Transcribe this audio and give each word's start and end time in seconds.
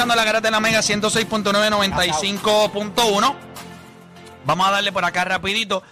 Escuchando 0.00 0.16
la 0.16 0.24
garata 0.24 0.48
de 0.48 0.52
la 0.52 0.60
Mega 0.60 0.80
106.995.1. 0.80 3.34
Vamos 4.46 4.66
a 4.66 4.70
darle 4.70 4.92
por 4.92 5.04
acá 5.04 5.24
rapidito. 5.24 5.82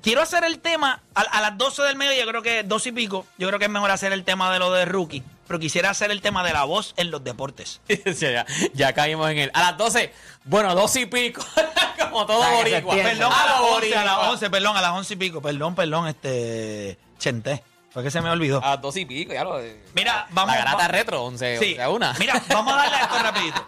Quiero 0.00 0.22
hacer 0.22 0.44
el 0.44 0.60
tema 0.60 1.02
a, 1.12 1.22
a 1.22 1.40
las 1.40 1.58
12 1.58 1.82
del 1.82 1.96
medio, 1.96 2.12
yo 2.16 2.24
creo 2.28 2.40
que 2.40 2.62
12 2.62 2.90
y 2.90 2.92
pico, 2.92 3.26
yo 3.36 3.48
creo 3.48 3.58
que 3.58 3.64
es 3.64 3.70
mejor 3.70 3.90
hacer 3.90 4.12
el 4.12 4.22
tema 4.22 4.52
de 4.52 4.60
lo 4.60 4.70
de 4.70 4.84
rookie, 4.84 5.24
pero 5.48 5.58
quisiera 5.58 5.90
hacer 5.90 6.12
el 6.12 6.20
tema 6.20 6.44
de 6.44 6.52
la 6.52 6.62
voz 6.62 6.94
en 6.96 7.10
los 7.10 7.24
deportes. 7.24 7.80
Sí, 7.88 8.00
ya, 8.14 8.46
ya 8.74 8.92
caímos 8.92 9.28
en 9.28 9.38
él. 9.38 9.50
A 9.52 9.62
las 9.62 9.76
12, 9.76 10.12
bueno, 10.44 10.72
12 10.76 11.00
y 11.00 11.06
pico. 11.06 11.44
Como 11.98 12.26
todo 12.26 12.48
boricua. 12.48 12.94
Perdón, 12.94 13.32
a 13.32 13.44
las 13.44 13.56
Todo 13.56 13.74
11, 13.74 13.96
a 13.96 14.04
las 14.04 14.14
boricua. 14.14 14.30
11, 14.30 14.50
perdón, 14.50 14.76
a 14.76 14.82
las 14.82 14.92
11 14.92 15.14
y 15.14 15.16
pico, 15.16 15.42
perdón, 15.42 15.74
perdón, 15.74 16.06
este, 16.06 16.96
chenté, 17.18 17.64
fue 17.90 18.02
que 18.02 18.10
se 18.10 18.20
me 18.20 18.30
olvidó. 18.30 18.64
A 18.64 18.76
12 18.76 19.00
y 19.00 19.04
pico, 19.06 19.32
ya 19.32 19.44
lo. 19.44 19.58
Mira, 19.94 20.26
vamos- 20.30 20.54
La 20.54 20.58
garata 20.58 20.76
va- 20.84 20.88
retro, 20.88 21.24
11, 21.24 21.58
Sí. 21.58 21.70
11 21.72 21.82
a 21.82 21.90
una. 21.90 22.12
Mira, 22.18 22.42
vamos 22.48 22.72
a 22.72 22.76
darle 22.76 22.96
a 22.96 23.00
esto 23.02 23.18
rapidito. 23.18 23.66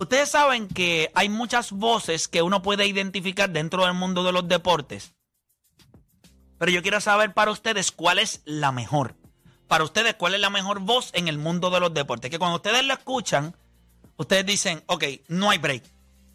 Ustedes 0.00 0.28
saben 0.30 0.68
que 0.68 1.10
hay 1.14 1.28
muchas 1.28 1.72
voces 1.72 2.28
que 2.28 2.42
uno 2.42 2.62
puede 2.62 2.86
identificar 2.86 3.50
dentro 3.50 3.84
del 3.84 3.94
mundo 3.94 4.22
de 4.22 4.32
los 4.32 4.46
deportes. 4.46 5.14
Pero 6.58 6.70
yo 6.72 6.82
quiero 6.82 7.00
saber 7.00 7.34
para 7.34 7.50
ustedes 7.50 7.90
cuál 7.92 8.18
es 8.18 8.42
la 8.44 8.72
mejor. 8.72 9.16
Para 9.66 9.84
ustedes, 9.84 10.14
cuál 10.14 10.34
es 10.34 10.40
la 10.40 10.50
mejor 10.50 10.80
voz 10.80 11.10
en 11.14 11.28
el 11.28 11.38
mundo 11.38 11.70
de 11.70 11.80
los 11.80 11.92
deportes. 11.94 12.30
Que 12.30 12.38
cuando 12.38 12.56
ustedes 12.56 12.84
lo 12.84 12.94
escuchan, 12.94 13.54
ustedes 14.16 14.46
dicen, 14.46 14.82
ok, 14.86 15.04
no 15.28 15.50
hay 15.50 15.58
break. 15.58 15.82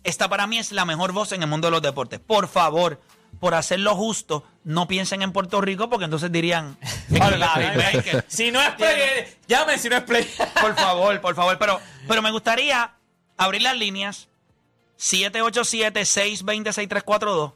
Esta 0.03 0.29
para 0.29 0.45
mí 0.47 0.57
es 0.59 0.71
la 0.71 0.85
mejor 0.85 1.11
voz 1.13 1.31
en 1.31 1.41
el 1.43 1.49
mundo 1.49 1.67
de 1.67 1.71
los 1.71 1.81
deportes. 1.81 2.19
Por 2.19 2.47
favor, 2.47 3.01
por 3.43 3.53
hacerlo 3.55 3.93
justo, 3.93 4.45
no 4.63 4.87
piensen 4.87 5.21
en 5.21 5.33
Puerto 5.33 5.59
Rico 5.59 5.89
porque 5.89 6.05
entonces 6.05 6.31
dirían, 6.31 6.77
si 8.29 8.51
no 8.51 8.61
es 8.61 8.69
play, 8.75 9.37
llame 9.49 9.77
si 9.77 9.89
no 9.89 9.97
es 9.97 10.03
play. 10.03 10.25
Por 10.61 10.73
favor, 10.77 11.19
por 11.19 11.35
favor. 11.35 11.59
Pero, 11.59 11.81
pero 12.07 12.21
me 12.21 12.31
gustaría 12.31 12.93
abrir 13.35 13.63
las 13.63 13.75
líneas 13.75 14.29
787-620-6342. 14.97 17.51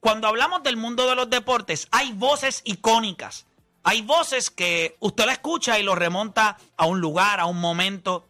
Cuando 0.00 0.28
hablamos 0.28 0.62
del 0.64 0.76
mundo 0.76 1.08
de 1.08 1.16
los 1.16 1.30
deportes, 1.30 1.88
hay 1.92 2.12
voces 2.12 2.60
icónicas. 2.66 3.46
Hay 3.84 4.02
voces 4.02 4.50
que 4.50 4.98
usted 5.00 5.24
la 5.24 5.32
escucha 5.32 5.78
y 5.78 5.82
lo 5.82 5.94
remonta 5.94 6.58
a 6.76 6.84
un 6.84 7.00
lugar, 7.00 7.40
a 7.40 7.46
un 7.46 7.58
momento. 7.58 8.28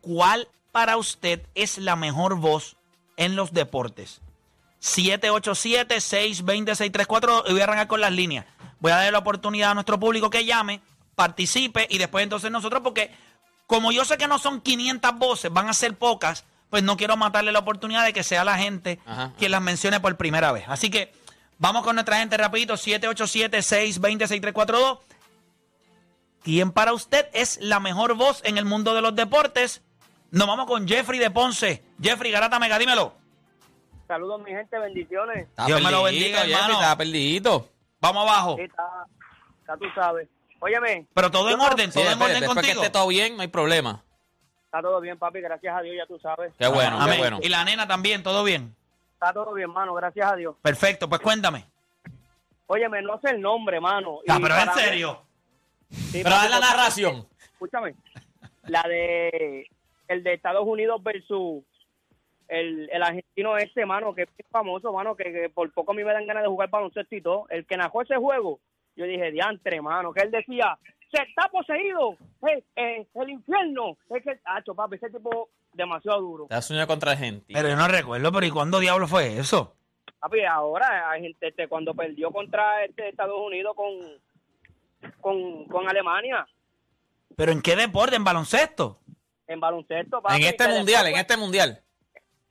¿Cuál 0.00 0.48
para 0.72 0.96
usted 0.96 1.46
es 1.54 1.78
la 1.78 1.94
mejor 1.94 2.34
voz 2.34 2.74
en 3.16 3.36
los 3.36 3.52
deportes? 3.52 4.21
787-620-6342. 4.82 7.44
Y 7.48 7.52
voy 7.52 7.60
a 7.60 7.64
arrancar 7.64 7.86
con 7.86 8.00
las 8.00 8.12
líneas. 8.12 8.46
Voy 8.80 8.92
a 8.92 8.96
darle 8.96 9.12
la 9.12 9.18
oportunidad 9.18 9.70
a 9.70 9.74
nuestro 9.74 9.98
público 10.00 10.28
que 10.28 10.44
llame, 10.44 10.80
participe 11.14 11.86
y 11.88 11.98
después 11.98 12.24
entonces 12.24 12.50
nosotros, 12.50 12.82
porque 12.82 13.14
como 13.66 13.92
yo 13.92 14.04
sé 14.04 14.18
que 14.18 14.26
no 14.26 14.38
son 14.38 14.60
500 14.60 15.18
voces, 15.18 15.52
van 15.52 15.68
a 15.68 15.72
ser 15.72 15.96
pocas, 15.96 16.44
pues 16.68 16.82
no 16.82 16.96
quiero 16.96 17.16
matarle 17.16 17.52
la 17.52 17.60
oportunidad 17.60 18.04
de 18.04 18.12
que 18.12 18.24
sea 18.24 18.42
la 18.44 18.58
gente 18.58 18.98
Ajá. 19.06 19.32
quien 19.38 19.52
las 19.52 19.62
mencione 19.62 20.00
por 20.00 20.16
primera 20.16 20.50
vez. 20.52 20.64
Así 20.66 20.90
que 20.90 21.12
vamos 21.58 21.84
con 21.84 21.94
nuestra 21.94 22.18
gente 22.18 22.36
rapidito, 22.36 22.74
787-620-6342. 22.74 24.98
¿Quién 26.42 26.72
para 26.72 26.92
usted 26.92 27.28
es 27.34 27.58
la 27.60 27.78
mejor 27.78 28.14
voz 28.14 28.40
en 28.44 28.58
el 28.58 28.64
mundo 28.64 28.94
de 28.94 29.02
los 29.02 29.14
deportes? 29.14 29.80
Nos 30.32 30.48
vamos 30.48 30.66
con 30.66 30.88
Jeffrey 30.88 31.20
de 31.20 31.30
Ponce. 31.30 31.84
Jeffrey 32.02 32.32
Garata 32.32 32.58
Mega, 32.58 32.78
dímelo. 32.78 33.14
Saludos, 34.12 34.42
mi 34.42 34.50
gente, 34.50 34.78
bendiciones. 34.78 35.48
Está 35.48 35.64
Dios 35.64 35.82
me 35.82 35.90
lo 35.90 36.02
bendiga, 36.02 36.40
Jeffrey, 36.40 36.52
hermano. 36.52 36.74
Está 36.82 36.96
perdido. 36.98 37.68
Vamos 37.98 38.28
abajo. 38.28 38.56
Sí, 38.56 38.62
está, 38.64 39.06
está, 39.60 39.76
tú 39.78 39.86
sabes. 39.94 40.28
Óyeme, 40.60 41.06
Pero 41.14 41.30
todo 41.30 41.48
en 41.50 41.58
orden, 41.58 41.90
Sí, 41.90 41.98
todo 41.98 42.12
en 42.12 42.20
orden 42.20 42.40
que 42.40 42.46
contigo. 42.46 42.72
esté 42.82 42.90
todo 42.90 43.06
bien, 43.08 43.36
no 43.36 43.40
hay 43.42 43.48
problema. 43.48 44.04
está 44.66 44.82
todo 44.82 45.00
bien, 45.00 45.18
papi, 45.18 45.40
gracias 45.40 45.74
a 45.74 45.80
Dios, 45.80 45.96
ya 45.96 46.04
tú 46.06 46.18
sabes. 46.20 46.52
Qué 46.58 46.68
bueno, 46.68 47.00
Amén. 47.00 47.14
qué 47.14 47.18
bueno. 47.20 47.38
Y 47.42 47.48
la 47.48 47.64
nena 47.64 47.88
también, 47.88 48.22
todo 48.22 48.44
bien. 48.44 48.76
Está 49.14 49.32
todo 49.32 49.54
bien, 49.54 49.70
mano, 49.70 49.94
gracias 49.94 50.30
a 50.30 50.36
Dios. 50.36 50.56
Perfecto, 50.60 51.08
pues 51.08 51.22
cuéntame. 51.22 51.64
Óyeme, 52.66 53.00
no 53.00 53.18
sé 53.20 53.30
el 53.30 53.40
nombre, 53.40 53.80
mano. 53.80 54.18
Ah, 54.28 54.36
y 54.38 54.42
pero 54.42 54.54
en 54.58 54.66
para- 54.66 54.74
serio. 54.74 55.22
Sí, 55.90 56.20
Pero 56.22 56.30
papi, 56.36 56.44
haz 56.44 56.50
la 56.50 56.60
narración. 56.60 57.26
Escúchame. 57.54 57.94
La 58.64 58.82
de... 58.82 59.66
El 60.06 60.22
de 60.22 60.34
Estados 60.34 60.64
Unidos 60.66 61.02
versus... 61.02 61.64
El, 62.52 62.90
el 62.92 63.02
argentino 63.02 63.56
este, 63.56 63.86
mano, 63.86 64.14
que 64.14 64.22
es 64.22 64.46
famoso, 64.50 64.92
mano, 64.92 65.16
que, 65.16 65.24
que 65.24 65.48
por 65.48 65.72
poco 65.72 65.92
a 65.92 65.94
mí 65.94 66.04
me 66.04 66.12
dan 66.12 66.26
ganas 66.26 66.42
de 66.42 66.48
jugar 66.50 66.68
baloncesto 66.68 67.16
y 67.16 67.22
todo. 67.22 67.46
El 67.48 67.64
que 67.64 67.76
nació 67.76 68.02
ese 68.02 68.16
juego, 68.16 68.60
yo 68.94 69.06
dije, 69.06 69.30
diantre, 69.30 69.80
mano, 69.80 70.12
que 70.12 70.22
él 70.22 70.30
decía, 70.30 70.78
se 71.10 71.22
está 71.22 71.48
poseído, 71.48 72.16
eh, 72.46 72.62
eh, 72.76 73.06
el 73.14 73.30
infierno. 73.30 73.96
Es 74.10 74.22
que, 74.22 74.38
hacho, 74.44 74.74
papi, 74.74 74.96
ese 74.96 75.08
tipo 75.08 75.48
demasiado 75.72 76.20
duro. 76.20 76.46
Te 76.48 76.54
has 76.54 76.66
soñado 76.66 76.86
contra 76.86 77.12
Argentina. 77.12 77.58
Pero 77.58 77.70
yo 77.70 77.76
no 77.76 77.88
recuerdo, 77.88 78.30
pero 78.30 78.46
¿y 78.46 78.50
cuándo 78.50 78.80
diablo 78.80 79.08
fue 79.08 79.38
eso? 79.38 79.74
Papi, 80.20 80.44
ahora, 80.44 81.10
hay 81.10 81.22
gente, 81.22 81.48
este, 81.48 81.68
cuando 81.68 81.94
perdió 81.94 82.30
contra 82.30 82.84
este 82.84 83.08
Estados 83.08 83.40
Unidos 83.40 83.74
con, 83.74 85.10
con, 85.20 85.64
con 85.66 85.88
Alemania 85.88 86.46
¿Pero 87.34 87.52
en 87.52 87.62
qué 87.62 87.76
deporte? 87.76 88.16
¿En 88.16 88.24
baloncesto? 88.24 88.98
en 89.46 89.60
baloncesto, 89.60 90.20
papi. 90.22 90.36
En 90.36 90.42
este 90.48 90.68
mundial, 90.68 91.04
después 91.04 91.14
en 91.14 91.20
este 91.20 91.36
mundial. 91.36 91.82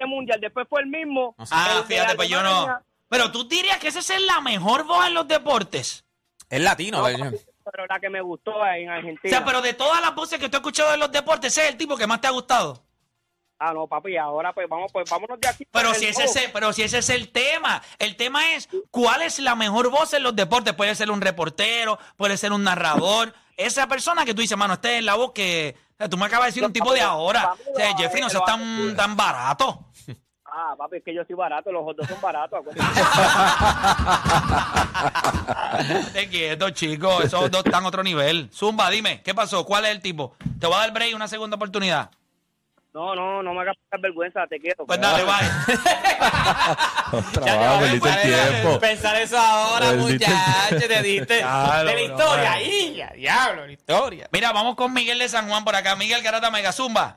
Este 0.01 0.05
mundial, 0.15 0.39
después 0.41 0.67
fue 0.69 0.81
el 0.81 0.87
mismo. 0.87 1.35
No 1.37 1.45
sé. 1.45 1.53
Ah, 1.55 1.83
fíjate, 1.87 2.15
pues 2.15 2.29
yo 2.29 2.41
no. 2.41 2.79
Pero 3.09 3.31
tú 3.31 3.47
dirías 3.47 3.77
que 3.77 3.89
esa 3.89 3.99
es 3.99 4.21
la 4.21 4.39
mejor 4.41 4.83
voz 4.85 5.05
en 5.07 5.13
los 5.13 5.27
deportes. 5.27 6.05
Es 6.49 6.61
latino, 6.61 7.01
papi, 7.01 7.15
pero 7.63 7.85
la 7.87 7.99
que 7.99 8.09
me 8.09 8.21
gustó 8.21 8.65
en 8.67 8.89
O 8.89 8.93
Argentina. 8.93 9.29
sea, 9.29 9.45
pero 9.45 9.61
de 9.61 9.73
todas 9.73 10.01
las 10.01 10.13
voces 10.15 10.39
que 10.39 10.49
tú 10.49 10.57
has 10.57 10.61
escuchado 10.61 10.93
en 10.93 10.99
los 10.99 11.11
deportes, 11.11 11.51
ese 11.55 11.65
es 11.67 11.71
el 11.71 11.77
tipo 11.77 11.95
que 11.95 12.07
más 12.07 12.19
te 12.19 12.27
ha 12.27 12.31
gustado. 12.31 12.83
Ah, 13.59 13.73
no, 13.73 13.85
papi, 13.85 14.17
ahora 14.17 14.51
pues 14.53 14.67
vamos, 14.67 14.91
pues 14.91 15.07
vámonos 15.09 15.39
de 15.39 15.47
aquí. 15.47 15.67
Pero 15.71 15.89
El 15.89 15.95
si, 15.95 16.05
ese, 16.07 16.23
es- 16.23 16.49
pero 16.51 16.73
si 16.73 16.81
ese 16.81 16.97
es 16.97 17.09
el 17.11 17.31
tema, 17.31 17.81
el 17.99 18.15
tema 18.15 18.53
es 18.53 18.67
cuál 18.89 19.21
es 19.21 19.37
la 19.39 19.55
mejor 19.55 19.89
voz 19.91 20.13
en 20.13 20.23
los 20.23 20.35
deportes. 20.35 20.73
Puede 20.73 20.95
ser 20.95 21.11
un 21.11 21.21
reportero, 21.21 21.99
puede 22.17 22.37
ser 22.37 22.51
un 22.53 22.63
narrador. 22.63 23.33
Esa 23.55 23.87
persona 23.87 24.25
que 24.25 24.33
tú 24.33 24.41
dices, 24.41 24.57
mano, 24.57 24.73
esta 24.73 24.91
es 24.93 25.03
la 25.03 25.13
voz 25.15 25.31
que 25.33 25.75
o 25.93 25.97
sea, 25.97 26.09
tú 26.09 26.17
me 26.17 26.25
acabas 26.25 26.45
de 26.47 26.49
decir 26.49 26.65
un 26.65 26.73
tipo 26.73 26.91
de 26.91 27.01
ahora. 27.01 27.53
O 27.71 27.75
sea, 27.77 27.95
Jeffrey, 27.95 28.23
no 28.23 28.29
seas 28.31 28.43
tan, 28.45 28.95
tan 28.95 29.15
barato. 29.15 29.85
Ah, 30.53 30.75
papi, 30.77 30.97
es 30.97 31.03
que 31.03 31.13
yo 31.15 31.23
soy 31.25 31.35
barato, 31.35 31.71
los 31.71 31.95
dos 31.95 32.05
son 32.07 32.19
baratos. 32.19 32.59
acuérdate. 32.59 32.91
Te 36.13 36.27
quieto, 36.27 36.69
chicos. 36.71 37.23
Esos 37.23 37.49
dos 37.49 37.65
están 37.65 37.85
a 37.85 37.87
otro 37.87 38.03
nivel. 38.03 38.49
Zumba, 38.53 38.89
dime, 38.89 39.21
¿qué 39.23 39.33
pasó? 39.33 39.65
¿Cuál 39.65 39.85
es 39.85 39.91
el 39.91 40.01
tipo? 40.01 40.35
Te 40.59 40.67
voy 40.67 40.75
a 40.75 40.79
dar 40.79 40.91
break 40.91 41.15
una 41.15 41.29
segunda 41.29 41.55
oportunidad. 41.55 42.11
no, 42.93 43.15
no, 43.15 43.41
no 43.41 43.53
me 43.53 43.61
hagas 43.61 43.77
pasar 43.85 44.01
vergüenza, 44.01 44.45
te 44.47 44.59
quiero. 44.59 44.85
Pues 44.85 44.99
dale, 44.99 45.23
bye. 45.23 45.33
Trabajo, 47.31 47.79
perdiste 47.79 48.09
el 48.09 48.21
tiempo. 48.51 48.79
Pensar 48.79 49.15
eso 49.21 49.37
ahora, 49.37 49.91
Perdiste 49.91 50.25
el 50.25 50.31
muchacho, 50.31 50.87
te 50.87 51.01
diste 51.01 51.37
Claro, 51.39 51.77
de 51.79 51.85
la 51.85 51.91
bro, 51.93 52.01
historia. 52.01 52.51
Ahí, 52.51 52.95
ya, 52.97 53.09
diablo, 53.15 53.65
la 53.67 53.71
historia. 53.71 54.27
Mira, 54.33 54.51
vamos 54.51 54.75
con 54.75 54.93
Miguel 54.93 55.17
de 55.19 55.29
San 55.29 55.47
Juan 55.47 55.63
por 55.63 55.75
acá. 55.75 55.95
Miguel 55.95 56.21
Garata 56.21 56.51
Mega 56.51 56.73
Zumba. 56.73 57.15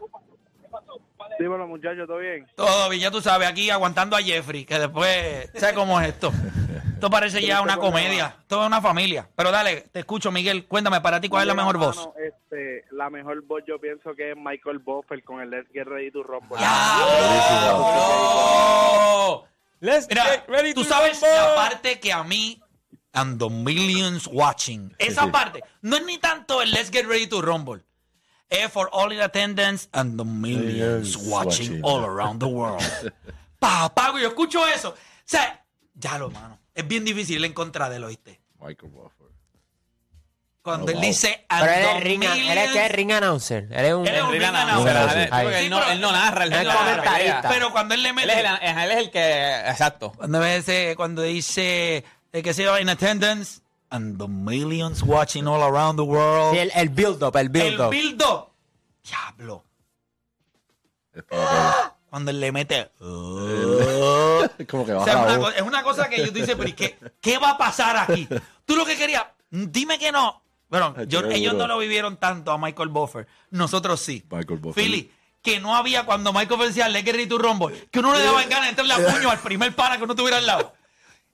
Dímelo, 1.38 1.66
muchachos, 1.66 2.06
¿todo 2.06 2.18
bien? 2.18 2.46
Todo 2.56 2.88
bien, 2.88 3.02
ya 3.02 3.10
tú 3.10 3.20
sabes, 3.20 3.48
aquí 3.48 3.68
aguantando 3.70 4.16
a 4.16 4.22
Jeffrey, 4.22 4.64
que 4.64 4.78
después, 4.78 5.50
¿sabes 5.56 5.74
cómo 5.74 6.00
es 6.00 6.08
esto? 6.08 6.32
Esto 6.94 7.10
parece 7.10 7.42
ya 7.42 7.60
una 7.60 7.76
comedia, 7.76 8.36
esto 8.40 8.60
es 8.62 8.66
una 8.66 8.80
familia. 8.80 9.28
Pero 9.36 9.50
dale, 9.50 9.82
te 9.92 9.98
escucho, 9.98 10.30
Miguel, 10.30 10.66
cuéntame 10.66 11.00
para 11.00 11.20
ti 11.20 11.28
cuál 11.28 11.42
es 11.42 11.48
la 11.48 11.54
mejor 11.54 11.76
voz. 11.76 12.08
Este, 12.16 12.84
la 12.92 13.10
mejor 13.10 13.42
voz 13.42 13.62
yo 13.66 13.78
pienso 13.80 14.14
que 14.14 14.30
es 14.30 14.36
Michael 14.36 14.78
Buffer 14.78 15.22
con 15.24 15.40
el 15.40 15.50
Let's 15.50 15.68
Get 15.72 15.84
Ready 15.86 16.10
to 16.12 16.22
Rumble. 16.22 16.56
¡Oh! 17.76 19.44
Let's 19.80 20.06
Mira, 20.08 20.24
get 20.24 20.44
ready 20.48 20.72
tú 20.72 20.82
to 20.82 20.88
sabes 20.88 21.20
rumble. 21.20 21.36
la 21.36 21.54
parte 21.56 22.00
que 22.00 22.10
a 22.12 22.22
mí, 22.24 22.62
and 23.12 23.38
the 23.38 23.50
millions 23.50 24.26
watching, 24.26 24.94
esa 24.98 25.24
sí. 25.24 25.30
parte, 25.30 25.62
no 25.82 25.96
es 25.96 26.04
ni 26.04 26.16
tanto 26.18 26.62
el 26.62 26.70
Let's 26.70 26.90
Get 26.90 27.06
Ready 27.06 27.26
to 27.26 27.42
Rumble. 27.42 27.82
For 28.70 28.88
all 28.92 29.10
in 29.12 29.20
attendance 29.20 29.88
and 29.92 30.16
the 30.18 30.24
millions 30.24 30.64
Millions 30.64 31.16
watching 31.16 31.80
watching. 31.80 31.80
all 31.84 32.04
around 32.04 32.38
the 32.40 32.46
world. 32.46 32.82
Papá, 33.58 34.12
yo 34.20 34.28
escucho 34.28 34.64
eso. 34.68 34.90
O 34.90 34.96
sea, 35.24 35.64
ya 35.94 36.18
lo, 36.18 36.30
mano. 36.30 36.58
Es 36.74 36.86
bien 36.86 37.04
difícil 37.04 37.44
en 37.44 37.52
contra 37.52 37.88
de 37.88 37.96
él, 37.96 38.04
¿oíste? 38.04 38.40
Michael 38.60 38.90
Buffer. 38.92 39.26
Cuando 40.62 40.92
él 40.92 41.00
dice 41.00 41.44
Pero 41.48 41.64
él 41.70 41.84
es 41.96 42.02
ring, 42.04 42.22
él 42.22 42.30
es 42.30 42.70
que 42.72 42.78
es 42.78 42.90
millions- 42.90 42.92
ring 42.92 43.12
announcer. 43.12 43.68
Él 43.70 43.84
es 43.84 43.92
un. 43.94 44.06
Él 44.06 44.14
es 44.14 44.22
un 44.22 44.30
Ring 44.30 44.40
ring 44.42 44.54
announcer, 44.54 44.96
announcer. 44.96 45.28
Ahí. 45.32 45.44
porque 45.44 45.58
él, 45.60 45.70
no, 45.70 45.76
Sí, 45.76 45.82
pero- 45.82 45.92
él 45.94 46.00
no 46.00 46.12
narra, 46.12 46.44
él 46.44 46.50
No 46.50 46.56
narra, 46.62 46.74
comentarista. 46.78 47.12
pelea. 47.42 47.42
Pero 47.50 47.72
cuando 47.72 47.94
él 47.94 48.02
le 48.02 48.08
Él 48.10 48.14
mete. 48.14 48.32
es, 48.32 48.38
el, 48.38 48.78
él 48.78 48.90
es 48.92 48.96
el 48.98 49.10
que. 49.10 49.60
Exacto. 49.68 50.12
Cuando, 50.16 50.40
dice, 50.42 50.94
cuando 50.96 51.22
dice 51.22 52.04
eh, 52.32 52.42
que 52.42 52.54
se 52.54 52.64
va 52.66 52.80
in 52.80 52.88
attendance 52.88 53.60
and 53.94 54.18
the 54.18 54.26
millions 54.26 55.02
watching 55.04 55.46
all 55.46 55.62
around 55.62 55.96
the 55.96 56.02
world. 56.04 56.52
Sí, 56.54 56.58
el, 56.58 56.72
el 56.74 56.88
build-up, 56.88 57.36
el 57.36 57.42
el 57.42 57.48
build-up. 57.48 57.90
build 57.90 58.22
up. 58.22 58.48
Diablo. 59.04 59.64
Es 61.12 61.22
para 61.22 61.94
Cuando 62.10 62.30
él 62.32 62.40
le 62.40 62.50
mete. 62.50 62.90
Es 64.58 64.66
como 64.68 64.84
que 64.84 64.92
O 64.92 64.98
baja 64.98 65.04
sea, 65.12 65.38
una 65.38 65.50
es 65.50 65.62
una 65.62 65.82
cosa 65.82 66.08
que 66.08 66.18
yo 66.18 66.32
te 66.32 66.40
dice, 66.40 66.56
pero 66.56 66.68
¿y 66.68 66.72
qué, 66.72 66.98
qué 67.20 67.38
va 67.38 67.50
a 67.50 67.58
pasar 67.58 67.96
aquí? 67.96 68.28
Tú 68.64 68.74
lo 68.74 68.84
que 68.84 68.96
querías, 68.96 69.24
dime 69.50 69.98
que 69.98 70.10
no. 70.10 70.42
Bueno, 70.68 71.04
yo- 71.04 71.24
ellos 71.30 71.54
no 71.54 71.66
lo 71.68 71.78
vivieron 71.78 72.16
tanto 72.16 72.50
a 72.50 72.58
Michael 72.58 72.88
Buffer. 72.88 73.28
Nosotros 73.50 74.00
sí. 74.00 74.24
Michael 74.30 74.58
Buffer. 74.58 74.82
Philly, 74.82 75.12
que 75.40 75.60
no 75.60 75.76
había 75.76 76.04
cuando 76.04 76.32
Michael 76.32 76.58
Buffer 76.58 76.68
decía 76.68 76.86
get 76.90 77.12
ready 77.14 77.28
to 77.28 77.38
rumble, 77.38 77.88
que 77.92 78.00
uno 78.00 78.12
le 78.12 78.24
daba 78.24 78.42
en 78.42 78.48
ganas 78.48 78.64
de 78.64 78.70
entrarle 78.82 78.94
a 78.94 79.12
puño 79.14 79.30
al 79.30 79.38
primer 79.38 79.72
pana 79.76 79.98
que 79.98 80.04
uno 80.04 80.16
tuviera 80.16 80.38
al 80.38 80.46
lado. 80.46 80.72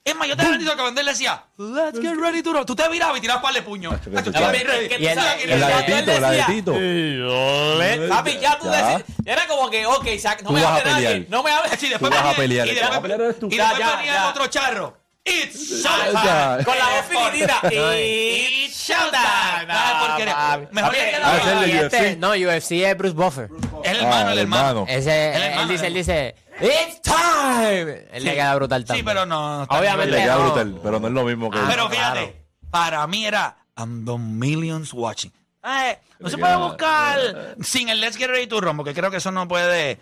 Es 0.02 0.16
más, 0.16 0.26
yo 0.28 0.36
te 0.36 0.42
garantizo 0.44 0.70
que 0.70 0.76
cuando 0.78 1.00
él 1.00 1.06
decía 1.06 1.44
Let's 1.58 2.00
get 2.00 2.14
ready 2.18 2.42
to 2.42 2.50
rumble, 2.52 2.64
tú 2.64 2.74
te 2.74 2.88
virabas 2.88 3.18
y 3.18 3.20
tirabas 3.20 3.42
para 3.42 3.58
el 3.58 3.64
puño. 3.64 3.90
Macho, 3.92 4.10
que 4.10 4.16
Hacho, 4.18 4.24
tú 4.32 4.38
estoy 4.38 4.44
sabes. 4.44 4.64
ready. 4.64 4.84
Es 4.84 4.88
que 4.88 4.96
tú 4.96 5.02
Y 5.02 5.06
el- 5.06 5.14
¿Sabes 5.14 5.32
y 5.34 5.36
quién 5.38 5.50
El 5.50 5.54
es? 5.54 5.60
la 5.60 5.68
Ya, 5.68 5.76
de 5.76 5.92
él 5.92 6.04
Tito, 6.04 6.20
la 6.20 6.30
de 6.30 6.36
decía- 6.36 6.46
Tito. 6.46 8.08
Papi, 8.08 8.38
ya 8.40 8.58
tú 8.58 8.68
decías. 8.70 9.02
Era 9.26 9.46
como 9.46 9.70
que, 9.70 9.86
ok, 9.86 10.06
no 10.42 10.50
me 10.52 10.62
vas 10.62 10.70
a 10.72 10.76
hable 10.76 10.90
nadie. 10.90 11.06
pelear. 11.06 11.26
No 11.28 11.42
me 11.42 11.50
hables. 11.50 11.82
Y 11.82 11.88
después 11.88 12.10
Tú 12.10 12.16
vas 12.16 12.24
a 12.24 12.32
venía- 12.32 12.36
pelear. 12.36 12.66
Y 12.66 12.70
El 12.70 12.78
que 12.78 14.28
otro 14.28 14.46
charro. 14.46 14.96
It's 15.22 15.82
showtime. 15.82 16.64
Con 16.64 16.78
la 16.78 16.86
voz 16.88 17.04
finitita. 17.06 17.60
It's 17.70 18.74
showtime. 18.88 19.66
Nada 19.66 20.00
de 20.02 20.06
porquería. 20.08 20.34
papi. 20.34 20.66
Mejor 20.72 20.92
que 20.92 21.00
Ah, 21.22 21.36
es 21.36 21.46
el 21.46 21.68
Y 21.68 21.72
de 21.72 21.86
este, 21.86 21.96
UFC. 21.98 22.16
no, 22.18 22.30
UFC 22.30 22.84
es 22.90 22.96
Bruce 22.96 23.14
Buffer. 23.14 23.48
Es 23.84 23.90
el 23.90 23.96
hermano, 23.98 24.28
Ah, 24.28 24.32
el 24.32 24.38
hermano. 24.38 24.84
Ese, 24.88 25.60
él 25.60 25.68
dice, 25.68 25.86
él 25.88 25.94
dice, 25.94 26.34
It's 26.60 27.00
time. 27.02 28.06
Él 28.12 28.24
le 28.24 28.30
Sí. 28.30 28.36
queda 28.36 28.54
brutal 28.56 28.82
Sí, 28.82 28.86
también. 28.86 29.04
pero 29.06 29.26
no. 29.26 29.56
no 29.58 29.62
está 29.64 29.78
Obviamente. 29.78 30.10
le 30.12 30.22
queda 30.22 30.34
no. 30.36 30.44
brutal, 30.44 30.80
pero 30.82 31.00
no 31.00 31.06
es 31.08 31.12
lo 31.14 31.24
mismo 31.24 31.50
que. 31.50 31.58
Ah, 31.58 31.66
Pero 31.68 31.88
claro. 31.88 32.20
fíjate, 32.20 32.42
para 32.70 33.06
mí 33.06 33.24
era 33.26 33.56
And 33.76 34.06
the 34.06 34.18
millions 34.18 34.92
watching. 34.92 35.32
Eh, 35.64 35.98
no 36.18 36.28
se 36.28 36.36
puede 36.38 36.56
buscar 36.56 37.56
sin 37.62 37.88
el 37.88 38.00
Let's 38.00 38.16
Get 38.16 38.28
Ready 38.28 38.46
to 38.46 38.60
Rumble, 38.60 38.84
porque 38.84 38.94
creo 38.98 39.10
que 39.10 39.16
eso 39.18 39.30
no 39.30 39.46
puede. 39.48 39.98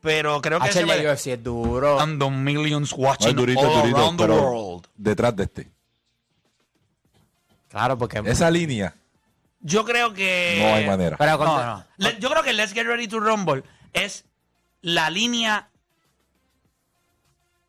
Pero 0.00 0.40
creo 0.42 0.58
que 0.60 0.64
H, 0.66 0.72
se 0.74 0.80
el 0.80 0.86
de 0.88 0.92
puede. 0.94 1.12
UFC 1.12 1.26
es 1.28 1.42
duro. 1.42 1.98
And 2.00 2.20
the 2.20 2.28
millions 2.30 2.90
No, 2.92 3.04
watching 3.04 3.30
es 3.30 3.36
durito, 3.36 3.60
all 3.60 3.80
durito, 3.82 3.96
around 3.98 4.18
the 4.18 4.24
pero 4.24 4.34
world. 4.42 4.86
detrás 4.96 5.34
de 5.36 5.42
este. 5.44 5.70
Claro, 7.68 7.98
porque... 7.98 8.22
Esa 8.24 8.50
línea, 8.50 8.94
Yo 9.60 9.84
creo 9.84 10.12
que. 10.12 10.58
no 10.60 10.74
hay 10.74 10.86
manera. 10.86 11.16
Pero 11.16 11.38
No, 11.38 11.84
no. 11.96 12.10
Yo 12.18 12.30
creo 12.30 12.42
que 12.42 12.52
Let's 12.52 12.72
Get 12.72 12.86
Ready 12.86 13.08
to 13.08 13.18
Rumble 13.20 13.62
es 13.92 14.24
la 14.82 15.08
línea. 15.10 15.68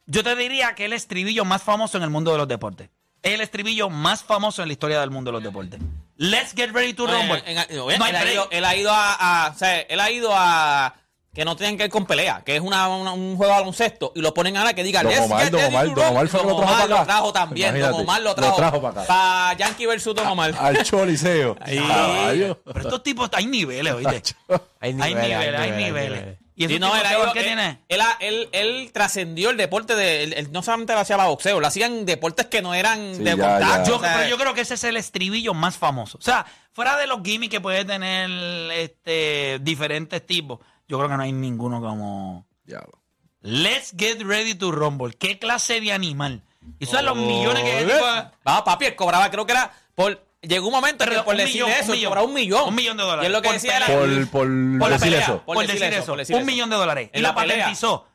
Yo 0.07 0.23
te 0.23 0.35
diría 0.35 0.75
que 0.75 0.83
es 0.83 0.87
el 0.87 0.93
estribillo 0.93 1.45
más 1.45 1.63
famoso 1.63 1.97
en 1.97 2.03
el 2.03 2.09
mundo 2.09 2.31
de 2.31 2.37
los 2.37 2.47
deportes. 2.47 2.89
Es 3.23 3.33
el 3.33 3.41
estribillo 3.41 3.89
más 3.89 4.23
famoso 4.23 4.61
en 4.61 4.67
la 4.69 4.73
historia 4.73 4.99
del 4.99 5.09
mundo 5.09 5.29
de 5.31 5.33
los 5.33 5.43
deportes. 5.43 5.79
Let's 6.17 6.53
Get 6.55 6.71
Ready 6.71 6.93
to 6.93 7.07
Rumble. 7.07 7.41
En- 7.45 7.57
en- 7.57 7.75
No 7.75 7.89
él, 7.89 8.01
hay 8.01 8.15
ha 8.15 8.31
ido, 8.33 8.47
él 8.51 8.63
ha 8.65 8.75
ido 8.75 8.91
a, 8.91 9.45
a- 9.45 9.49
o 9.49 9.57
sea, 9.57 9.79
él 9.81 9.99
ha 9.99 10.11
ido 10.11 10.29
a 10.33 10.93
que 11.33 11.43
no 11.43 11.55
tengan 11.57 11.75
que 11.77 11.83
ir 11.85 11.89
con 11.89 12.05
pelea, 12.05 12.43
que 12.45 12.55
es 12.55 12.61
una, 12.61 12.87
una- 12.87 13.11
un 13.11 13.35
juego 13.35 13.51
de 13.51 13.59
baloncesto 13.59 14.13
y 14.15 14.21
lo 14.21 14.33
ponen 14.33 14.55
ahora 14.55 14.73
que 14.73 14.83
diga 14.83 15.01
Don 15.03 15.11
"Let's 15.11 15.25
Omar, 15.25 15.41
get 15.43 15.51
Don 15.51 15.59
ready 15.59 15.73
Omar, 15.75 15.85
to 15.87 15.95
Don 15.95 16.05
Omar 16.07 16.13
rumble". 16.23 16.29
fue 16.29 16.39
que 16.39 16.45
lo 16.45 16.53
Don 16.53 16.59
trajo 16.61 16.73
Omar 16.75 16.85
acá. 16.85 16.99
lo 16.99 17.05
trajo 17.05 17.33
también, 17.33 17.67
Don 17.71 17.77
Imagínate, 17.79 18.03
Omar 18.03 18.21
lo 18.21 18.29
lo 18.29 18.35
trajo, 18.35 18.55
trajo 18.55 18.81
para 18.81 19.01
acá. 19.01 19.07
para 19.07 19.53
Yankee 19.57 19.85
versus 19.87 20.15
Don 20.15 20.27
Omar. 20.27 20.53
Al 20.59 20.83
Choliseo. 20.83 21.55
Pero 21.65 22.79
estos 22.79 23.03
tipos, 23.03 23.29
hay 23.33 23.47
niveles, 23.47 23.91
oíste. 23.93 24.21
Hay 24.79 24.91
Hay 24.91 24.93
niveles, 24.93 25.29
niveles, 25.39 25.59
hay 25.59 25.71
niveles. 25.71 26.37
Y 26.57 26.67
Sí, 26.67 26.75
esos 26.75 26.79
no, 26.79 26.95
él, 26.95 27.01
ha 27.05 27.09
¿sabes 27.09 27.23
ido- 27.25 27.33
qué 27.33 27.39
él- 27.39 27.45
tiene? 27.45 27.79
él 27.89 28.01
él- 28.21 28.49
él 28.53 28.91
trascendió 28.93 29.49
el 29.49 29.57
deporte 29.57 29.93
de. 29.95 30.23
él- 30.23 30.33
él 30.33 30.51
no 30.53 30.63
solamente 30.63 30.93
lo 30.93 30.99
hacía 30.99 31.17
para 31.17 31.27
boxeo, 31.29 31.59
lo 31.59 31.67
hacían 31.67 32.05
deportes 32.05 32.45
que 32.45 32.61
no 32.61 32.73
eran 32.73 33.13
Sí, 33.15 33.23
de 33.23 33.35
ya. 33.35 33.83
Yo, 33.83 33.97
o 33.97 33.99
sea, 33.99 34.15
pero 34.17 34.29
yo 34.29 34.37
creo 34.37 34.53
que 34.53 34.61
ese 34.61 34.75
es 34.75 34.83
el 34.85 34.95
estribillo 34.95 35.53
más 35.53 35.77
famoso. 35.77 36.17
O 36.17 36.21
sea, 36.21 36.45
fuera 36.71 36.95
de 36.97 37.07
los 37.07 37.19
gimmicks 37.23 37.51
que 37.51 37.59
puede 37.61 37.83
tener 37.83 38.29
este, 38.71 39.59
diferentes 39.61 40.25
tipos, 40.25 40.59
yo 40.87 40.97
creo 40.97 41.09
que 41.09 41.17
no 41.17 41.23
hay 41.23 41.33
ninguno 41.33 41.81
como 41.81 42.45
Diablo. 42.63 43.01
Let's 43.41 43.93
Get 43.97 44.21
Ready 44.21 44.55
to 44.55 44.71
Rumble. 44.71 45.13
¿Qué 45.13 45.37
clase 45.37 45.81
de 45.81 45.91
animal? 45.91 46.41
Y 46.79 46.85
eso 46.85 46.95
es 46.97 47.03
Oh, 47.03 47.05
los 47.07 47.17
millones 47.17 47.63
que 47.63 47.85
de- 47.85 48.01
Va, 48.01 48.63
papi, 48.63 48.85
él 48.85 48.95
cobraba, 48.95 49.29
creo 49.29 49.45
que 49.45 49.51
era 49.51 49.71
por. 49.93 50.23
Llegó 50.47 50.67
un 50.67 50.73
momento 50.73 51.03
en 51.03 51.09
que 51.11 51.17
por 51.23 51.33
un 51.33 51.37
decir 51.37 51.63
millón, 51.63 51.69
eso, 51.71 51.91
un 51.91 51.97
millón. 51.97 52.17
un 52.19 52.33
millón. 52.33 52.69
Un 52.69 52.75
millón 52.75 52.97
de 52.97 53.03
dólares. 53.03 53.29
Y 53.29 53.31
lo 53.31 53.41
que 53.41 53.47
Por 53.47 53.53
decía 53.55 53.79
pelea. 53.85 53.99
Por, 53.99 54.29
por, 54.29 54.29
por 54.29 54.89
la 54.89 54.97
decir 54.97 54.99
pelea, 54.99 55.19
eso. 55.21 55.43
por, 55.45 55.55
Por 55.55 55.67
decir, 55.67 55.79
decir 55.79 55.93
eso, 55.93 56.03
eso, 56.03 56.11
por 56.11 56.17
decir 56.19 56.35
un 56.35 56.41
eso. 56.41 56.45
millón 56.51 56.69
de 56.69 56.75
dólares. 56.75 57.09
En 57.13 57.19
y 57.19 57.23
la 57.23 57.35
pelea. 57.35 57.57
patentizó. 57.57 58.07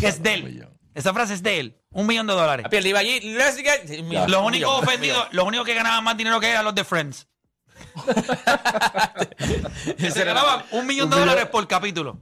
Que 0.00 0.08
es 0.08 0.22
de 0.22 0.34
él. 0.34 0.44
millón. 0.44 0.78
Esa 0.94 1.14
frase 1.14 1.34
es 1.34 1.42
de 1.42 1.60
él. 1.60 1.76
Un 1.90 2.06
millón 2.06 2.26
de 2.26 2.32
dólares. 2.34 2.64
Papi, 2.64 2.76
él 2.76 2.86
iba 2.86 2.98
allí. 2.98 3.20
Let's 3.20 3.56
get. 3.56 4.00
un 4.00 4.08
millón, 4.08 4.30
Los 4.30 4.42
únicos 4.44 4.82
ofendidos, 4.82 5.28
los 5.30 5.46
únicos 5.46 5.66
que 5.66 5.74
ganaban 5.74 6.02
más 6.04 6.16
dinero 6.16 6.40
que 6.40 6.46
él 6.46 6.52
eran 6.52 6.64
los 6.64 6.74
de 6.74 6.84
Friends. 6.84 7.26
Se 9.98 10.24
ganaban 10.24 10.64
un 10.72 10.86
millón 10.86 11.08
de 11.10 11.16
dólares 11.18 11.46
por 11.46 11.66
capítulo. 11.68 12.18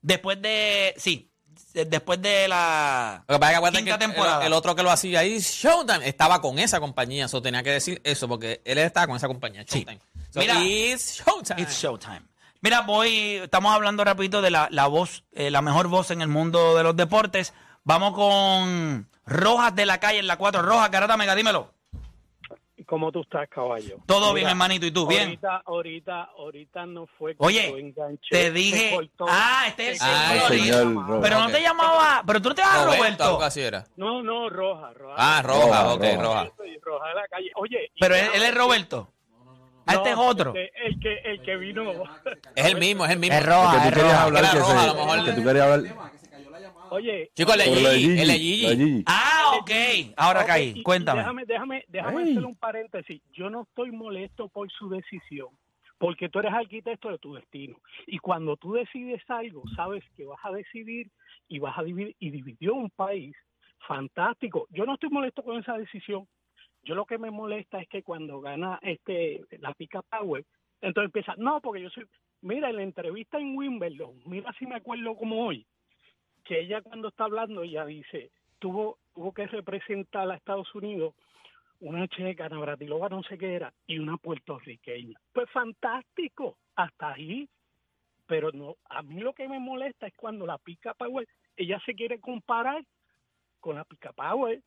Después 0.00 0.40
de. 0.40 0.94
Sí. 0.96 1.30
Después 1.72 2.20
de 2.20 2.48
la. 2.48 3.24
Lo 3.28 3.34
que 3.34 3.38
pasa 3.38 3.52
es 3.52 3.70
que 3.70 3.76
Quinta 3.78 3.98
que 3.98 4.06
temporada. 4.06 4.46
El, 4.46 4.52
otro 4.52 4.74
que 4.74 4.82
lo 4.82 4.90
hacía 4.90 5.20
ahí, 5.20 5.38
Showtime, 5.38 6.08
estaba 6.08 6.40
con 6.40 6.58
esa 6.58 6.80
compañía. 6.80 7.26
Eso 7.26 7.42
tenía 7.42 7.62
que 7.62 7.70
decir 7.70 8.00
eso 8.04 8.26
porque 8.26 8.62
él 8.64 8.78
estaba 8.78 9.06
con 9.06 9.16
esa 9.16 9.28
compañía, 9.28 9.64
Sí. 9.66 9.80
Showtime. 9.84 10.00
So, 10.30 10.40
Mira, 10.40 10.60
it's 10.62 11.22
Showtime. 11.24 11.62
It's 11.62 11.80
showtime. 11.80 12.22
Mira, 12.60 12.80
voy. 12.80 13.36
Estamos 13.36 13.72
hablando 13.74 14.02
rapidito 14.04 14.42
de 14.42 14.50
la, 14.50 14.68
la 14.70 14.86
voz, 14.86 15.24
eh, 15.32 15.50
la 15.50 15.62
mejor 15.62 15.88
voz 15.88 16.10
en 16.10 16.22
el 16.22 16.28
mundo 16.28 16.76
de 16.76 16.82
los 16.82 16.96
deportes. 16.96 17.52
Vamos 17.84 18.14
con 18.14 19.08
Rojas 19.24 19.74
de 19.74 19.86
la 19.86 19.98
calle 20.00 20.18
en 20.18 20.26
la 20.26 20.36
4. 20.36 20.62
Rojas, 20.62 20.90
Garata 20.90 21.16
Mega, 21.16 21.34
dímelo. 21.34 21.72
¿Cómo 22.88 23.12
tú 23.12 23.20
estás, 23.20 23.46
caballo? 23.50 23.98
Todo 24.06 24.28
Mira, 24.32 24.34
bien, 24.34 24.48
hermanito. 24.48 24.86
¿Y 24.86 24.90
tú? 24.90 25.06
Bien. 25.06 25.24
Ahorita, 25.24 25.62
ahorita, 25.66 26.22
ahorita 26.38 26.86
no 26.86 27.06
fue 27.18 27.32
que 27.32 27.44
Oye, 27.44 27.68
enganché. 27.78 28.28
te 28.30 28.50
dije- 28.50 28.94
cortó. 28.94 29.26
ah, 29.28 29.64
este 29.68 29.90
es 29.90 29.90
el 29.90 29.98
Se 29.98 30.04
Ah, 30.06 30.48
señor. 30.48 31.20
Pero 31.20 31.38
no 31.38 31.50
te 31.50 31.60
llamaba. 31.60 32.22
Pero 32.26 32.40
tú 32.40 32.48
no 32.48 32.54
te 32.54 32.62
llamas 32.62 32.84
Roberto, 32.86 32.98
Roberto. 33.02 33.24
algo 33.24 33.42
así 33.42 33.60
era. 33.60 33.84
No, 33.96 34.22
no, 34.22 34.48
Roja, 34.48 34.94
Roja. 34.94 35.14
Ah, 35.18 35.42
Roja, 35.42 35.60
Roja, 35.66 35.92
ok, 35.92 36.00
Roja. 36.02 36.18
Roja. 36.22 36.52
Roja 36.82 37.08
de 37.10 37.14
la 37.14 37.28
calle. 37.28 37.50
Oye. 37.56 37.90
Pero 38.00 38.14
él, 38.14 38.26
él 38.34 38.42
es 38.42 38.54
Roberto. 38.54 39.12
Ah, 39.84 39.94
este 39.94 40.10
es 40.10 40.16
No, 40.16 40.26
otro. 40.26 40.54
este, 40.54 40.70
el, 40.86 40.98
que, 40.98 41.14
el 41.30 41.42
que 41.42 41.56
vino. 41.56 41.92
Es 42.54 42.64
el 42.64 42.76
mismo, 42.78 43.04
es 43.04 43.10
el 43.10 43.18
mismo. 43.18 43.36
Es 43.36 43.44
roja, 43.44 43.82
que 43.82 43.88
tú 43.90 43.94
querías 43.96 44.14
hablar, 44.18 44.50
que, 44.50 44.58
roja, 44.58 44.72
se- 44.72 44.78
a 44.78 44.86
lo 44.86 44.94
mejor. 44.94 45.18
el 45.18 45.24
que 45.26 45.32
tú 45.32 45.44
querías 45.44 45.66
hablar. 45.66 45.94
Oye. 46.90 47.30
Chicos, 47.36 47.54
el 47.54 47.62
Gigi, 47.62 48.20
el. 48.22 48.30
Gigi. 48.32 49.02
Ah, 49.06 49.37
ok. 49.60 50.14
Ahora 50.16 50.40
ok, 50.40 50.46
caí. 50.46 50.72
y- 50.76 50.82
Cuéntame. 50.82 51.20
Déjame, 51.20 51.44
déjame, 51.46 51.84
déjame 51.88 52.22
hacer 52.22 52.44
un 52.44 52.56
paréntesis. 52.56 53.20
Yo 53.32 53.50
no 53.50 53.62
estoy 53.62 53.90
molesto 53.92 54.48
por 54.48 54.70
su 54.70 54.88
decisión. 54.88 55.48
Porque 55.98 56.28
tú 56.28 56.38
eres 56.38 56.52
arquitecto 56.52 57.08
de 57.10 57.18
tu 57.18 57.34
destino. 57.34 57.76
Y 58.06 58.18
cuando 58.18 58.56
tú 58.56 58.72
decides 58.74 59.20
algo, 59.28 59.64
sabes 59.74 60.04
que 60.16 60.24
vas 60.26 60.38
a 60.44 60.52
decidir 60.52 61.10
y 61.48 61.58
vas 61.58 61.76
a 61.76 61.82
dividir. 61.82 62.14
Y 62.20 62.30
dividió 62.30 62.74
un 62.74 62.88
país 62.90 63.34
fantástico. 63.86 64.66
Yo 64.70 64.84
no 64.86 64.94
estoy 64.94 65.10
molesto 65.10 65.42
con 65.42 65.58
esa 65.58 65.76
decisión. 65.76 66.26
Yo 66.84 66.94
lo 66.94 67.04
que 67.04 67.18
me 67.18 67.30
molesta 67.30 67.80
es 67.80 67.88
que 67.88 68.02
cuando 68.02 68.40
gana 68.40 68.78
este 68.82 69.44
la 69.58 69.72
pica 69.74 70.02
Power, 70.02 70.44
entonces 70.80 71.06
empieza, 71.08 71.34
no, 71.36 71.60
porque 71.60 71.82
yo 71.82 71.90
soy, 71.90 72.04
mira, 72.42 72.70
en 72.70 72.76
la 72.76 72.82
entrevista 72.82 73.38
en 73.38 73.56
Wimbledon, 73.56 74.20
mira 74.26 74.52
si 74.58 74.66
me 74.66 74.76
acuerdo 74.76 75.16
como 75.16 75.44
hoy, 75.46 75.66
que 76.44 76.60
ella 76.60 76.80
cuando 76.80 77.08
está 77.08 77.24
hablando, 77.24 77.62
ella 77.62 77.84
dice, 77.84 78.30
tuvo, 78.58 78.98
tuvo 79.14 79.32
que 79.32 79.46
representar 79.46 80.30
a 80.30 80.34
Estados 80.36 80.74
Unidos 80.74 81.14
una 81.80 82.08
checa, 82.08 82.48
Navratilova 82.48 83.08
no 83.08 83.22
sé 83.22 83.38
qué 83.38 83.54
era, 83.54 83.72
y 83.86 83.98
una 83.98 84.16
puertorriqueña. 84.16 85.18
Pues 85.32 85.48
fantástico, 85.50 86.56
hasta 86.74 87.12
ahí. 87.12 87.48
Pero 88.26 88.50
no, 88.52 88.76
a 88.90 89.02
mí 89.02 89.20
lo 89.20 89.32
que 89.32 89.48
me 89.48 89.58
molesta 89.58 90.06
es 90.06 90.14
cuando 90.16 90.44
la 90.44 90.58
pica 90.58 90.92
Power, 90.94 91.26
ella 91.56 91.80
se 91.86 91.94
quiere 91.94 92.20
comparar 92.20 92.84
con 93.60 93.76
la 93.76 93.84
pica 93.84 94.12
Power. 94.12 94.60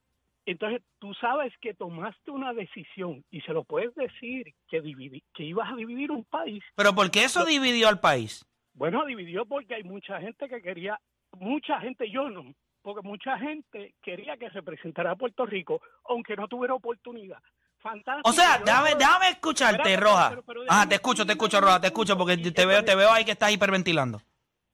Entonces, 0.48 0.82
tú 0.98 1.14
sabes 1.14 1.54
que 1.60 1.76
tomaste 1.76 2.32
una 2.32 2.54
decisión 2.54 3.24
y 3.30 3.42
se 3.42 3.54
lo 3.54 3.64
puedes 3.64 3.94
decir 3.94 4.52
que, 4.68 4.82
dividi- 4.82 5.22
que 5.36 5.44
ibas 5.44 5.72
a 5.72 5.76
dividir 5.76 6.10
un 6.12 6.24
país. 6.24 6.64
Pero 6.76 6.96
¿por 6.96 7.12
qué 7.12 7.26
eso 7.26 7.46
dividió 7.46 7.88
al 7.88 8.00
país? 8.00 8.44
Bueno, 8.74 9.06
dividió 9.06 9.46
porque 9.46 9.76
hay 9.76 9.84
mucha 9.84 10.20
gente 10.20 10.50
que 10.50 10.62
quería, 10.62 11.00
mucha 11.38 11.80
gente, 11.82 12.10
yo 12.10 12.30
no, 12.32 12.56
porque 12.82 13.08
mucha 13.08 13.38
gente 13.38 13.94
quería 14.02 14.38
que 14.38 14.50
representara 14.50 15.12
a 15.12 15.16
Puerto 15.16 15.46
Rico, 15.46 15.82
aunque 16.06 16.36
no 16.36 16.48
tuviera 16.48 16.74
oportunidad. 16.74 17.40
Fantástico. 17.80 18.30
O 18.30 18.32
sea, 18.34 18.60
déjame, 18.64 18.96
déjame 18.96 19.30
escucharte, 19.30 19.98
Roja. 19.98 20.30
pero- 20.30 20.44
pero 20.44 20.62
Ajá, 20.62 20.68
déjame 20.70 20.90
te 20.90 20.96
escucho, 20.96 21.26
te 21.26 21.32
escucho, 21.34 21.60
Roja, 21.62 21.82
te 21.82 21.88
escucho, 21.88 22.18
porque 22.18 22.38
te 22.38 22.66
veo, 22.66 22.84
te 22.86 22.96
veo 22.96 23.12
ahí 23.12 23.26
que 23.26 23.32
estás 23.32 23.52
hiperventilando. 23.52 24.22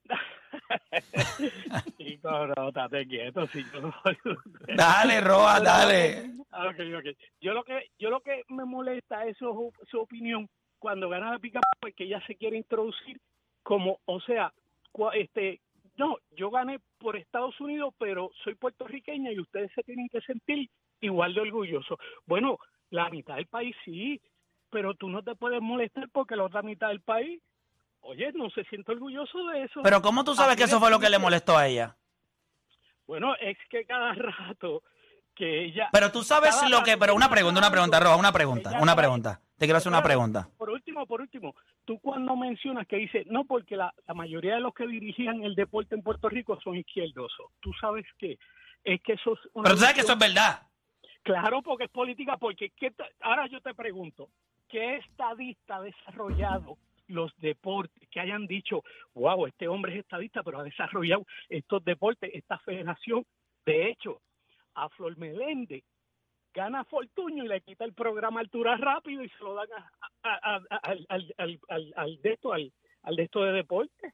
Chico, 1.97 2.47
no, 2.47 2.67
estate 2.69 3.07
quieto, 3.07 3.47
si 3.47 3.63
yo 3.71 3.81
no 3.81 3.93
soy 4.03 4.17
usted. 4.25 4.75
Dale, 4.75 5.21
Roa, 5.21 5.59
dale. 5.63 6.31
Yo 7.41 7.53
lo 7.53 7.63
que, 7.63 7.91
yo 7.99 8.09
lo 8.09 8.21
que 8.21 8.43
me 8.49 8.65
molesta 8.65 9.25
es 9.25 9.37
su, 9.37 9.71
su 9.89 9.99
opinión 9.99 10.49
cuando 10.79 11.09
gana 11.09 11.31
la 11.31 11.39
pica 11.39 11.59
porque 11.79 12.03
ella 12.05 12.21
se 12.27 12.35
quiere 12.35 12.57
introducir 12.57 13.19
como, 13.63 13.99
o 14.05 14.19
sea, 14.21 14.51
este, 15.13 15.61
no, 15.97 16.17
yo 16.31 16.49
gané 16.49 16.79
por 16.99 17.15
Estados 17.15 17.59
Unidos, 17.59 17.93
pero 17.97 18.31
soy 18.43 18.55
puertorriqueña 18.55 19.31
y 19.31 19.39
ustedes 19.39 19.71
se 19.73 19.83
tienen 19.83 20.07
que 20.09 20.21
sentir 20.21 20.69
igual 21.01 21.33
de 21.33 21.41
orgullosos. 21.41 21.97
Bueno, 22.25 22.57
la 22.89 23.09
mitad 23.09 23.35
del 23.35 23.47
país 23.47 23.75
sí, 23.83 24.21
pero 24.69 24.93
tú 24.93 25.09
no 25.09 25.23
te 25.23 25.35
puedes 25.35 25.61
molestar 25.61 26.07
porque 26.11 26.35
la 26.35 26.43
otra 26.43 26.61
mitad 26.61 26.89
del 26.89 27.01
país, 27.01 27.41
oye, 28.01 28.31
no 28.33 28.49
se 28.51 28.63
siente 28.65 28.91
orgulloso 28.91 29.45
de 29.47 29.63
eso. 29.63 29.81
Pero 29.83 30.01
¿cómo 30.01 30.23
tú 30.23 30.35
sabes 30.35 30.55
que 30.55 30.63
eso 30.63 30.79
fue 30.79 30.91
lo 30.91 30.99
que 30.99 31.09
le 31.09 31.19
molestó 31.19 31.57
a 31.57 31.67
ella? 31.67 31.97
Bueno, 33.05 33.35
es 33.35 33.57
que 33.69 33.85
cada 33.85 34.13
rato 34.13 34.83
que 35.33 35.65
ella... 35.65 35.89
Pero 35.91 36.11
tú 36.11 36.23
sabes 36.23 36.55
lo 36.69 36.83
que... 36.83 36.97
Pero 36.97 37.15
una 37.15 37.29
pregunta, 37.29 37.59
una 37.59 37.71
pregunta, 37.71 37.99
Roa, 37.99 38.17
una 38.17 38.31
pregunta, 38.31 38.77
una 38.81 38.95
pregunta. 38.95 39.41
Te 39.57 39.65
quiero 39.65 39.77
hacer 39.77 39.91
una 39.91 40.03
pregunta. 40.03 40.49
Por 40.57 40.69
último, 40.69 41.05
por 41.07 41.21
último, 41.21 41.55
tú 41.87 41.99
cuando 41.99 42.35
mencionas 42.35 42.85
que 42.85 42.97
dice, 42.97 43.23
no, 43.29 43.45
porque 43.45 43.77
la, 43.77 43.93
la 44.05 44.13
mayoría 44.13 44.55
de 44.55 44.59
los 44.59 44.73
que 44.73 44.85
dirigían 44.85 45.41
el 45.43 45.55
deporte 45.55 45.95
en 45.95 46.03
Puerto 46.03 46.27
Rico 46.27 46.59
son 46.61 46.75
izquierdosos. 46.75 47.47
Tú 47.61 47.71
sabes 47.79 48.05
que 48.19 48.37
es 48.83 49.01
que 49.01 49.13
eso 49.13 49.33
es 49.33 49.39
una 49.53 49.63
Pero 49.63 49.75
tú 49.75 49.81
sabes 49.81 49.95
que 49.95 50.01
eso 50.01 50.13
es 50.13 50.19
verdad. 50.19 50.67
Claro, 51.23 51.61
porque 51.61 51.85
es 51.85 51.89
política, 51.89 52.37
porque 52.37 52.71
¿qué 52.71 52.93
ahora 53.21 53.47
yo 53.47 53.61
te 53.61 53.73
pregunto, 53.73 54.29
¿qué 54.67 54.97
estadista 54.97 55.77
ha 55.77 55.81
desarrollado 55.81 56.77
los 57.07 57.31
deportes 57.37 58.07
que 58.09 58.19
hayan 58.19 58.47
dicho, 58.47 58.83
wow, 59.13 59.47
este 59.47 59.69
hombre 59.69 59.93
es 59.93 59.99
estadista, 59.99 60.43
pero 60.43 60.59
ha 60.59 60.63
desarrollado 60.63 61.25
estos 61.47 61.83
deportes, 61.85 62.31
esta 62.33 62.59
federación? 62.59 63.25
De 63.65 63.89
hecho, 63.89 64.19
a 64.75 64.89
Flor 64.89 65.17
Meléndez 65.17 65.83
gana 66.57 66.83
Fortuño 66.85 67.45
y 67.45 67.47
le 67.47 67.61
quita 67.61 67.85
el 67.85 67.93
programa 67.93 68.39
Altura 68.39 68.77
Rápido 68.77 69.23
y 69.23 69.29
se 69.29 69.43
lo 69.43 69.53
dan 69.53 69.67
al, 70.23 70.67
al, 70.69 71.05
al, 71.07 71.93
al- 71.95 72.21
de 72.23 72.31
esto, 72.33 72.51
al, 72.51 72.73
de 73.15 73.23
esto 73.23 73.43
de 73.43 73.51
deporte, 73.51 74.13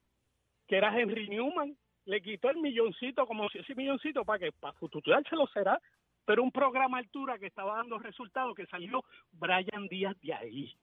que 0.67 0.75
era 0.75 0.97
Henry 0.99 1.29
Newman. 1.29 1.77
Le 2.05 2.21
quitó 2.21 2.49
el 2.49 2.57
milloncito, 2.57 3.25
como 3.25 3.47
si 3.47 3.59
ese 3.59 3.75
milloncito, 3.75 4.25
para 4.25 4.39
que 4.39 4.51
para 4.51 4.75
lo 5.31 5.47
será, 5.47 5.79
pero 6.25 6.43
un 6.43 6.51
programa 6.51 6.97
altura 6.97 7.39
que 7.39 7.47
estaba 7.47 7.77
dando 7.77 7.97
resultados, 7.97 8.55
que 8.55 8.65
salió 8.65 9.05
Brian 9.31 9.87
Díaz 9.89 10.19
de 10.19 10.33
ahí. 10.33 10.75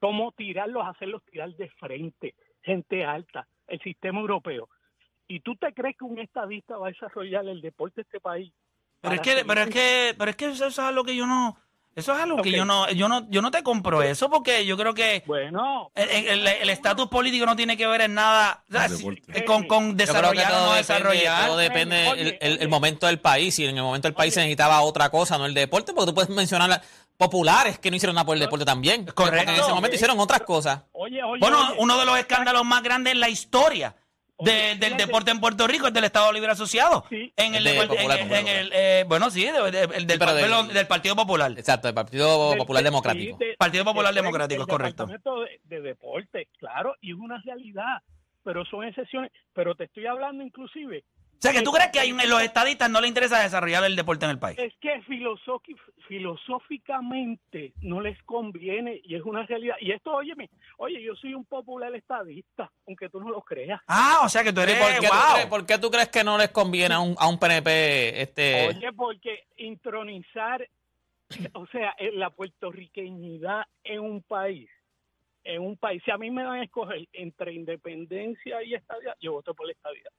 Cómo 0.00 0.32
tirarlos, 0.32 0.86
hacerlos 0.86 1.24
tirar 1.24 1.50
de 1.54 1.70
frente, 1.70 2.34
gente 2.62 3.06
alta, 3.06 3.48
el 3.68 3.80
sistema 3.80 4.20
europeo. 4.20 4.68
¿Y 5.28 5.40
tú 5.40 5.56
te 5.56 5.72
crees 5.72 5.96
que 5.96 6.04
un 6.04 6.18
estadista 6.18 6.76
va 6.76 6.88
a 6.88 6.90
desarrollar 6.90 7.46
el 7.48 7.62
deporte 7.62 7.96
de 7.96 8.02
este 8.02 8.20
país? 8.20 8.52
Pero 9.00 9.14
es 9.14 9.20
que, 9.20 9.44
pero 9.46 9.62
es 9.62 9.68
que, 9.70 10.14
pero 10.18 10.30
es 10.30 10.36
que 10.36 10.50
eso 10.50 10.66
es 10.66 10.78
algo 10.78 11.04
que 11.04 11.16
yo 11.16 11.26
no... 11.26 11.56
Eso 11.96 12.14
es 12.14 12.20
algo 12.20 12.40
que 12.40 12.52
yo 12.52 12.64
no, 12.64 12.88
yo 12.92 13.08
no, 13.08 13.28
yo 13.30 13.42
no 13.42 13.50
te 13.50 13.64
compro 13.64 14.00
eso 14.00 14.30
porque 14.30 14.64
yo 14.64 14.76
creo 14.76 14.94
que 14.94 15.24
Bueno, 15.26 15.90
el- 15.96 16.08
el 16.28 16.46
el 16.46 16.70
estatus 16.70 17.08
político 17.08 17.44
no 17.46 17.56
tiene 17.56 17.76
que 17.76 17.84
ver 17.88 18.02
en 18.02 18.14
nada 18.14 18.64
o 18.68 18.72
sea, 18.72 18.88
Con 19.44 19.66
con, 19.66 19.96
desarrollar 19.96 20.52
o 20.52 20.54
todo 20.54 20.66
no 20.66 20.72
depende, 20.76 20.78
desarrollar. 20.78 21.46
todo 21.48 21.56
depende 21.58 22.38
el, 22.40 22.58
el- 22.62 22.68
momento 22.68 23.08
del 23.08 23.18
país. 23.18 23.56
Si 23.56 23.66
en 23.66 23.76
el 23.76 23.82
momento 23.82 24.06
del 24.06 24.14
país 24.14 24.32
se 24.32 24.40
necesitaba 24.40 24.80
otra 24.82 25.10
cosa, 25.10 25.36
no 25.36 25.46
el 25.46 25.52
deporte, 25.52 25.92
porque 25.92 26.06
tú 26.10 26.14
puedes 26.14 26.30
mencionar 26.30 26.68
la- 26.70 26.82
populares 27.16 27.78
que 27.80 27.90
no 27.90 27.96
hicieron 27.96 28.14
nada 28.14 28.24
por 28.24 28.36
el 28.36 28.40
deporte 28.40 28.64
también. 28.64 29.04
Correcto. 29.06 29.50
En 29.52 29.58
ese 29.60 29.70
momento 29.72 29.94
hicieron 29.96 30.18
otras 30.20 30.42
cosas. 30.42 30.82
oye, 30.92 31.22
oye. 31.24 31.40
Bueno, 31.40 31.60
oye, 31.70 31.74
uno 31.78 31.98
de 31.98 32.06
los 32.06 32.16
escándalos 32.18 32.64
más 32.64 32.82
grandes 32.84 33.12
en 33.14 33.20
la 33.20 33.28
historia 33.28 33.96
de- 34.40 34.76
del 34.76 34.96
deporte 34.96 35.30
en 35.30 35.40
Puerto 35.40 35.66
Rico 35.66 35.86
es 35.88 35.92
del 35.92 36.04
Estado 36.04 36.32
Libre 36.32 36.50
Asociado. 36.50 37.04
Sí. 37.08 37.32
En 37.36 37.54
el, 37.54 37.66
El 37.66 37.74
de 37.74 37.80
en- 37.82 37.88
Popular, 37.88 38.18
en- 38.18 38.28
Popular, 38.28 38.40
en 38.40 38.48
el, 38.48 38.70
eh, 38.74 39.04
bueno, 39.08 39.30
sí, 39.30 39.44
de- 39.44 39.52
de- 39.70 39.82
el 39.96 40.06
del, 40.06 40.18
del- 40.18 40.68
del 40.74 40.86
Partido 40.86 41.16
Popular. 41.16 41.52
Exacto, 41.56 41.88
el 41.88 41.94
Partido 41.94 42.50
del- 42.50 42.58
Popular 42.58 42.80
sí, 42.80 42.84
Democrático. 42.84 43.36
de- 43.38 43.54
Partido 43.58 43.84
Popular 43.84 44.14
del- 44.14 44.22
Democrático, 44.22 44.60
del 44.64 44.68
correcto. 44.68 45.06
De, 45.06 45.60
de 45.64 45.80
deporte, 45.80 46.48
claro, 46.58 46.94
y 47.00 47.12
es 47.12 47.18
una 47.18 47.40
realidad, 47.44 47.98
pero 48.44 48.64
son 48.64 48.84
excepciones. 48.84 49.30
Pero 49.52 49.74
te 49.74 49.84
estoy 49.84 50.06
hablando 50.06 50.42
inclusive 50.42 51.04
O 51.40 51.42
sea, 51.42 51.52
que 51.52 51.62
tú 51.62 51.72
crees 51.72 51.90
que 51.90 51.98
hay 51.98 52.12
un- 52.12 52.18
los 52.28 52.42
estadistas 52.42 52.90
no 52.90 53.00
les 53.00 53.08
interesa 53.08 53.40
desarrollar 53.42 53.82
el 53.84 53.96
deporte 53.96 54.26
en 54.26 54.30
el 54.32 54.38
país. 54.38 54.58
Es 54.58 54.74
que 54.76 55.00
filosóficamente 56.06 57.72
no 57.80 58.02
les 58.02 58.22
conviene 58.24 59.00
y 59.02 59.14
es 59.14 59.22
una 59.22 59.46
realidad. 59.46 59.76
Y 59.80 59.92
esto, 59.92 60.12
óyeme, 60.12 60.50
oye, 60.76 61.02
yo 61.02 61.14
soy 61.16 61.32
un 61.32 61.46
popular 61.46 61.94
estadista, 61.94 62.70
aunque 62.86 63.08
tú 63.08 63.20
no 63.20 63.30
lo 63.30 63.40
creas. 63.40 63.80
Ah, 63.86 64.20
o 64.22 64.28
sea 64.28 64.44
que 64.44 64.52
tú 64.52 64.60
¿Y 64.60 64.64
eres, 64.64 64.76
¿Por 64.78 64.90
qué, 65.00 65.06
tú 65.08 65.14
wow. 65.14 65.32
crees, 65.34 65.46
por 65.46 65.66
qué 65.66 65.78
tú 65.78 65.90
crees 65.90 66.08
que 66.08 66.24
no 66.24 66.36
les 66.36 66.50
conviene 66.50 66.94
a 66.94 67.00
un, 67.00 67.14
a 67.18 67.26
un 67.26 67.38
PNP 67.38 68.20
este 68.20 68.68
Oye, 68.68 68.92
porque 68.92 69.44
intronizar, 69.56 70.68
o 71.54 71.66
sea, 71.68 71.96
la 72.12 72.28
puertorriqueñidad 72.28 73.62
en 73.84 74.00
un 74.00 74.22
país, 74.22 74.68
en 75.44 75.62
un 75.62 75.78
país, 75.78 76.02
si 76.04 76.10
a 76.10 76.18
mí 76.18 76.30
me 76.30 76.42
dan 76.42 76.56
a 76.60 76.64
escoger 76.64 77.08
entre 77.14 77.54
independencia 77.54 78.62
y 78.62 78.74
estadía, 78.74 79.16
yo 79.22 79.32
voto 79.32 79.54
por 79.54 79.64
la 79.66 79.72
estadía. 79.72 80.10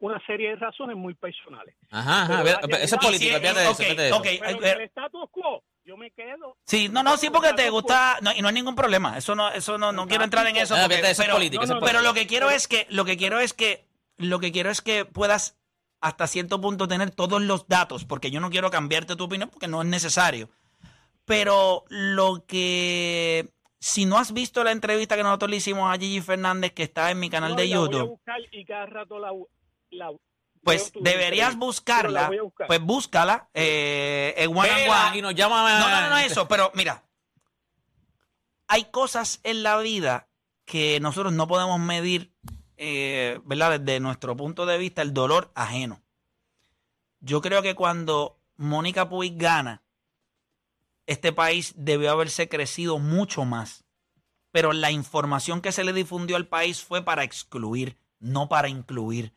Una 0.00 0.18
serie 0.26 0.50
de 0.50 0.56
razones 0.56 0.96
muy 0.96 1.14
personales. 1.14 1.74
Ajá, 1.90 2.22
ajá, 2.22 2.42
Pero 2.42 2.58
ve- 2.66 2.68
la 2.72 2.78
eso 2.78 2.96
es 2.96 3.04
político, 3.06 3.30
Sí, 3.30 3.36
olvídate 3.36 3.58
de 3.60 3.64
eso, 3.64 3.70
ok, 3.72 3.78
olvídate 3.80 4.02
de 4.02 4.08
eso. 4.08 4.16
ok. 4.16 4.26
Pero 4.40 4.66
en 4.66 4.80
el 4.80 4.80
status 4.86 5.30
quo, 5.30 5.64
yo 5.84 5.96
me 5.96 6.10
quedo. 6.10 6.56
Sí, 6.66 6.88
no, 6.88 7.02
no, 7.02 7.16
sí, 7.18 7.28
porque 7.30 7.52
te 7.52 7.68
gusta, 7.70 8.18
no, 8.22 8.32
y 8.34 8.40
no 8.40 8.48
hay 8.48 8.54
ningún 8.54 8.74
problema. 8.74 9.18
Eso 9.18 9.34
no, 9.34 9.50
eso 9.50 9.76
no, 9.78 9.92
no 9.92 10.06
quiero 10.08 10.24
entrar 10.24 10.46
en 10.46 10.56
eso. 10.56 10.74
Ah, 10.74 10.80
porque- 10.82 10.96
fíjate, 10.96 11.12
eso 11.12 11.22
es 11.22 11.26
pero, 11.28 11.36
político, 11.36 11.64
pero 11.84 12.00
lo 12.00 12.14
que 12.14 12.26
quiero 12.26 12.48
es 12.50 12.66
que, 12.66 12.86
lo 12.90 13.04
que 13.04 13.16
quiero 13.18 13.40
es 13.40 13.52
que, 13.52 13.84
lo 14.16 14.38
que 14.40 14.52
quiero 14.52 14.70
es 14.70 14.80
que 14.80 15.04
puedas 15.04 15.58
hasta 16.00 16.26
cierto 16.26 16.60
punto 16.62 16.88
tener 16.88 17.10
todos 17.10 17.42
los 17.42 17.68
datos, 17.68 18.06
porque 18.06 18.30
yo 18.30 18.40
no 18.40 18.48
quiero 18.48 18.70
cambiarte 18.70 19.16
tu 19.16 19.24
opinión 19.24 19.50
porque 19.50 19.68
no 19.68 19.82
es 19.82 19.88
necesario. 19.88 20.48
Pero 21.26 21.84
lo 21.88 22.44
que, 22.46 23.50
si 23.78 24.06
no 24.06 24.18
has 24.18 24.32
visto 24.32 24.64
la 24.64 24.72
entrevista 24.72 25.16
que 25.16 25.22
nosotros 25.22 25.50
le 25.50 25.56
hicimos 25.58 25.94
a 25.94 25.98
Gigi 25.98 26.20
Fernández, 26.22 26.72
que 26.72 26.82
está 26.84 27.10
en 27.10 27.20
mi 27.20 27.28
canal 27.30 27.50
No, 27.50 27.56
de 27.56 27.66
la 27.68 27.76
voy 27.78 27.86
a 27.86 27.90
YouTube, 27.92 28.08
buscar 28.08 28.40
y 28.50 28.64
cada 28.64 28.86
rato 28.86 29.18
la, 29.18 29.30
la- 29.90 30.12
pues 30.62 30.92
deberías 31.00 31.56
buscarla. 31.56 32.28
voy 32.28 32.38
a 32.38 32.42
buscar. 32.42 32.66
Pues 32.66 32.80
búscala 32.80 33.48
eh, 33.54 34.34
en 34.36 34.56
One 34.56 34.68
and 34.70 34.88
One. 35.08 35.18
y 35.18 35.22
nos 35.22 35.34
llama 35.34 35.78
No, 35.78 35.88
no, 35.88 36.00
no, 36.02 36.10
no 36.10 36.18
eso, 36.18 36.46
pero 36.48 36.70
mira, 36.74 37.02
hay 38.68 38.84
cosas 38.84 39.40
en 39.42 39.62
la 39.62 39.78
vida 39.78 40.28
que 40.64 41.00
nosotros 41.00 41.32
no 41.32 41.48
podemos 41.48 41.80
medir, 41.80 42.32
eh, 42.76 43.40
¿verdad? 43.44 43.80
Desde 43.80 44.00
nuestro 44.00 44.36
punto 44.36 44.66
de 44.66 44.78
vista, 44.78 45.02
el 45.02 45.12
dolor 45.14 45.50
ajeno. 45.54 46.02
Yo 47.20 47.40
creo 47.40 47.62
que 47.62 47.74
cuando 47.74 48.38
Mónica 48.56 49.08
Puig 49.08 49.36
gana, 49.36 49.82
este 51.06 51.32
país 51.32 51.72
debió 51.76 52.12
haberse 52.12 52.48
crecido 52.48 52.98
mucho 52.98 53.44
más. 53.44 53.84
Pero 54.52 54.72
la 54.72 54.90
información 54.90 55.60
que 55.60 55.72
se 55.72 55.84
le 55.84 55.92
difundió 55.92 56.36
al 56.36 56.46
país 56.46 56.82
fue 56.82 57.02
para 57.02 57.24
excluir, 57.24 57.96
no 58.18 58.48
para 58.48 58.68
incluir. 58.68 59.32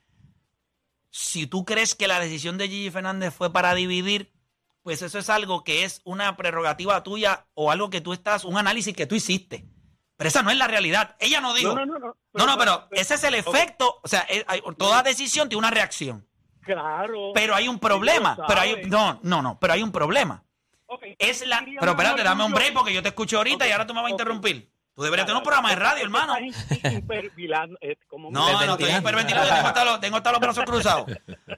Si 1.15 1.45
tú 1.45 1.63
crees 1.63 1.93
que 1.93 2.07
la 2.07 2.19
decisión 2.19 2.57
de 2.57 2.67
Gigi 2.67 2.89
Fernández 2.89 3.35
fue 3.35 3.53
para 3.53 3.75
dividir, 3.75 4.33
pues 4.81 5.03
eso 5.03 5.19
es 5.19 5.29
algo 5.29 5.63
que 5.63 5.83
es 5.83 6.01
una 6.05 6.35
prerrogativa 6.35 7.03
tuya 7.03 7.45
o 7.53 7.69
algo 7.69 7.91
que 7.91 8.01
tú 8.01 8.13
estás, 8.13 8.43
un 8.43 8.57
análisis 8.57 8.95
que 8.95 9.05
tú 9.05 9.13
hiciste. 9.13 9.63
Pero 10.17 10.27
esa 10.27 10.41
no 10.41 10.49
es 10.49 10.57
la 10.57 10.67
realidad. 10.67 11.15
Ella 11.19 11.39
no 11.39 11.53
dijo. 11.53 11.75
No, 11.75 11.85
no, 11.85 11.99
no. 11.99 12.17
No, 12.33 12.45
no, 12.47 12.57
pero 12.57 12.87
ese 12.89 13.13
es 13.13 13.23
el 13.25 13.35
efecto. 13.35 13.99
O 14.03 14.07
sea, 14.07 14.25
hay- 14.47 14.61
toda 14.75 15.03
decisión 15.03 15.49
tiene 15.49 15.59
una 15.59 15.69
reacción. 15.69 16.27
Claro. 16.61 17.29
Pero 17.35 17.53
hay 17.53 17.67
un 17.67 17.77
problema. 17.77 18.35
Pero 18.47 18.61
hay, 18.61 18.81
no, 18.87 19.19
no, 19.21 19.43
no. 19.43 19.59
Pero 19.59 19.73
hay 19.73 19.83
un 19.83 19.91
problema. 19.91 20.43
Ok, 20.87 21.03
Es 21.19 21.45
la. 21.45 21.63
Pero 21.79 21.91
espérate, 21.91 22.23
dame 22.23 22.43
un 22.43 22.53
break 22.53 22.73
porque 22.73 22.91
yo 22.93 23.03
te 23.03 23.09
escucho 23.09 23.37
ahorita 23.37 23.67
y 23.67 23.71
ahora 23.71 23.85
tú 23.85 23.93
me 23.93 24.01
vas 24.01 24.07
a 24.09 24.11
interrumpir. 24.11 24.72
Tú 24.95 25.01
deberías 25.01 25.25
tener 25.25 25.37
un 25.37 25.43
programa 25.43 25.69
de 25.69 25.75
radio, 25.75 26.03
hermano. 26.03 26.35
eh, 26.39 27.97
como 28.07 28.29
No, 28.29 28.65
no, 28.65 28.73
estoy 28.73 28.91
Hiperventilando. 28.91 29.49
Tengo 29.49 29.67
hasta, 29.67 29.85
los, 29.85 29.99
tengo 29.99 30.17
hasta 30.17 30.31
los 30.31 30.39
brazos 30.39 30.65
cruzados. 30.65 31.11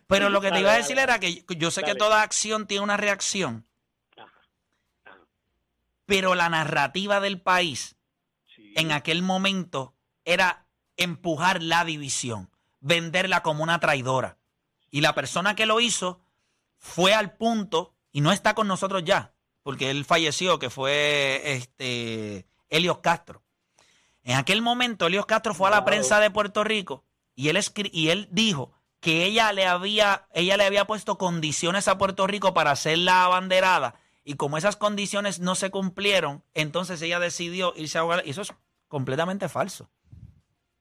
Pero 0.08 0.30
lo 0.30 0.40
que 0.40 0.52
te 0.52 0.62
iba 0.62 0.72
a 0.72 0.78
decir 0.78 0.98
era 0.98 1.20
que 1.20 1.44
yo 1.58 1.70
sé 1.70 1.84
que 1.84 1.96
toda 1.96 2.22
acción 2.22 2.66
tiene 2.66 2.84
una 2.84 2.96
reacción, 2.96 3.66
pero 6.06 6.36
la 6.36 6.50
narrativa 6.50 7.20
del 7.20 7.42
país 7.42 7.98
en 8.76 8.92
aquel 8.92 9.22
momento 9.22 9.96
era 10.24 10.68
empujar 10.96 11.62
la 11.62 11.84
división, 11.84 12.50
venderla 12.80 13.44
como 13.44 13.64
una 13.64 13.80
traidora. 13.80 14.38
Y 14.92 15.02
la 15.02 15.14
persona 15.14 15.56
que 15.56 15.66
lo 15.66 15.82
hizo 15.82 16.22
fue 16.78 17.14
al 17.14 17.36
punto, 17.36 17.96
y 18.14 18.22
no 18.22 18.32
está 18.32 18.54
con 18.54 18.68
nosotros 18.68 19.04
ya, 19.04 19.34
porque 19.62 19.90
él 19.90 20.06
falleció, 20.06 20.58
que 20.58 20.70
fue 20.70 21.42
este 21.44 22.46
Helios 22.70 23.00
Castro. 23.00 23.42
En 24.24 24.38
aquel 24.38 24.62
momento, 24.62 25.06
Helios 25.08 25.26
Castro 25.26 25.54
fue 25.54 25.68
a 25.68 25.72
la 25.72 25.80
Wow. 25.82 25.86
prensa 25.86 26.20
de 26.20 26.32
Puerto 26.32 26.64
Rico 26.64 27.04
y 27.36 27.50
él, 27.50 27.60
y 27.92 28.10
él 28.10 28.28
dijo 28.32 28.72
que 29.00 29.26
ella 29.26 29.54
le, 29.54 29.66
había, 29.68 30.28
ella 30.34 30.58
le 30.58 30.66
había 30.66 30.86
puesto 30.86 31.18
condiciones 31.18 31.88
a 31.88 31.98
Puerto 31.98 32.26
Rico 32.26 32.54
para 32.54 32.72
hacer 32.72 32.98
la 32.98 33.24
abanderada. 33.26 33.96
Y 34.24 34.34
como 34.34 34.58
esas 34.58 34.76
condiciones 34.78 35.40
no 35.40 35.54
se 35.54 35.70
cumplieron, 35.70 36.44
entonces 36.56 37.00
ella 37.04 37.20
decidió 37.20 37.74
irse 37.76 38.00
a 38.00 38.02
ahogar. 38.02 38.24
Y 38.26 38.32
eso 38.32 38.42
es 38.42 38.54
completamente 38.88 39.48
falso. 39.50 39.92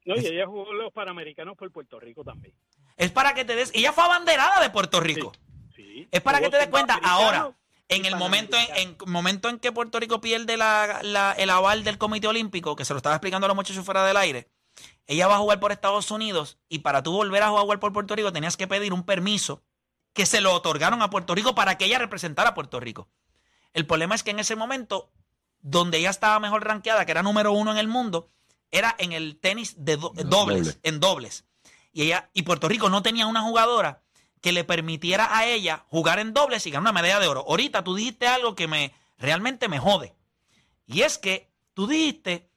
No, 0.07 0.17
y 0.17 0.27
ella 0.27 0.47
jugó 0.47 0.73
los 0.73 0.91
Panamericanos 0.93 1.55
por 1.57 1.71
Puerto 1.71 2.01
Rico 2.01 2.25
también. 2.25 2.55
Es 2.97 3.11
para 3.11 3.35
que 3.35 3.45
te 3.45 3.55
des. 3.57 3.71
Ella 3.75 3.93
fue 3.93 4.05
abanderada 4.05 4.63
de 4.63 4.71
Puerto 4.71 5.01
Rico. 5.01 5.33
Sí. 5.77 6.09
Es 6.11 6.23
para 6.23 6.41
que 6.41 6.49
te 6.49 6.57
des 6.57 6.69
cuenta 6.69 6.99
ahora, 7.03 7.53
en 7.89 8.07
el 8.07 8.17
momento 8.17 8.57
en, 8.57 8.97
en 9.05 9.11
momento 9.11 9.49
en 9.49 9.59
que 9.59 9.73
Puerto 9.73 10.01
Rico 10.01 10.21
pierde 10.21 10.57
la- 10.57 11.01
la- 11.03 11.33
el 11.33 11.51
aval 11.51 11.85
del 11.85 11.99
Comité 11.99 12.27
Olímpico, 12.29 12.77
que 12.77 12.85
se 12.85 12.93
lo 12.95 12.99
estaba 12.99 13.17
explicando 13.17 13.47
a 13.47 13.49
los 13.49 13.57
muchachos 13.57 13.85
fuera 13.85 14.05
del 14.05 14.17
aire, 14.17 14.49
ella 15.07 15.27
va 15.29 15.37
a 15.37 15.39
jugar 15.39 15.61
por 15.61 15.71
Estados 15.73 16.11
Unidos 16.11 16.59
y 16.69 16.79
para 16.81 17.03
tú 17.03 17.13
volver 17.13 17.43
a 17.43 17.51
jugar 17.51 17.79
por 17.79 17.93
Puerto 17.93 18.17
Rico 18.17 18.33
tenías 18.33 18.57
que 18.57 18.67
pedir 18.67 18.93
un 18.93 19.05
permiso 19.05 19.63
que 20.15 20.27
se 20.27 20.41
lo 20.41 20.55
otorgaron 20.55 21.03
a 21.03 21.11
Puerto 21.11 21.35
Rico 21.35 21.55
para 21.55 21.77
que 21.77 21.85
ella 21.87 21.99
representara 21.99 22.51
a 22.51 22.55
Puerto 22.55 22.81
Rico. 22.81 23.09
El 23.73 23.87
problema 23.87 24.15
es 24.15 24.23
que 24.23 24.31
en 24.31 24.39
ese 24.39 24.55
momento, 24.57 25.11
donde 25.61 25.99
ella 25.99 26.11
estaba 26.11 26.39
mejor 26.41 26.65
rankeada, 26.65 27.05
que 27.05 27.11
era 27.13 27.23
número 27.25 27.53
uno 27.53 27.73
en 27.73 27.79
el 27.79 27.89
mundo, 27.89 28.31
era 28.71 28.95
en 28.99 29.13
el 29.13 29.39
tenis 29.41 29.75
de 29.85 29.97
do- 29.97 30.13
dobles, 30.15 30.31
doble. 30.67 30.79
en 30.85 31.01
dobles. 31.01 31.45
Y 31.93 32.03
ella, 32.03 32.31
y 32.33 32.43
Puerto 32.43 32.69
Rico 32.69 32.89
no 32.91 33.03
tenía 33.03 33.27
una 33.27 33.43
jugadora 33.43 34.03
que 34.45 34.53
le 34.53 34.63
permitiera 34.63 35.35
a 35.35 35.47
ella 35.47 35.87
jugar 35.89 36.19
en 36.19 36.35
dobles 36.35 36.67
y 36.67 36.71
ganar 36.71 36.83
una 36.83 37.01
medalla 37.01 37.19
de 37.19 37.29
oro. 37.29 37.47
Ahorita 37.49 37.83
tú 37.83 37.95
dijiste 37.95 38.27
algo 38.27 38.55
que 38.55 38.69
me 38.69 38.93
realmente 39.17 39.69
me 39.69 39.79
jode. 39.79 40.15
Y 40.85 41.01
es 41.01 41.17
que 41.17 41.51
tú 41.73 41.87
dijiste 41.87 42.51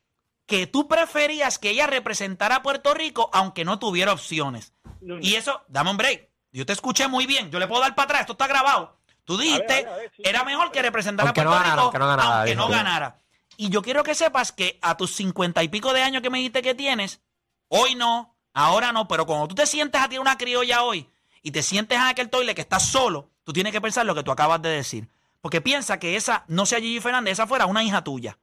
que 0.45 0.67
tú 0.67 0.89
preferías 0.89 1.57
que 1.57 1.69
ella 1.69 1.87
representara 1.87 2.57
a 2.57 2.61
Puerto 2.61 2.93
Rico 2.93 3.29
aunque 3.31 3.63
no 3.63 3.79
tuviera 3.79 4.11
opciones. 4.11 4.73
No, 4.99 5.15
no. 5.15 5.21
Y 5.21 5.35
eso, 5.35 5.63
dame 5.69 5.91
un 5.91 5.95
break. 5.95 6.27
Yo 6.51 6.65
te 6.65 6.73
escuché 6.73 7.07
muy 7.07 7.25
bien. 7.25 7.51
Yo 7.51 7.57
le 7.57 7.67
puedo 7.67 7.81
dar 7.81 7.95
para 7.95 8.03
atrás. 8.03 8.21
Esto 8.23 8.33
está 8.33 8.47
grabado. 8.47 8.99
Tú 9.23 9.37
dijiste, 9.37 9.73
a 9.73 9.75
ver, 9.77 9.87
a 9.87 9.95
ver, 9.95 10.11
sí. 10.13 10.23
era 10.25 10.43
mejor 10.43 10.73
que 10.73 10.81
representara 10.81 11.29
Aunque 11.29 11.39
a 11.39 11.43
no 11.45 11.51
Puerto 11.51 11.63
ganara, 11.63 11.75
Rico 11.75 11.83
aunque 11.83 11.99
no 11.99 12.07
ganara, 12.07 12.35
aunque 12.39 12.51
dijo. 12.51 12.63
no 12.63 12.67
ganara. 12.67 13.19
Y 13.55 13.69
yo 13.69 13.81
quiero 13.81 14.03
que 14.03 14.13
sepas 14.13 14.51
que 14.51 14.77
a 14.81 14.97
tus 14.97 15.15
cincuenta 15.15 15.63
y 15.63 15.69
pico 15.69 15.93
de 15.93 16.03
años 16.03 16.21
que 16.21 16.29
me 16.29 16.39
dijiste 16.39 16.61
que 16.61 16.75
tienes, 16.75 17.21
hoy 17.69 17.95
no, 17.95 18.35
ahora 18.53 18.91
no, 18.91 19.07
pero 19.07 19.25
cuando 19.25 19.47
tú 19.47 19.55
te 19.55 19.65
sientes 19.65 20.01
a 20.01 20.09
ti 20.09 20.17
una 20.17 20.37
criolla 20.37 20.83
hoy 20.83 21.09
y 21.47 21.51
te 21.51 21.63
sientes 21.63 21.97
en 21.97 22.03
aquel 22.03 22.29
toile 22.29 22.53
que 22.53 22.59
estás 22.59 22.85
solo, 22.85 23.29
tú 23.45 23.53
tienes 23.53 23.71
que 23.71 23.79
pensar 23.79 24.05
lo 24.05 24.13
que 24.13 24.21
tú 24.21 24.31
acabas 24.31 24.61
de 24.61 24.67
decir. 24.67 25.07
Porque 25.39 25.61
piensa 25.61 25.97
que 25.97 26.17
esa 26.17 26.43
no 26.49 26.65
sea 26.65 26.81
Gigi 26.81 26.99
Fernández, 26.99 27.31
esa 27.31 27.47
fuera 27.47 27.67
una 27.67 27.85
hija 27.85 28.03
tuya. 28.03 28.37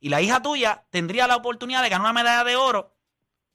Y 0.00 0.08
la 0.08 0.20
hija 0.20 0.42
tuya 0.42 0.82
tendría 0.90 1.28
la 1.28 1.36
oportunidad 1.36 1.84
de 1.84 1.90
ganar 1.90 2.06
una 2.06 2.12
medalla 2.12 2.42
de 2.42 2.56
oro 2.56 2.92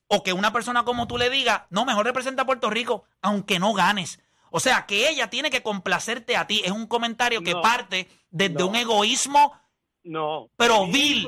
o 0.08 0.24
que 0.24 0.32
una 0.32 0.54
persona 0.54 0.86
como 0.86 1.08
tú 1.08 1.18
le 1.18 1.30
diga, 1.30 1.68
no, 1.72 1.84
mejor 1.84 2.06
representa 2.06 2.44
a 2.44 2.46
Puerto 2.46 2.70
Rico, 2.70 3.04
aunque 3.22 3.60
no 3.60 3.74
ganes. 3.74 4.22
O 4.50 4.62
sea, 4.62 4.86
que 4.86 5.10
ella 5.10 5.30
tiene 5.30 5.50
que 5.50 5.62
complacerte 5.62 6.38
a 6.38 6.48
ti. 6.48 6.62
Es 6.64 6.72
un 6.72 6.88
comentario 6.88 7.44
que 7.44 7.58
parte 7.58 8.08
desde 8.32 8.60
no. 8.60 8.68
un 8.68 8.78
egoísmo. 8.78 9.60
No. 10.04 10.50
Pero 10.56 10.88
vil. 10.88 11.28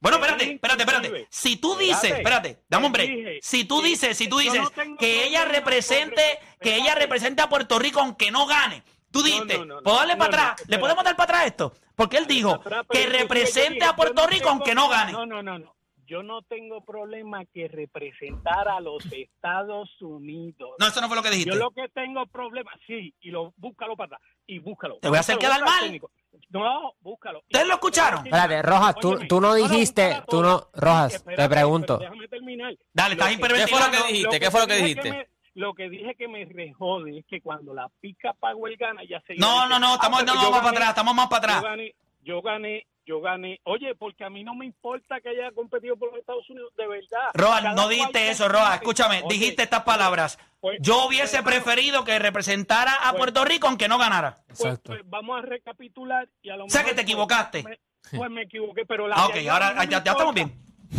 Bueno, 0.00 0.16
espérate, 0.18 0.52
espérate, 0.54 0.82
espérate. 0.82 1.26
Si 1.30 1.56
tú 1.56 1.76
dices, 1.76 2.10
Espérate, 2.12 2.62
dame 2.68 2.86
un 2.86 2.92
te 2.92 2.98
break. 3.02 3.16
dije 3.16 3.38
Si 3.42 3.64
tú 3.64 3.82
dices, 3.82 4.16
si 4.16 4.28
tú 4.28 4.38
dices 4.38 4.60
no 4.62 4.96
que 4.96 5.24
ella 5.26 5.44
represente, 5.44 6.22
que 6.60 6.76
ella 6.76 6.94
represente 6.94 7.42
a 7.42 7.48
Puerto 7.48 7.78
Rico 7.78 8.00
aunque 8.00 8.30
no 8.30 8.46
gane. 8.46 8.82
Tú 9.10 9.22
dijiste, 9.22 9.58
no. 9.64 9.82
¿puedo 9.82 9.96
darle 9.96 10.16
para 10.16 10.50
atrás? 10.52 10.68
¿Le 10.68 10.78
podemos 10.78 11.04
dar 11.04 11.16
para 11.16 11.24
atrás 11.24 11.46
esto? 11.46 11.72
Porque 11.94 12.16
él 12.18 12.26
dijo 12.26 12.50
Atrás, 12.52 12.86
que 12.90 13.06
represente 13.06 13.74
dije, 13.74 13.84
a 13.84 13.96
Puerto 13.96 14.26
Rico 14.26 14.40
tengo- 14.44 14.50
aunque 14.50 14.74
no 14.74 14.88
gane. 14.88 15.12
No, 15.12 15.26
no, 15.26 15.42
no, 15.42 15.58
no. 15.58 15.74
Yo 16.06 16.22
no 16.22 16.40
tengo 16.42 16.82
problema 16.84 17.44
que 17.52 17.68
representar 17.68 18.66
a 18.68 18.80
los 18.80 19.04
Estados 19.12 19.90
Unidos. 20.00 20.70
No, 20.78 20.86
eso 20.86 21.00
no 21.02 21.08
fue 21.08 21.16
lo 21.16 21.22
que 21.22 21.28
dijiste. 21.30 21.50
Yo 21.50 21.56
lo 21.56 21.70
que 21.70 21.88
tengo 21.90 22.26
problema, 22.26 22.70
sí, 22.86 23.14
y 23.20 23.30
lo 23.30 23.52
búscalo 23.56 23.94
para 23.94 24.16
atrás, 24.16 24.30
y 24.46 24.58
búscalo. 24.58 24.98
Te 25.00 25.08
voy 25.08 25.18
a 25.18 25.20
hacer 25.20 25.36
quedar 25.36 25.62
mal. 25.62 25.82
técnico. 25.82 26.10
No, 26.50 26.92
búscalo. 27.00 27.40
¿Ustedes 27.40 27.66
lo 27.66 27.74
escucharon? 27.74 28.26
Espérate, 28.26 28.62
Rojas, 28.62 28.94
tú- 29.00 29.08
Óyeme, 29.10 29.26
tú 29.26 29.40
no 29.40 29.54
dijiste- 29.54 30.22
tú 30.28 30.42
no-. 30.42 30.68
Rojas, 30.74 31.14
Espérate, 31.14 31.42
te 31.42 31.48
pregunto. 31.48 31.98
Déjame 31.98 32.28
terminar. 32.28 32.74
Dale, 32.92 33.14
estás 33.14 33.32
hiperventilando. 33.32 33.90
¿Qué 33.90 33.90
fue 33.90 34.00
lo 34.00 34.06
que 34.06 34.12
dijiste? 34.12 34.40
¿Qué 34.40 34.50
fue 34.50 34.60
lo 34.60 34.66
que 34.66 34.74
dije 34.74 34.86
dijiste? 34.88 35.10
me- 35.12 35.28
lo 35.54 35.74
que 35.74 35.88
dije 35.90 36.14
que 36.14 36.28
me 36.28 36.44
rejode 36.44 37.18
es 37.18 37.26
que 37.26 37.40
cuando 37.40 37.74
la 37.74 37.88
pica 38.00 38.32
Power 38.34 38.76
gana 38.76 39.02
ya 39.08 39.20
se 39.26 39.34
No, 39.36 39.68
no, 39.68 39.78
no, 39.80 39.94
estamos, 39.94 40.24
no, 40.24 40.34
no, 40.34 40.50
más 40.52 40.60
para 40.60 40.70
atrás, 40.70 40.88
estamos 40.90 41.14
más 41.14 41.26
para 41.26 41.40
Yo 41.46 41.52
atrás. 41.58 41.62
gané, 41.70 41.94
yo 42.22 42.42
gané, 42.42 42.86
yo 43.08 43.20
gané. 43.22 43.58
Oye, 43.64 43.94
porque 43.94 44.22
a 44.24 44.30
mí 44.30 44.44
no 44.44 44.54
me 44.54 44.66
importa 44.66 45.20
que 45.20 45.30
haya 45.30 45.50
competido 45.52 45.96
por 45.96 46.10
los 46.10 46.20
Estados 46.20 46.48
Unidos, 46.50 46.72
de 46.76 46.86
verdad. 46.86 47.30
Cada 47.32 47.72
no 47.74 47.88
dijiste 47.88 48.28
eso, 48.30 48.46
piense. 48.48 48.74
Escúchame, 48.74 49.22
Oye, 49.24 49.34
dijiste 49.34 49.62
estas 49.62 49.82
palabras. 49.82 50.38
pues- 50.60 50.78
Yo 50.82 51.06
hubiese 51.06 51.42
pues, 51.42 51.56
preferido 51.56 52.04
que 52.04 52.18
representara 52.18 52.92
a 52.94 53.10
pues- 53.10 53.18
Puerto 53.18 53.44
Rico 53.46 53.66
aunque 53.66 53.88
no 53.88 53.96
ganara. 53.98 54.36
Pues, 54.46 54.60
Exacto. 54.60 54.92
pues 54.92 55.00
vamos 55.06 55.38
a 55.38 55.42
recapitular 55.42 56.28
y 56.42 56.50
a 56.50 56.56
lo 56.56 56.66
O 56.66 56.68
sea, 56.68 56.82
mejor, 56.82 56.90
que 56.90 56.94
te 56.96 57.02
pues, 57.02 57.12
equivocaste. 57.12 57.62
me- 57.62 57.78
Pues 58.16 58.30
me 58.30 58.42
equivoqué, 58.42 58.84
pero 58.86 59.08
la 59.08 59.16
Ah, 59.16 59.26
ok, 59.26 59.36
ahora 59.50 59.72
no 59.74 59.82
ya, 59.84 60.02
ya 60.02 60.12
estamos 60.12 60.34
bien. 60.34 60.52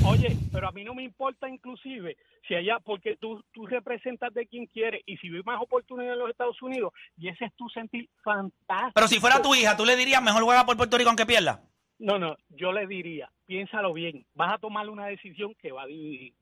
Oye, 0.06 0.38
pero 0.52 0.67
a 0.67 0.72
mí 0.72 0.84
no 0.84 0.93
me 0.93 1.02
importa 1.04 1.50
inclusive 1.50 2.15
si 2.48 2.54
allá, 2.54 2.78
porque 2.80 3.15
tú, 3.19 3.43
tú 3.52 3.65
representas 3.65 4.32
de 4.36 4.45
quien 4.45 4.67
quieres 4.67 5.02
y 5.08 5.17
si 5.17 5.30
ves 5.30 5.43
más 5.45 5.60
oportunidades 5.60 6.13
en 6.13 6.19
los 6.19 6.30
Estados 6.30 6.62
Unidos 6.62 6.93
y 7.17 7.28
ese 7.30 7.45
es 7.45 7.56
tu 7.56 7.67
sentir 7.69 8.08
fantástico. 8.24 8.91
Pero 8.93 9.08
si 9.08 9.19
fuera 9.19 9.41
tu 9.41 9.56
hija, 9.56 9.76
¿tú 9.76 9.86
le 9.86 9.95
dirías 9.95 10.22
mejor 10.22 10.43
juega 10.43 10.63
por 10.65 10.78
Puerto 10.78 10.95
Rico 10.98 11.10
aunque 11.10 11.26
pierda? 11.26 11.62
No, 12.00 12.18
no, 12.18 12.38
yo 12.50 12.72
le 12.72 12.88
diría, 12.88 13.30
piénsalo 13.46 13.94
bien, 13.94 14.26
vas 14.34 14.54
a 14.54 14.58
tomar 14.58 14.90
una 14.90 15.08
decisión 15.08 15.54
que 15.62 15.72
va 15.72 15.84
a 15.84 15.88
dividir. 15.88 16.34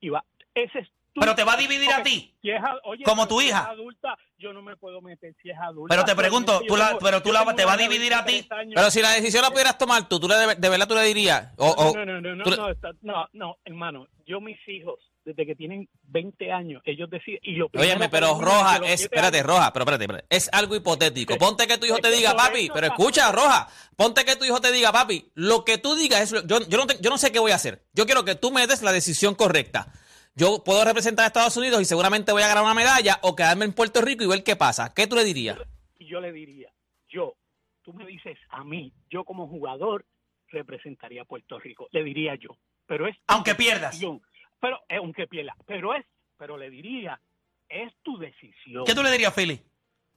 Y 0.00 0.10
va, 0.10 0.22
ese 0.54 0.80
es 0.80 0.88
tu- 1.14 1.20
Pero 1.20 1.34
te 1.34 1.42
va 1.42 1.54
a 1.54 1.56
dividir 1.56 1.90
a 1.90 2.02
ti. 2.02 2.34
si 2.42 2.50
es 2.50 2.62
a- 2.62 2.78
oye, 2.84 3.02
Como 3.04 3.26
tu 3.26 3.40
si 3.40 3.46
hija. 3.48 3.60
es 3.60 3.66
adulta, 3.68 4.14
yo 4.38 4.52
no 4.52 4.60
me 4.60 4.76
puedo 4.76 5.00
meter 5.00 5.34
si 5.42 5.48
es 5.50 5.56
adulta. 5.58 5.94
Pero 5.94 6.04
te 6.04 6.14
pregunto, 6.14 6.60
tú 6.68 6.76
la- 6.76 6.88
tengo- 6.88 6.98
pero 7.00 7.22
tú 7.22 7.32
la- 7.32 7.54
te 7.54 7.64
va 7.64 7.72
a 7.72 7.76
dividir 7.78 8.12
a 8.12 8.24
ti. 8.26 8.32
23 8.32 8.58
años. 8.60 8.72
Pero 8.76 8.90
si 8.90 9.00
la 9.00 9.12
decisión 9.12 9.42
la 9.42 9.50
pudieras 9.50 9.78
tomar 9.78 10.06
tú, 10.06 10.20
¿tú 10.20 10.28
le 10.28 10.34
de, 10.34 10.54
de 10.56 10.68
verdad 10.68 10.86
tú 10.86 10.94
le 10.94 11.02
dirías? 11.04 11.54
O, 11.56 11.94
no, 11.94 12.04
no, 12.04 12.20
no, 12.20 12.34
no, 12.36 12.44
no, 12.44 12.68
está- 12.70 12.92
no, 13.00 13.26
no, 13.32 13.56
hermano, 13.64 14.06
yo 14.26 14.42
mis 14.42 14.58
hijos, 14.68 15.00
desde 15.26 15.44
que 15.44 15.54
tienen 15.56 15.88
20 16.04 16.52
años, 16.52 16.80
ellos 16.86 17.10
deciden, 17.10 17.40
y 17.42 17.56
lo 17.56 17.68
primero 17.68 17.90
Óyeme, 17.90 18.08
pero 18.08 18.40
Roja, 18.40 18.76
es, 18.86 19.02
espérate, 19.02 19.38
años- 19.38 19.48
Roja, 19.48 19.72
pero 19.72 19.82
espérate, 19.82 20.04
espérate, 20.04 20.26
es 20.30 20.48
algo 20.52 20.76
hipotético. 20.76 21.32
Sí. 21.34 21.38
Ponte 21.38 21.66
que 21.66 21.76
tu 21.78 21.84
hijo 21.86 21.96
Es 21.96 22.02
te 22.02 22.10
diga, 22.12 22.34
papi, 22.36 22.70
pero 22.72 22.86
escucha, 22.86 23.32
Roja, 23.32 23.68
ponte 23.96 24.24
que 24.24 24.36
tu 24.36 24.44
hijo 24.44 24.60
te 24.60 24.70
diga, 24.72 24.92
papi, 24.92 25.30
lo 25.34 25.64
que 25.64 25.78
tú 25.78 25.96
digas 25.96 26.20
es, 26.22 26.32
lo- 26.32 26.46
yo, 26.46 26.60
yo, 26.68 26.78
no 26.78 26.86
te- 26.86 26.98
yo 27.02 27.10
no 27.10 27.18
sé 27.18 27.32
qué 27.32 27.40
voy 27.40 27.50
a 27.50 27.56
hacer. 27.56 27.82
Yo 27.92 28.06
quiero 28.06 28.24
que 28.24 28.36
tú 28.36 28.50
me 28.52 28.66
des 28.68 28.82
la 28.82 28.92
decisión 28.92 29.34
correcta. 29.34 29.92
Yo 30.36 30.62
puedo 30.62 30.84
representar 30.84 31.24
a 31.24 31.26
Estados 31.26 31.56
Unidos 31.56 31.80
y 31.82 31.86
seguramente 31.86 32.30
voy 32.30 32.42
a 32.42 32.48
ganar 32.48 32.62
una 32.62 32.74
medalla 32.74 33.18
o 33.22 33.34
quedarme 33.34 33.64
en 33.64 33.72
Puerto 33.72 34.00
Rico 34.02 34.22
y 34.22 34.28
ver 34.28 34.44
qué 34.44 34.54
pasa. 34.54 34.94
¿Qué 34.94 35.06
tú 35.08 35.16
le 35.16 35.24
dirías? 35.24 35.58
Y 35.98 36.06
yo 36.06 36.20
le 36.20 36.30
diría, 36.30 36.70
yo, 37.08 37.34
tú 37.82 37.92
me 37.94 38.06
dices 38.06 38.38
a 38.50 38.62
mí, 38.62 38.92
yo 39.10 39.24
como 39.24 39.48
jugador 39.48 40.04
representaría 40.48 41.22
a 41.22 41.24
Puerto 41.24 41.58
Rico, 41.58 41.88
le 41.90 42.04
diría 42.04 42.34
yo. 42.36 42.50
Pero 42.86 43.08
es 43.08 43.16
Aunque 43.26 43.54
pierdas. 43.56 43.90
decisión. 43.92 44.22
Pero 44.60 44.76
eh, 44.88 44.96
aunque 44.96 45.26
pierda, 45.26 45.54
pero 45.66 45.94
es, 45.94 46.04
pero 46.38 46.56
le 46.56 46.70
diría, 46.70 47.20
es 47.68 47.92
tu 48.02 48.16
decisión. 48.18 48.84
¿Qué 48.84 48.94
tú 48.94 49.02
le 49.02 49.10
dirías, 49.10 49.34
Philly? 49.34 49.60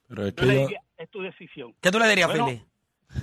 Pero 0.08 0.26
es 0.26 0.36
Yo 0.36 0.46
le 0.46 0.56
diría, 0.60 0.82
es 0.98 1.10
tu 1.10 1.22
decisión. 1.22 1.76
¿Qué 1.82 1.92
tú 1.92 2.00
le 2.00 2.08
dirías, 2.08 2.28
Bueno, 2.30 2.46
Philly? 2.48 2.64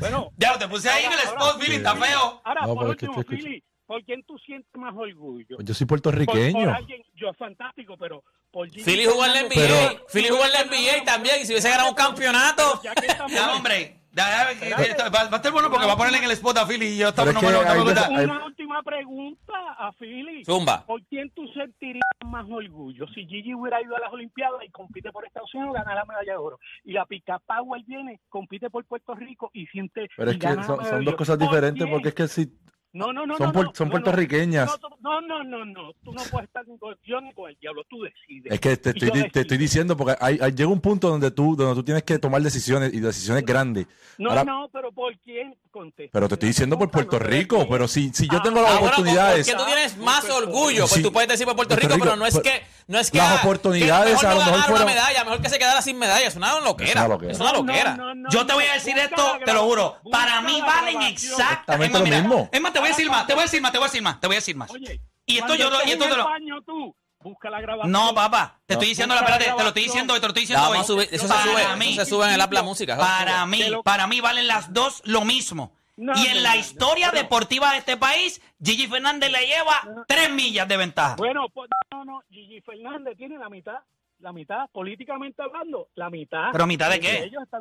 Bueno, 0.01 0.31
Ya, 0.37 0.59
te 0.59 0.69
puse 0.69 0.89
ahí 0.91 1.05
en 1.05 1.13
el 1.13 1.19
ahora- 1.19 1.31
spot, 1.31 1.61
Philly, 1.63 1.77
está 1.77 1.97
feo. 1.97 2.41
ahora 2.45 2.67
No, 2.67 2.75
por 2.75 2.91
es 2.91 2.97
que 2.97 3.07
último. 3.07 3.25
Philly, 3.25 3.65
¿por 3.87 4.05
quién 4.05 4.23
tú 4.25 4.39
sientes 4.39 4.71
más 4.75 4.95
orgullo? 4.95 5.57
yo 5.61 5.75
soy 5.75 5.87
Por, 5.87 6.01
por 6.03 6.13
puertorriqueño. 6.15 6.75
alguien, 6.75 7.03
yo 7.15 7.33
fantástico, 7.35 7.97
pero 7.97 8.23
por 8.51 8.69
Philly 8.71 9.07
jugó 9.07 9.25
en 9.27 9.33
la 9.33 9.43
NBA, 9.43 10.03
Philly 10.13 10.29
jugó 10.29 10.45
en 10.45 10.53
la 10.53 10.65
NBA 10.65 11.05
también 11.05 11.37
y 11.43 11.45
si 11.47 11.53
hubiese 11.53 11.69
ganado 11.71 11.89
un 11.91 11.95
campeonato. 11.95 12.81
Ya 12.83 12.95
que 12.95 13.07
estamos- 13.07 13.33
Ya, 13.33 13.53
hombre. 13.55 14.01
Va, 14.19 15.11
va 15.21 15.29
a 15.33 15.37
estar 15.37 15.53
bueno 15.53 15.69
porque 15.71 15.87
va 15.87 15.93
a 15.93 15.97
ponerle 15.97 16.19
en 16.19 16.25
el 16.25 16.31
spot 16.33 16.57
a 16.57 16.67
Philly 16.67 16.87
y 16.87 16.97
yo 16.99 17.13
Pero 17.15 17.31
estamos 17.31 17.31
es 17.31 17.35
no, 17.35 17.41
que 17.41 17.47
no, 17.47 17.63
no 17.63 17.75
me 17.75 17.81
gusta. 17.93 18.09
veces- 18.09 18.25
Una 18.25 18.45
última 18.47 18.83
pregunta 18.83 19.53
a 19.79 19.93
Philly. 19.93 20.45
Zumba. 20.45 20.85
¿Por 20.87 21.03
quién 21.05 21.31
tú 21.31 21.47
sentirías 21.49 22.03
más 22.25 22.47
orgullo? 22.51 23.07
Si 23.09 23.27
Gigi 23.27 23.55
hubiera 23.55 23.83
ido 23.83 23.95
a 23.97 24.01
las 24.01 24.13
Olimpiadas 24.13 24.61
y 24.67 24.71
compite 24.71 25.13
por 25.13 25.27
Estados 25.27 25.53
Unidos, 25.55 25.75
gana 25.75 25.95
la 25.95 26.05
medalla 26.07 26.33
de 26.33 26.39
oro. 26.39 26.59
Y 26.85 26.93
la 26.93 27.05
Pica 27.05 27.39
Power 27.41 27.83
viene, 27.87 28.21
compite 28.31 28.71
por 28.71 28.85
Puerto 28.87 29.15
Rico 29.15 29.51
y 29.53 29.67
siente. 29.67 30.09
Pero 30.17 30.31
es 30.31 30.37
y 30.37 30.41
que 30.41 30.49
son, 30.49 30.65
son 30.85 30.99
de 31.01 31.05
dos 31.05 31.15
cosas 31.17 31.37
¿Por 31.37 31.47
diferentes 31.47 31.83
quién? 31.85 31.91
porque 31.93 32.09
es 32.09 32.15
que 32.15 32.29
si 32.29 32.49
No, 32.93 33.13
no, 33.13 33.27
no. 33.27 33.37
son 33.37 33.53
no, 33.53 33.63
no, 33.65 33.73
son 33.75 33.89
no, 33.89 33.93
puertorriqueñas. 33.93 34.79
No, 34.81 34.96
no, 35.21 35.45
no, 35.45 35.65
no. 35.65 35.93
Tú 36.05 36.13
no 36.13 36.23
puedes 36.31 36.49
estar 36.49 36.67
ni 36.67 36.79
con 36.79 36.97
Dios 37.05 37.23
ni 37.23 37.33
con 37.33 37.51
el 37.51 37.57
diablo. 37.61 37.83
Tú 37.89 38.03
decides. 38.03 38.53
Es 38.53 38.61
que 38.61 38.77
te 38.77 38.91
estoy, 38.91 39.31
te 39.31 39.41
estoy 39.41 39.57
diciendo 39.59 39.97
porque 39.97 40.17
hay, 40.21 40.39
hay- 40.41 40.53
llega 40.53 40.69
un 40.71 40.81
punto 40.81 41.09
donde 41.09 41.31
tú, 41.31 41.55
donde 41.57 41.75
tú 41.75 41.83
tienes 41.85 42.03
que 42.03 42.19
tomar 42.19 42.41
decisiones 42.43 42.93
y 42.95 43.01
decisiones 43.01 43.45
grandes. 43.45 43.87
No, 44.19 44.31
Ahora- 44.31 44.45
no, 44.45 44.69
pero 44.73 44.93
¿por 44.93 45.17
quién? 45.19 45.55
Contesta. 45.71 46.11
Pero 46.13 46.29
te 46.29 46.35
estoy 46.37 46.49
diciendo 46.49 46.79
por 46.79 46.91
Puerto 46.91 47.19
Rico, 47.19 47.67
pero 47.69 47.87
si, 47.87 48.11
si 48.15 48.27
yo 48.29 48.39
Ah, 48.39 48.43
tengo 48.43 48.63
las 48.63 48.71
Ah, 48.71 48.75
bueno, 48.79 48.87
oportunidades, 48.87 49.47
porque 49.47 49.63
tú 49.63 49.67
tienes 49.67 49.97
más 49.99 50.25
orgullo, 50.31 50.81
pues 50.85 50.93
Sí. 50.93 51.03
tú 51.03 51.13
puedes 51.13 51.29
decir 51.29 51.45
por 51.47 51.55
Puerto, 51.55 51.77
Rico, 51.77 51.97
pero 52.01 52.17
no 52.17 52.25
es 52.25 52.39
que 52.41 52.63
no 52.89 52.99
es 52.99 53.11
que 53.11 53.19
las 53.19 53.41
oportunidades 53.45 54.19
que 54.19 54.27
mejor 54.27 54.27
a 54.27 54.31
no 54.31 54.35
lo 54.35 54.45
mejor 54.47 54.53
ganar 54.53 54.69
una 54.71 54.79
fueron- 54.79 54.87
medalla, 54.95 55.25
mejor 55.25 55.43
que 55.43 55.49
se 55.51 55.59
quedara 55.59 55.83
sin 55.83 55.99
medalla, 55.99 56.27
es 56.27 56.35
una 56.37 56.61
loquera. 56.61 56.89
Es 56.91 56.97
una 56.97 57.09
loquera. 57.09 57.33
Es 57.33 57.41
una 57.41 57.53
No, 57.53 57.59
loquera. 57.59 57.97
no, 57.97 58.15
no, 58.15 58.31
Yo 58.31 58.47
te 58.47 58.55
voy 58.55 58.65
a 58.65 58.69
no. 58.69 58.75
decir 58.75 58.97
esto, 58.97 59.39
te 59.45 59.53
lo 59.53 59.65
juro. 59.65 59.97
Para 60.11 60.41
mí 60.41 60.59
valen 60.63 61.03
exactamente 61.03 61.99
lo 61.99 62.07
mismo. 62.07 62.49
Es 62.53 62.61
más, 62.61 62.73
te 62.73 62.79
voy 62.79 62.89
a 62.89 62.93
decir 62.93 63.11
más, 63.11 63.27
te 63.27 63.35
voy 63.35 63.41
a 63.41 63.45
decir 63.45 63.61
más, 63.61 63.73
te 63.73 63.79
voy 63.79 63.85
a 63.85 63.89
decir 63.89 64.03
más, 64.03 64.21
te 64.21 64.27
voy 64.27 64.37
a 64.37 64.39
decir 64.39 64.57
más. 64.57 64.71
Oye, 64.71 64.96
Y 65.27 65.39
esto 65.39 65.55
yo 65.57 65.71
lo- 65.71 65.85
y 65.85 65.91
esto 65.91 66.05
te 66.09 66.17
lo- 66.17 66.25
baño 66.25 66.63
tú, 66.63 66.95
busca 67.21 67.51
la 67.51 67.61
grabación. 67.61 67.91
No, 67.93 68.15
papá, 68.15 68.61
te 68.67 68.75
estoy 68.75 68.89
diciendo 68.89 69.15
la 69.15 69.23
Busca 69.23 69.33
la 69.33 69.39
verdad, 69.39 69.57
te 69.57 69.63
lo 69.63 69.69
estoy 69.69 69.83
diciendo 69.85 70.15
hoy, 70.15 70.21
te 70.21 70.27
lo 70.27 70.31
estoy 70.31 70.43
diciendo 70.43 70.69
hoy. 70.69 70.85
subir, 70.85 71.09
eso 71.11 71.27
se 71.27 71.35
Para 71.35 71.43
sube, 71.43 71.77
mí, 71.77 71.93
eso 71.93 72.05
se 72.05 72.11
sube 72.11 72.27
en 72.27 72.33
el 72.35 72.41
app 72.41 72.53
la 72.53 72.63
música. 72.63 72.97
Para 72.97 73.45
mí, 73.47 73.63
lo- 73.69 73.83
para 73.83 74.07
mí 74.07 74.21
valen 74.21 74.47
las 74.47 74.73
dos 74.73 75.03
lo 75.05 75.25
mismo. 75.25 75.73
No, 75.99 76.13
y 76.15 76.27
en 76.27 76.37
no, 76.37 76.43
la 76.43 76.55
no, 76.55 76.61
historia 76.61 77.07
no. 77.07 77.13
deportiva 77.15 77.73
de 77.73 77.79
este 77.79 77.97
país, 77.97 78.41
Gigi 78.63 78.87
Fernández 78.87 79.31
le 79.33 79.47
lleva 79.47 79.81
tres 80.07 80.29
millas 80.31 80.69
de 80.69 80.77
ventaja. 80.77 81.17
Bueno, 81.17 81.49
pues 81.49 81.71
no, 81.91 82.05
no, 82.05 82.21
Gigi 82.31 82.61
Fernández 82.61 83.17
tiene 83.17 83.39
la 83.39 83.49
mitad, 83.49 83.79
la 84.27 84.33
mitad, 84.33 84.69
políticamente 84.73 85.41
hablando, 85.41 85.87
la 85.95 86.11
mitad. 86.11 86.49
¿Pero 86.51 86.67
mitad 86.67 86.91
de 86.91 86.99
qué? 86.99 87.23
Ellos 87.23 87.45
están 87.45 87.61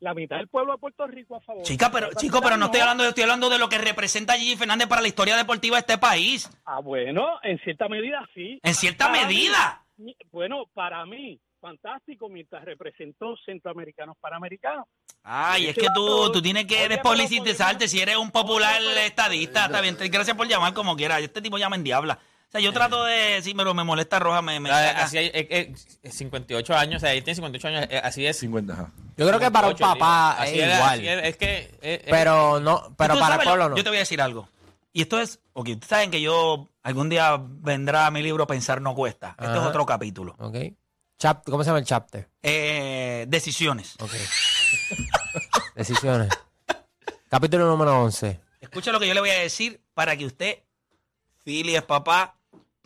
la 0.00 0.14
mitad 0.14 0.38
del 0.38 0.48
pueblo 0.48 0.72
de 0.72 0.78
Puerto 0.78 1.06
Rico 1.06 1.36
a 1.36 1.40
favor. 1.42 1.62
Chica, 1.62 1.90
pero, 1.92 2.08
chico, 2.16 2.40
pero 2.40 2.56
no 2.56 2.66
estoy 2.66 2.80
hablando, 2.80 3.02
de- 3.02 3.10
estoy 3.10 3.24
hablando 3.24 3.50
de 3.50 3.58
lo 3.58 3.68
que 3.68 3.76
representa 3.76 4.32
Gigi 4.38 4.56
Fernández 4.56 4.88
para 4.88 5.02
la 5.02 5.08
historia 5.08 5.36
deportiva 5.36 5.76
de 5.76 5.80
este 5.80 5.98
país. 5.98 6.50
Ah, 6.64 6.80
bueno, 6.80 7.26
en 7.42 7.58
cierta 7.58 7.86
medida 7.88 8.26
sí. 8.34 8.58
En 8.62 8.74
cierta 8.74 9.12
Para 9.12 9.26
medida. 9.26 9.84
mí- 9.98 10.16
bueno, 10.32 10.64
para 10.72 11.04
mí, 11.04 11.38
fantástico 11.60 12.30
mientras 12.30 12.64
representó 12.64 13.36
centroamericanos 13.44 14.16
panamericanos. 14.18 14.86
Ay, 15.22 15.66
es 15.66 15.74
que 15.74 15.88
tú, 15.94 16.32
tú 16.32 16.40
tienes 16.40 16.64
que 16.64 16.88
despolitizarte 16.88 17.88
si 17.88 18.00
eres 18.00 18.16
un 18.16 18.30
popular 18.30 18.80
estadista. 19.04 19.66
Está 19.66 19.82
bien, 19.82 19.98
gracias 20.10 20.34
por 20.34 20.48
llamar 20.48 20.72
como 20.72 20.96
quieras. 20.96 21.20
Este 21.20 21.42
tipo 21.42 21.58
llama 21.58 21.76
en 21.76 21.84
diabla. 21.84 22.18
Sea, 22.56 22.64
yo 22.64 22.72
trato 22.72 23.04
de, 23.04 23.40
sí, 23.42 23.54
pero 23.54 23.72
me 23.74 23.84
molesta 23.84 24.18
roja, 24.18 24.42
me, 24.42 24.58
me 24.60 24.70
Ah. 24.70 25.04
Así 25.04 25.18
hay, 25.18 25.26
eh, 25.34 25.74
eh, 26.02 26.10
58 26.10 26.74
años, 26.76 26.96
o 26.96 27.00
sea, 27.06 27.12
él 27.14 27.22
tiene 27.24 27.34
58 27.36 27.68
años, 27.68 27.86
eh, 27.90 28.00
así 28.02 28.26
es. 28.26 28.38
50, 28.38 28.72
ajá. 28.72 28.92
Yo 29.16 29.26
creo 29.26 29.38
que 29.38 29.50
para 29.50 29.68
un 29.68 29.74
58, 29.76 29.98
papá 29.98 30.36
es 30.44 30.50
Así 30.50 30.60
era, 30.60 30.74
igual. 30.76 30.98
así 30.98 31.06
era, 31.08 31.26
es 31.26 31.36
que... 31.36 31.56
eh, 31.56 31.70
eh, 31.82 32.06
Pero 32.10 32.60
no, 32.60 32.94
pero 32.96 33.14
¿Tú 33.14 33.20
para 33.20 33.42
sabes 33.44 33.58
no. 33.70 33.76
Yo 33.76 33.82
te 33.84 33.90
voy 33.90 33.96
a 33.96 34.00
decir 34.00 34.20
algo. 34.20 34.48
Y 34.92 35.02
esto 35.02 35.20
es, 35.20 35.40
ok, 35.52 35.68
ustedes 35.68 35.88
saben 35.88 36.10
que 36.10 36.20
yo 36.22 36.68
algún 36.82 37.08
día 37.10 37.38
vendrá 37.40 38.10
mi 38.10 38.22
libro 38.22 38.46
Pensar 38.46 38.80
no 38.80 38.94
cuesta. 38.94 39.36
Este 39.38 39.52
es 39.52 39.58
Ajá. 39.58 39.68
otro 39.68 39.84
capítulo. 39.84 40.34
Ok. 40.38 40.56
Chap- 41.18 41.44
¿Cómo 41.44 41.62
se 41.64 41.68
llama 41.68 41.78
el 41.80 41.84
chapter? 41.84 42.28
Eh, 42.42 43.24
decisiones. 43.28 43.94
Ok. 44.00 44.12
Decisiones. 45.74 46.28
Capítulo 47.28 47.66
número 47.66 48.02
11. 48.04 48.40
Escucha 48.60 48.92
lo 48.92 49.00
que 49.00 49.06
yo 49.06 49.14
le 49.14 49.20
voy 49.20 49.30
a 49.30 49.38
decir 49.40 49.80
para 49.94 50.16
que 50.16 50.24
usted, 50.26 50.58
Philly 51.44 51.76
es 51.76 51.82
papá, 51.82 52.35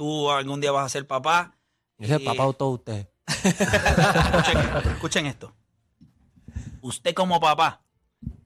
tú 0.00 0.30
algún 0.30 0.62
día 0.62 0.72
vas 0.72 0.86
a 0.86 0.88
ser 0.88 1.06
papá. 1.06 1.58
Soy 1.98 2.22
y- 2.22 2.24
papá 2.24 2.46
de 2.46 2.54
todos 2.54 2.78
ustedes. 2.78 3.08
escuchen, 3.44 4.92
escuchen 4.94 5.26
esto. 5.26 5.54
Usted 6.80 7.12
como 7.12 7.38
papá 7.38 7.82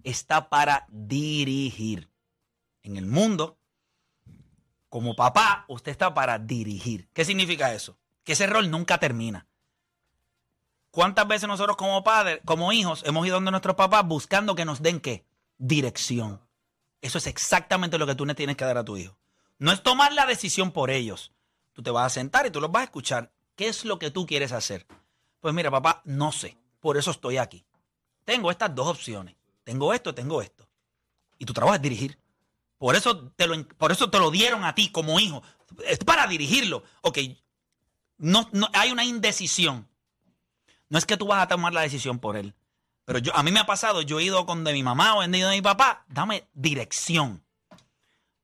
está 0.02 0.48
para 0.48 0.84
dirigir. 0.88 2.10
En 2.82 2.96
el 2.96 3.06
mundo, 3.06 3.56
como 4.88 5.14
papá, 5.14 5.64
usted 5.68 5.92
está 5.92 6.12
para 6.12 6.40
dirigir. 6.40 7.08
¿Qué 7.12 7.24
significa 7.24 7.72
eso? 7.72 7.96
Que 8.24 8.32
ese 8.32 8.48
rol 8.48 8.68
nunca 8.68 8.98
termina. 8.98 9.46
¿Cuántas 10.90 11.28
veces 11.28 11.48
nosotros 11.48 11.76
como 11.76 12.02
padres, 12.02 12.40
como 12.44 12.72
hijos, 12.72 13.04
hemos 13.06 13.24
ido 13.28 13.36
donde 13.36 13.52
nuestros 13.52 13.76
papás 13.76 14.04
buscando 14.04 14.56
que 14.56 14.64
nos 14.64 14.82
den 14.82 14.98
qué? 15.00 15.24
Dirección. 15.56 16.40
Eso 17.00 17.18
es 17.18 17.28
exactamente 17.28 17.96
lo 17.96 18.08
que 18.08 18.16
tú 18.16 18.26
le 18.26 18.34
tienes 18.34 18.56
que 18.56 18.64
dar 18.64 18.76
a 18.76 18.84
tu 18.84 18.96
hijo. 18.96 19.16
No 19.60 19.70
es 19.70 19.84
tomar 19.84 20.12
la 20.12 20.26
decisión 20.26 20.72
por 20.72 20.90
ellos. 20.90 21.30
Tú 21.74 21.82
te 21.82 21.90
vas 21.90 22.06
a 22.06 22.10
sentar 22.10 22.46
y 22.46 22.50
tú 22.50 22.60
los 22.60 22.72
vas 22.72 22.82
a 22.82 22.84
escuchar. 22.84 23.30
¿Qué 23.56 23.68
es 23.68 23.84
lo 23.84 23.98
que 23.98 24.10
tú 24.10 24.26
quieres 24.26 24.52
hacer? 24.52 24.86
Pues 25.40 25.52
mira, 25.52 25.70
papá, 25.70 26.00
no 26.04 26.32
sé. 26.32 26.56
Por 26.80 26.96
eso 26.96 27.10
estoy 27.10 27.36
aquí. 27.36 27.66
Tengo 28.24 28.50
estas 28.50 28.74
dos 28.74 28.88
opciones. 28.88 29.34
Tengo 29.64 29.92
esto, 29.92 30.14
tengo 30.14 30.40
esto. 30.40 30.66
Y 31.38 31.44
tu 31.44 31.52
trabajo 31.52 31.74
es 31.74 31.82
dirigir. 31.82 32.18
Por 32.78 32.96
eso 32.96 33.28
te 33.36 33.46
lo, 33.46 33.66
por 33.76 33.92
eso 33.92 34.08
te 34.08 34.18
lo 34.18 34.30
dieron 34.30 34.64
a 34.64 34.74
ti 34.74 34.90
como 34.90 35.18
hijo. 35.20 35.42
Es 35.84 35.98
para 35.98 36.26
dirigirlo. 36.26 36.84
Ok. 37.02 37.18
No, 38.18 38.48
no, 38.52 38.68
hay 38.72 38.92
una 38.92 39.04
indecisión. 39.04 39.88
No 40.88 40.98
es 40.98 41.06
que 41.06 41.16
tú 41.16 41.26
vas 41.26 41.42
a 41.42 41.48
tomar 41.48 41.72
la 41.72 41.80
decisión 41.80 42.18
por 42.18 42.36
él. 42.36 42.54
Pero 43.04 43.18
yo, 43.18 43.34
a 43.34 43.42
mí 43.42 43.50
me 43.50 43.60
ha 43.60 43.66
pasado, 43.66 44.02
yo 44.02 44.20
he 44.20 44.24
ido 44.24 44.46
con 44.46 44.64
de 44.64 44.72
mi 44.72 44.82
mamá 44.82 45.16
o 45.16 45.22
he 45.22 45.36
ido 45.36 45.50
de 45.50 45.56
mi 45.56 45.62
papá, 45.62 46.04
dame 46.08 46.48
dirección. 46.54 47.44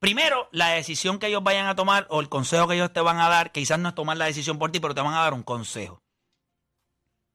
Primero, 0.01 0.49
la 0.51 0.69
decisión 0.69 1.19
que 1.19 1.27
ellos 1.27 1.43
vayan 1.43 1.67
a 1.67 1.75
tomar 1.75 2.07
o 2.09 2.21
el 2.21 2.27
consejo 2.27 2.67
que 2.67 2.73
ellos 2.73 2.91
te 2.91 3.01
van 3.01 3.19
a 3.19 3.29
dar, 3.29 3.51
quizás 3.51 3.77
no 3.77 3.89
es 3.89 3.93
tomar 3.93 4.17
la 4.17 4.25
decisión 4.25 4.57
por 4.57 4.71
ti, 4.71 4.79
pero 4.79 4.95
te 4.95 5.01
van 5.01 5.13
a 5.13 5.19
dar 5.21 5.35
un 5.35 5.43
consejo. 5.43 6.01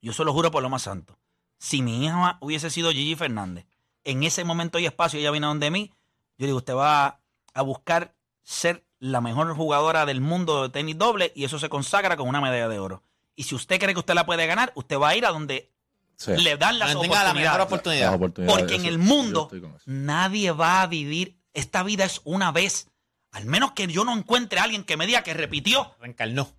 Yo 0.03 0.13
se 0.13 0.25
lo 0.25 0.33
juro 0.33 0.51
por 0.51 0.65
lo 0.65 0.69
más 0.69 0.83
santo. 0.83 1.17
Si 1.61 1.81
mi 1.81 2.05
hija 2.05 2.39
hubiese 2.41 2.69
sido 2.71 2.91
Gigi 2.91 3.15
Fernández, 3.15 3.67
en 4.03 4.25
ese 4.25 4.43
momento 4.43 4.81
y 4.81 4.87
espacio 4.87 5.21
ella 5.21 5.31
vino 5.31 5.47
donde 5.47 5.71
mí, 5.71 5.93
yo 6.39 6.47
digo, 6.47 6.59
usted 6.59 6.75
va 6.75 7.21
a 7.55 7.63
buscar 7.63 8.17
ser 8.43 8.85
la 8.99 9.21
mejor 9.21 9.55
jugadora 9.55 10.05
del 10.05 10.21
mundo 10.21 10.65
de 10.65 10.71
tenis 10.71 10.99
doble 10.99 11.31
y 11.37 11.45
eso 11.45 11.61
se 11.61 11.69
consagra 11.69 12.17
con 12.17 12.29
una 12.29 12.41
medalla 12.41 12.67
de 12.69 12.81
oro. 12.81 13.05
Y 13.37 13.45
si 13.45 13.55
usted 13.55 13.79
cree 13.79 13.95
que 13.95 14.01
usted 14.01 14.15
la 14.15 14.27
puede 14.27 14.45
ganar, 14.45 14.73
usted 14.75 14.99
va 14.99 15.11
a 15.11 15.17
ir 15.17 15.25
a 15.25 15.31
donde 15.31 15.71
Sí. 16.17 16.33
le 16.37 16.57
dan 16.57 16.81
las 16.81 16.95
la 16.95 17.01
mejor 17.01 17.17
oportunidades. 17.17 17.61
oportunidad. 17.67 18.07
Las 18.07 18.15
oportunidades, 18.17 18.59
Porque 18.61 18.75
en 18.75 18.87
el 18.87 18.99
mundo 18.99 19.51
nadie 19.85 20.51
va 20.51 20.83
a 20.83 20.87
vivir, 20.89 21.39
esta 21.57 21.83
vida 21.83 22.05
es 22.05 22.21
una 22.25 22.53
vez. 22.53 22.89
Al 23.33 23.45
menos 23.45 23.73
que 23.73 23.87
yo 23.89 24.05
no 24.05 24.13
encuentre 24.17 24.61
a 24.61 24.63
alguien 24.65 24.85
que 24.85 24.97
me 24.97 25.07
diga 25.07 25.23
que 25.23 25.35
repitió. 25.35 25.95
Reencarnó. 26.01 26.53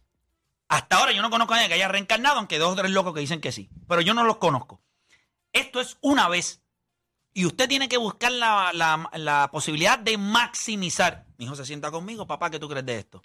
Hasta 0.67 0.97
ahora 0.97 1.13
yo 1.13 1.21
no 1.21 1.29
conozco 1.29 1.53
a 1.53 1.57
nadie 1.57 1.69
que 1.69 1.75
haya 1.75 1.87
reencarnado, 1.87 2.37
aunque 2.37 2.59
dos 2.59 2.73
o 2.73 2.75
tres 2.75 2.91
locos 2.91 3.13
que 3.13 3.21
dicen 3.21 3.39
que 3.41 3.51
sí. 3.51 3.69
Pero 3.87 4.01
yo 4.01 4.13
no 4.13 4.23
los 4.25 4.37
conozco. 4.37 4.81
Esto 5.53 5.79
es 5.79 5.97
una 6.01 6.27
vez. 6.27 6.61
Y 7.33 7.45
usted 7.45 7.69
tiene 7.69 7.87
que 7.87 7.97
buscar 7.97 8.31
la, 8.31 8.71
la- 8.73 9.09
la 9.13 9.49
posibilidad 9.51 9.97
de 9.97 10.17
maximizar. 10.17 11.25
Mi 11.37 11.45
hijo 11.45 11.55
se 11.55 11.65
sienta 11.65 11.89
conmigo, 11.91 12.27
papá, 12.27 12.49
¿qué 12.49 12.59
tú 12.59 12.67
crees 12.67 12.85
de 12.85 12.99
esto? 12.99 13.21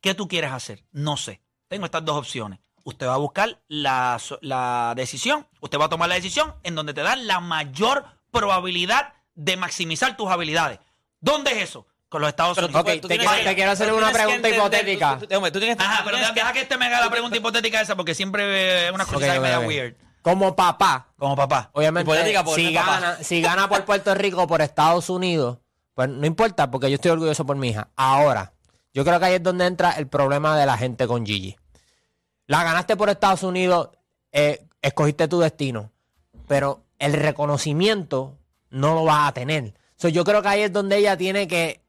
¿Qué 0.00 0.14
tú 0.14 0.26
quieres 0.26 0.50
hacer? 0.50 0.84
No 0.92 1.16
sé. 1.16 1.40
Tengo 1.68 1.84
estas 1.86 2.04
dos 2.04 2.16
opciones. 2.16 2.58
Usted 2.84 3.06
va 3.06 3.14
a 3.14 3.18
buscar 3.18 3.62
la, 3.68 4.20
la 4.40 4.92
decisión, 4.96 5.46
usted 5.60 5.78
va 5.78 5.84
a 5.84 5.88
tomar 5.88 6.08
la 6.08 6.16
decisión 6.16 6.54
en 6.64 6.74
donde 6.74 6.92
te 6.92 7.02
dan 7.02 7.28
la 7.28 7.38
mayor 7.38 8.04
probabilidad 8.32 9.14
de 9.34 9.56
maximizar 9.56 10.16
tus 10.16 10.30
habilidades. 10.30 10.78
¿Dónde 11.20 11.52
es 11.52 11.68
eso? 11.70 11.86
Con 12.08 12.20
los 12.20 12.28
Estados 12.28 12.54
Pero 12.56 12.66
Unidos. 12.66 12.82
Ok, 12.82 13.00
tú 13.00 13.08
te 13.08 13.16
quiero- 13.18 13.32
te 13.44 13.54
quiero 13.54 13.70
hacer 13.70 13.92
una 13.92 14.08
que 14.08 14.12
pregunta 14.14 14.34
entender- 14.48 14.58
hipotética. 14.58 15.18
tú- 15.18 15.26
tú- 15.26 15.34
hombre, 15.36 15.50
tú 15.50 15.58
tienes 15.60 15.76
que- 15.78 15.82
Ajá, 15.84 15.98
tú 15.98 16.04
pero 16.06 16.18
deja, 16.18 16.34
que- 16.34 16.52
que 16.52 16.60
este 16.60 16.76
me 16.76 16.86
haga 16.86 17.00
la 17.00 17.10
pregunta 17.10 17.36
hipotética 17.36 17.80
esa, 17.80 17.96
porque 17.96 18.14
siempre 18.14 18.86
es 18.88 18.92
una 18.92 19.04
Ok, 19.04 19.12
cosa 19.14 19.34
ok, 19.34 19.40
media 19.40 19.60
ok. 19.60 19.66
weird. 19.66 19.94
Como 20.20 20.54
papá, 20.54 21.08
Como 21.18 21.34
papá. 21.34 21.70
obviamente, 21.72 22.12
si 22.54 22.72
papá. 22.74 23.00
gana, 23.00 23.16
si 23.22 23.40
gana 23.40 23.68
por 23.68 23.84
Puerto 23.84 24.14
Rico 24.14 24.42
o 24.42 24.46
por 24.46 24.60
Estados 24.62 25.08
Unidos, 25.10 25.58
pues 25.94 26.08
no 26.08 26.26
importa, 26.26 26.70
porque 26.70 26.90
yo 26.90 26.96
estoy 26.96 27.10
orgulloso 27.12 27.44
por 27.46 27.56
mi 27.56 27.70
hija. 27.70 27.88
Ahora, 27.96 28.52
yo 28.92 29.04
creo 29.04 29.18
que 29.18 29.24
ahí 29.26 29.34
es 29.34 29.42
donde 29.42 29.66
entra 29.66 29.92
el 29.92 30.06
problema 30.06 30.56
de 30.58 30.66
la 30.66 30.76
gente 30.76 31.06
con 31.06 31.24
Gigi. 31.26 31.56
La 32.46 32.62
ganaste 32.62 32.96
por 32.96 33.08
Estados 33.08 33.42
Unidos, 33.42 33.88
eh, 34.32 34.64
escogiste 34.82 35.26
tu 35.28 35.40
destino, 35.40 35.90
pero 36.46 36.84
el 36.98 37.14
reconocimiento 37.14 38.36
no 38.72 38.94
lo 38.94 39.04
vas 39.04 39.28
a 39.28 39.32
tener. 39.34 39.74
So, 39.96 40.08
yo 40.08 40.24
creo 40.24 40.42
que 40.42 40.48
ahí 40.48 40.62
es 40.62 40.72
donde 40.72 40.96
ella 40.98 41.16
tiene 41.16 41.46
que 41.46 41.80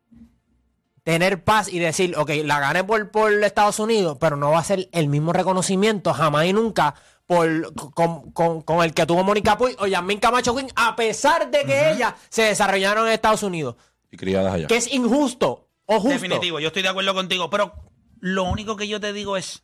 tener 1.03 1.43
paz 1.43 1.67
y 1.67 1.79
decir, 1.79 2.15
ok, 2.17 2.29
la 2.45 2.59
gané 2.59 2.83
por, 2.83 3.09
por 3.11 3.31
Estados 3.43 3.79
Unidos, 3.79 4.17
pero 4.19 4.37
no 4.37 4.51
va 4.51 4.59
a 4.59 4.63
ser 4.63 4.87
el 4.91 5.07
mismo 5.09 5.33
reconocimiento 5.33 6.13
jamás 6.13 6.45
y 6.45 6.53
nunca 6.53 6.95
por, 7.25 7.73
con, 7.73 8.31
con- 8.31 8.61
con 8.61 8.83
el 8.83 8.93
que 8.93 9.05
tuvo 9.05 9.23
Mónica 9.23 9.57
Puy 9.57 9.75
o 9.79 9.87
Yasmin 9.87 10.19
Camacho 10.19 10.55
Quinn, 10.55 10.69
a 10.75 10.95
pesar 10.95 11.49
de 11.51 11.63
que 11.65 11.91
ellas 11.91 12.13
se 12.29 12.43
desarrollaron 12.43 13.07
en 13.07 13.13
Estados 13.13 13.43
Unidos. 13.43 13.75
Y 14.11 14.17
criadas 14.17 14.53
allá. 14.53 14.67
Que 14.67 14.77
es 14.77 14.93
injusto 14.93 15.67
o 15.85 15.95
justo. 15.95 16.09
Definitivo, 16.09 16.59
yo 16.59 16.67
estoy 16.67 16.83
de 16.83 16.89
acuerdo 16.89 17.13
contigo, 17.13 17.49
pero 17.49 17.73
lo 18.19 18.43
único 18.43 18.75
que 18.77 18.87
yo 18.87 18.99
te 18.99 19.11
digo 19.11 19.35
es, 19.37 19.63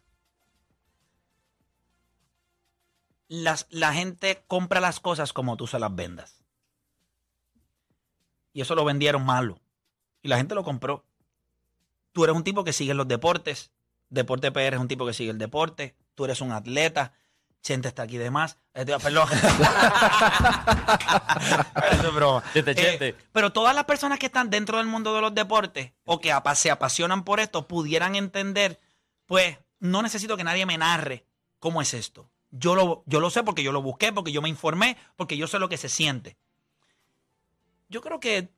las, 3.27 3.67
la 3.69 3.93
gente 3.93 4.43
compra 4.47 4.79
las 4.81 4.99
cosas 4.99 5.33
como 5.33 5.55
tú 5.55 5.67
se 5.67 5.79
las 5.79 5.93
vendas. 5.95 6.38
Y 8.59 8.61
eso 8.61 8.75
lo 8.75 8.83
vendieron 8.83 9.25
malo. 9.25 9.57
Y 10.21 10.27
la 10.27 10.35
gente 10.35 10.53
lo 10.53 10.65
compró. 10.65 11.05
Tú 12.11 12.25
eres 12.25 12.35
un 12.35 12.43
tipo 12.43 12.65
que 12.65 12.73
sigue 12.73 12.93
los 12.93 13.07
deportes. 13.07 13.71
Deporte 14.09 14.51
PR 14.51 14.73
es 14.73 14.79
un 14.81 14.89
tipo 14.89 15.05
que 15.05 15.13
sigue 15.13 15.31
el 15.31 15.37
deporte. 15.37 15.95
Tú 16.13 16.25
eres 16.25 16.41
un 16.41 16.51
atleta. 16.51 17.13
Chente 17.61 17.87
está 17.87 18.03
aquí 18.03 18.17
de 18.17 18.29
más. 18.31 18.57
Eh, 18.73 18.83
perdón. 18.85 19.29
Eso 21.91 22.07
es 22.09 22.13
broma. 22.13 22.43
Chente, 22.53 23.07
Eh, 23.07 23.15
pero 23.31 23.53
todas 23.53 23.73
las 23.73 23.85
personas 23.85 24.19
que 24.19 24.25
están 24.25 24.49
dentro 24.49 24.77
del 24.77 24.87
mundo 24.87 25.13
de 25.13 25.21
los 25.21 25.33
deportes 25.33 25.93
o 26.03 26.19
que 26.19 26.33
apa- 26.33 26.53
se 26.55 26.69
apasionan 26.69 27.23
por 27.23 27.39
esto 27.39 27.65
pudieran 27.65 28.17
entender, 28.17 28.81
pues 29.25 29.57
no 29.79 30.01
necesito 30.01 30.35
que 30.35 30.43
nadie 30.43 30.65
me 30.65 30.77
narre 30.77 31.23
cómo 31.59 31.81
es 31.81 31.93
esto. 31.93 32.29
Yo 32.51 32.75
lo, 32.75 33.03
yo 33.05 33.21
lo 33.21 33.29
sé 33.29 33.41
porque 33.43 33.63
yo 33.63 33.71
lo 33.71 33.81
busqué, 33.81 34.11
porque 34.11 34.33
yo 34.33 34.41
me 34.41 34.49
informé, 34.49 34.97
porque 35.15 35.37
yo 35.37 35.47
sé 35.47 35.59
lo 35.59 35.69
que 35.69 35.77
se 35.77 35.87
siente. 35.87 36.35
Yo 37.89 38.01
creo 38.01 38.19
que 38.19 38.49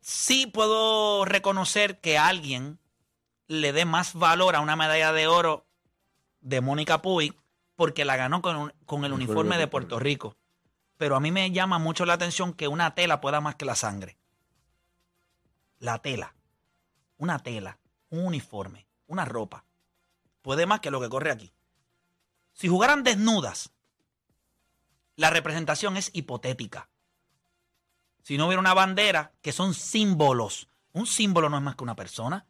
sí 0.00 0.46
puedo 0.46 1.24
reconocer 1.24 2.00
que 2.00 2.18
alguien 2.18 2.78
le 3.46 3.72
dé 3.72 3.84
más 3.84 4.14
valor 4.14 4.56
a 4.56 4.60
una 4.60 4.76
medalla 4.76 5.12
de 5.12 5.26
oro 5.26 5.66
de 6.40 6.60
Mónica 6.60 7.02
Puig 7.02 7.34
porque 7.76 8.04
la 8.04 8.16
ganó 8.16 8.40
con, 8.42 8.56
un- 8.56 8.72
con 8.86 9.04
el 9.04 9.12
uniforme 9.12 9.56
de 9.58 9.66
Puerto 9.68 9.98
Rico. 9.98 10.36
Pero 10.96 11.16
a 11.16 11.20
mí 11.20 11.30
me 11.30 11.50
llama 11.50 11.78
mucho 11.78 12.04
la 12.06 12.14
atención 12.14 12.54
que 12.54 12.68
una 12.68 12.94
tela 12.94 13.20
pueda 13.20 13.40
más 13.40 13.56
que 13.56 13.64
la 13.64 13.74
sangre. 13.74 14.16
La 15.80 15.98
tela. 16.00 16.34
Una 17.18 17.38
tela, 17.40 17.78
un 18.10 18.26
uniforme, 18.26 18.86
una 19.06 19.24
ropa. 19.24 19.64
Puede 20.42 20.66
más 20.66 20.80
que 20.80 20.90
lo 20.90 21.00
que 21.00 21.08
corre 21.08 21.30
aquí. 21.30 21.52
Si 22.52 22.68
jugaran 22.68 23.02
desnudas, 23.02 23.70
la 25.16 25.30
representación 25.30 25.96
es 25.96 26.10
hipotética. 26.12 26.88
Si 28.24 28.36
no 28.36 28.46
hubiera 28.46 28.58
una 28.60 28.74
bandera, 28.74 29.30
que 29.40 29.52
son 29.52 29.72
símbolos. 29.74 30.66
Un 30.92 31.06
símbolo 31.06 31.48
no 31.48 31.56
es 31.58 31.62
más 31.62 31.76
que 31.76 31.84
una 31.84 31.94
persona. 31.94 32.46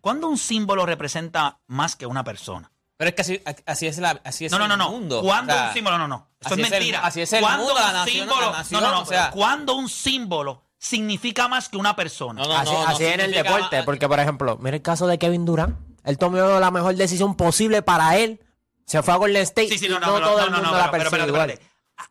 ¿Cuándo 0.00 0.28
un 0.28 0.38
símbolo 0.38 0.86
representa 0.86 1.58
más 1.66 1.96
que 1.96 2.06
una 2.06 2.22
persona? 2.22 2.70
Pero 2.96 3.08
es 3.08 3.14
que 3.16 3.22
así, 3.22 3.42
así 3.66 3.86
es, 3.88 3.98
la, 3.98 4.20
así 4.24 4.44
es 4.46 4.52
No, 4.52 4.58
no, 4.58 4.68
no, 4.68 4.74
el 4.74 4.78
no. 4.78 4.90
mundo. 4.90 5.20
¿Cuándo 5.22 5.52
O 5.52 5.56
sea, 5.56 5.66
un 5.68 5.74
símbolo? 5.74 5.98
No, 5.98 6.06
no. 6.06 6.28
Eso 6.40 6.54
así 6.54 6.60
es 6.60 6.66
es 6.68 6.72
el- 6.72 6.78
mentira. 6.78 7.00
así 7.00 7.20
es 7.22 7.32
el 7.32 7.40
¿Cuándo 7.40 7.64
mundo, 7.64 7.80
la 7.80 7.86
un 7.88 7.92
nación, 7.94 8.16
símbolo? 8.28 8.40
la 8.50 8.52
nación, 8.58 8.80
no, 8.82 8.88
no, 8.88 8.94
no. 8.94 9.00
o 9.02 9.06
sea- 9.06 9.30
¿Cuándo 9.32 9.74
un 9.74 9.88
símbolo 9.88 10.62
significa 10.78 11.48
más 11.48 11.68
que 11.68 11.76
una 11.76 11.96
persona? 11.96 12.42
No, 12.42 12.48
no, 12.48 12.56
así 12.56 12.72
no, 12.72 12.82
no 12.84 12.88
así 12.88 13.04
es 13.04 13.14
en 13.14 13.20
el 13.20 13.32
deporte, 13.32 13.82
porque 13.82 14.06
por 14.08 14.20
ejemplo, 14.20 14.58
mira 14.60 14.76
el 14.76 14.82
caso 14.82 15.06
de 15.06 15.18
Kevin 15.18 15.44
Durant. 15.44 15.76
Él 16.04 16.18
tomó 16.18 16.36
la 16.60 16.70
mejor 16.70 16.94
decisión 16.94 17.34
posible 17.36 17.80
para 17.82 18.16
él. 18.18 18.40
Se 18.84 19.02
fue 19.02 19.14
a 19.14 19.16
Golden 19.16 19.42
State. 19.42 19.70
Sí, 19.70 19.78
sí, 19.78 19.88
no, 19.88 19.98
no, 19.98 20.06
no 20.06 20.20
no, 20.20 20.26
todo 20.26 20.36
no, 20.40 20.44
el 20.44 20.50
no, 20.50 20.56
mundo 20.58 20.72
no, 20.72 20.78
la 20.78 20.90
pero, 20.90 21.10
pero, 21.10 21.26
igual. 21.26 21.58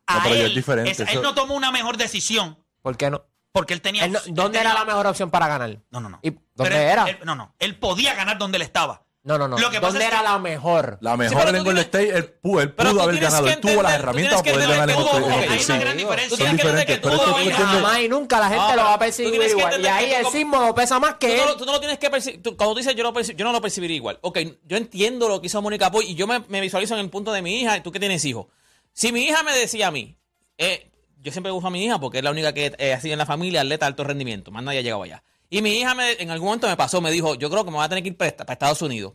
A, 0.07 0.23
ya 0.23 0.29
es 0.31 0.37
él, 0.45 0.55
diferente, 0.55 0.91
es- 0.91 0.99
él 1.01 1.21
no 1.21 1.35
tomó 1.35 1.53
una 1.55 1.71
mejor 1.71 1.97
decisión 1.97 2.57
¿Por 2.83 2.95
qué 2.97 3.09
no? 3.09 3.23
porque 3.51 3.73
él 3.75 3.81
tenía... 3.81 4.05
Él 4.05 4.11
no- 4.11 4.19
él 4.19 4.33
¿Dónde 4.33 4.57
tenía- 4.59 4.71
era 4.71 4.79
la 4.79 4.85
mejor 4.85 5.05
opción 5.07 5.29
para 5.29 5.47
ganar? 5.47 5.79
No, 5.91 5.99
no, 5.99 6.09
no. 6.09 6.19
¿Y 6.23 6.31
Pero 6.31 6.43
dónde 6.55 6.75
él- 6.75 6.89
era? 6.91 7.05
él- 7.09 7.19
no, 7.23 7.35
no. 7.35 7.53
Él 7.59 7.77
podía 7.77 8.13
ganar 8.15 8.37
donde 8.39 8.55
él 8.57 8.63
estaba. 8.63 9.03
no, 9.25 9.37
no, 9.37 9.47
no. 9.47 9.57
Lo 9.59 9.69
que 9.69 9.77
pasa 9.79 9.93
¿Dónde 9.93 10.05
es 10.05 10.11
era 10.11 10.17
que- 10.17 10.23
la 10.25 10.39
mejor? 10.39 10.97
La 11.01 11.15
mejor 11.15 11.45
pero 11.45 11.57
en 11.59 11.63
Golden 11.63 11.89
tienes- 11.89 12.07
State, 12.09 12.17
él 12.17 12.25
pudo, 12.41 12.61
él 12.61 12.73
Pero 12.73 12.89
pudo 12.89 12.97
tú 12.97 13.03
haber 13.03 13.15
tienes 13.15 13.29
ganado. 13.31 13.45
que 13.47 13.53
Él 13.53 13.61
tuvo 13.61 13.81
las 13.83 13.91
tú 13.93 13.99
herramientas 14.01 14.41
tienes 14.41 14.41
para 14.41 14.43
que 14.43 14.51
poder 14.53 14.69
ganar 14.69 14.89
en 14.89 14.95
entender 14.99 15.21
Golden 15.21 15.29
que 15.29 15.53
Hay 15.53 15.59
State. 15.59 15.71
una 15.71 15.79
Sí. 15.79 15.85
gran 15.85 15.97
diferencia. 15.97 16.29
Tú 16.29 16.35
Son 16.35 16.37
tienes 16.37 16.61
que 16.61 16.67
entender 16.67 16.87
diferentes, 16.87 16.95
que 16.95 17.01
pero 17.01 17.13
es 17.13 17.19
tú 17.19 17.23
que 17.25 17.31
no 17.31 17.37
es 17.37 17.43
cuestión 17.45 17.69
de- 17.69 17.75
Jamás 17.83 17.99
y 18.01 18.09
nunca 18.09 18.39
la 18.39 18.49
gente 18.49 18.57
No, 18.57 18.75
lo 18.75 18.83
va 18.83 18.93
a 18.93 18.97
pero 18.97 18.97
tú 18.97 18.99
percibir 19.05 19.31
tienes 19.31 19.47
que 19.47 19.51
igual. 19.59 19.71
Y 19.71 19.75
entender 19.75 19.91
que 19.91 19.97
ahí 19.97 20.09
tú 20.09 20.15
el 20.17 20.23
como- 20.23 20.35
símbolo 20.37 20.75
pesa 20.75 20.99
más 20.99 21.13
que 21.15 21.27
Tú 21.29 21.33
no, 21.37 21.41
él. 21.43 21.47
lo- 21.49 21.57
tú 21.57 21.65
no 21.65 21.71
lo 21.73 21.79
tienes 21.79 21.99
que 21.99 22.09
percibir. 22.09 22.41
Cuando 22.43 22.73
tú 22.73 22.75
dices 22.79 22.95
yo, 22.95 23.03
no 23.03 23.13
perci- 23.13 23.35
yo 23.37 23.45
no 23.45 23.51
lo 23.53 23.61
percibiría 23.61 23.95
igual. 23.95 24.17
Ok, 24.23 24.39
yo 24.65 24.75
entiendo 24.77 25.29
lo 25.29 25.39
que 25.39 25.47
hizo 25.47 25.61
Mónica 25.61 25.91
Poy 25.91 26.05
y 26.09 26.15
yo 26.15 26.25
me, 26.25 26.41
me 26.49 26.59
visualizo 26.59 26.95
en 26.95 26.99
el 27.01 27.09
punto 27.11 27.31
de 27.31 27.41
mi 27.43 27.61
hija. 27.61 27.77
y 27.77 27.81
Tú 27.81 27.91
que 27.93 27.99
tienes 28.01 28.25
hijos. 28.25 28.47
Si 28.91 29.11
mi 29.13 29.23
hija 29.23 29.41
me 29.43 29.53
decía 29.53 29.87
a 29.87 29.91
mí, 29.91 30.17
eh, 30.57 30.89
yo 31.23 31.31
siempre 31.31 31.51
uso 31.51 31.67
a 31.67 31.69
mi 31.69 31.83
hija 31.83 31.99
porque 31.99 32.19
es 32.19 32.23
la 32.23 32.31
única 32.31 32.53
que 32.53 32.73
eh, 32.77 32.93
ha 32.93 32.99
sido 32.99 33.13
en 33.13 33.19
la 33.19 33.25
familia 33.25 33.61
atleta 33.61 33.85
de 33.85 33.87
alto 33.87 34.03
rendimiento. 34.03 34.51
Más 34.51 34.63
nadie 34.63 34.79
ha 34.79 34.81
llegado 34.81 35.03
allá. 35.03 35.23
Y 35.49 35.61
mi 35.61 35.71
hija 35.79 35.95
me- 35.95 36.13
en 36.21 36.29
algún 36.31 36.47
momento 36.47 36.67
me 36.67 36.75
pasó, 36.77 36.99
me 37.01 37.11
dijo, 37.11 37.35
yo 37.35 37.49
creo 37.49 37.63
que 37.63 37.71
me 37.71 37.77
voy 37.77 37.85
a 37.85 37.89
tener 37.89 38.03
que 38.03 38.09
ir 38.09 38.17
para, 38.17 38.35
para 38.35 38.53
Estados 38.53 38.81
Unidos. 38.81 39.13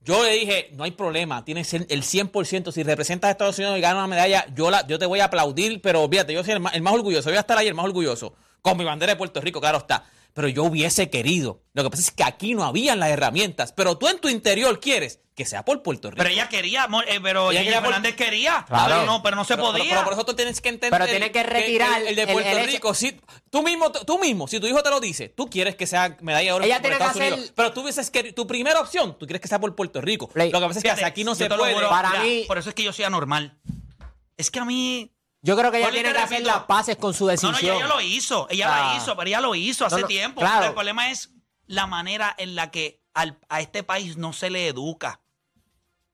Yo 0.00 0.22
le 0.22 0.32
dije, 0.32 0.70
no 0.74 0.84
hay 0.84 0.90
problema, 0.90 1.44
tienes 1.46 1.72
el 1.72 1.86
el 1.88 2.02
100%. 2.02 2.72
Si 2.72 2.82
representas 2.82 3.28
a 3.28 3.30
Estados 3.32 3.58
Unidos 3.58 3.78
y 3.78 3.80
ganas 3.80 3.98
una 3.98 4.06
medalla, 4.08 4.44
yo, 4.54 4.70
la, 4.70 4.86
te 4.86 5.06
voy 5.06 5.20
a 5.20 5.24
aplaudir, 5.26 5.80
pero 5.80 6.02
olvídate, 6.02 6.34
yo 6.34 6.44
soy 6.44 6.52
el 6.54 6.60
más, 6.60 6.74
el 6.74 6.82
más 6.82 6.92
orgulloso. 6.92 7.30
Voy 7.30 7.38
a 7.38 7.40
estar 7.40 7.56
ahí 7.56 7.68
el 7.68 7.74
más 7.74 7.86
orgulloso. 7.86 8.34
Con 8.60 8.76
mi 8.76 8.84
bandera 8.84 9.12
de 9.12 9.16
Puerto 9.16 9.40
Rico, 9.40 9.60
claro 9.60 9.78
está. 9.78 10.04
Pero 10.34 10.48
yo 10.48 10.64
hubiese 10.64 11.10
querido. 11.10 11.62
Lo 11.72 11.84
que 11.84 11.90
pasa 11.90 12.02
es 12.02 12.10
que 12.10 12.24
aquí 12.24 12.54
no 12.54 12.64
habían 12.64 12.98
las 12.98 13.08
herramientas. 13.10 13.72
Pero 13.72 13.96
tú 13.98 14.08
en 14.08 14.18
tu 14.18 14.28
interior 14.28 14.80
quieres 14.80 15.20
que 15.36 15.44
sea 15.46 15.64
por 15.64 15.82
Puerto 15.82 16.10
Rico. 16.10 16.18
Pero 16.22 16.30
ella 16.30 16.48
quería, 16.48 16.88
eh, 17.08 17.20
pero 17.22 17.50
Ella 17.52 17.62
quería 17.62 17.82
por- 17.82 18.14
quería. 18.16 18.64
Claro. 18.68 18.94
Pero 18.94 19.06
no, 19.06 19.22
pero 19.22 19.36
no 19.36 19.44
se 19.44 19.54
Pero- 19.56 19.68
podía. 19.68 19.84
Pero, 19.90 20.04
por 20.04 20.12
eso 20.12 20.24
tú 20.24 20.34
tienes 20.34 20.60
que 20.60 20.68
entender. 20.70 20.90
Pero 20.98 21.08
tiene 21.10 21.30
que 21.30 21.42
retirar 21.44 22.02
el, 22.02 22.08
el 22.08 22.16
de 22.16 22.22
el- 22.22 22.32
Puerto 22.32 22.50
el 22.50 22.58
hecho- 22.58 22.66
Rico. 22.66 22.94
Si, 22.94 23.20
tú 23.50 23.62
mismo, 23.62 23.90
tú 23.92 24.18
mismo, 24.18 24.46
si 24.48 24.58
tu 24.60 24.66
hijo 24.66 24.82
te 24.82 24.90
lo 24.90 24.98
dice, 25.00 25.28
tú 25.28 25.48
quieres 25.48 25.76
que 25.76 25.86
sea 25.86 26.16
medalla 26.20 26.46
de 26.46 26.52
oro 26.52 26.64
Ella 26.64 26.74
por 26.76 26.82
tiene 26.82 26.96
que 26.96 27.02
Estados 27.04 27.20
hacer- 27.22 27.32
Unidos. 27.32 27.52
Pero 27.56 27.72
tú 27.72 27.86
dices 27.86 28.10
que 28.10 28.32
tu 28.32 28.46
primera 28.46 28.80
opción, 28.80 29.16
tú 29.18 29.26
quieres 29.26 29.40
que 29.40 29.48
sea 29.48 29.60
por 29.60 29.74
Puerto 29.76 30.00
Rico. 30.00 30.28
Play. 30.28 30.50
Lo 30.50 30.60
que 30.60 30.66
pasa 30.66 30.78
es 30.80 30.82
que 30.82 30.90
Fíjate, 30.90 31.04
aquí 31.04 31.22
no 31.24 31.34
se 31.36 31.48
puede. 31.48 31.74
juro, 31.74 31.88
Para 31.88 32.10
mira, 32.10 32.22
mí- 32.24 32.44
Por 32.48 32.58
eso 32.58 32.68
es 32.70 32.74
que 32.74 32.82
yo 32.82 32.92
soy 32.92 33.04
anormal. 33.04 33.56
Es 34.36 34.50
que 34.50 34.58
a 34.58 34.64
mí. 34.64 35.12
Yo 35.46 35.56
creo 35.58 35.70
que 35.70 35.78
ella 35.78 35.90
tiene 35.90 36.12
que 36.12 36.18
hacer 36.18 36.42
las 36.42 36.60
paces 36.64 36.96
con 36.96 37.12
su 37.12 37.24
No, 37.26 37.30
decisión. 37.32 37.52
no, 37.52 37.58
ella, 37.60 37.74
ella 37.76 37.86
lo 37.86 38.00
hizo. 38.00 38.46
Ella 38.48 38.66
Ah. 38.74 38.92
la 38.94 38.96
hizo, 38.96 39.14
pero 39.14 39.28
ella 39.28 39.40
lo 39.42 39.54
hizo 39.54 39.84
hace 39.84 39.96
No, 39.96 40.00
no, 40.02 40.06
tiempo. 40.08 40.40
claro. 40.40 40.66
El 40.66 40.72
problema 40.72 41.10
es 41.10 41.30
la 41.66 41.86
manera 41.86 42.34
en 42.38 42.54
la 42.54 42.70
que 42.70 43.02
al- 43.12 43.38
a 43.50 43.60
este 43.60 43.82
país 43.82 44.16
no 44.16 44.32
se 44.32 44.48
le 44.48 44.66
educa. 44.68 45.20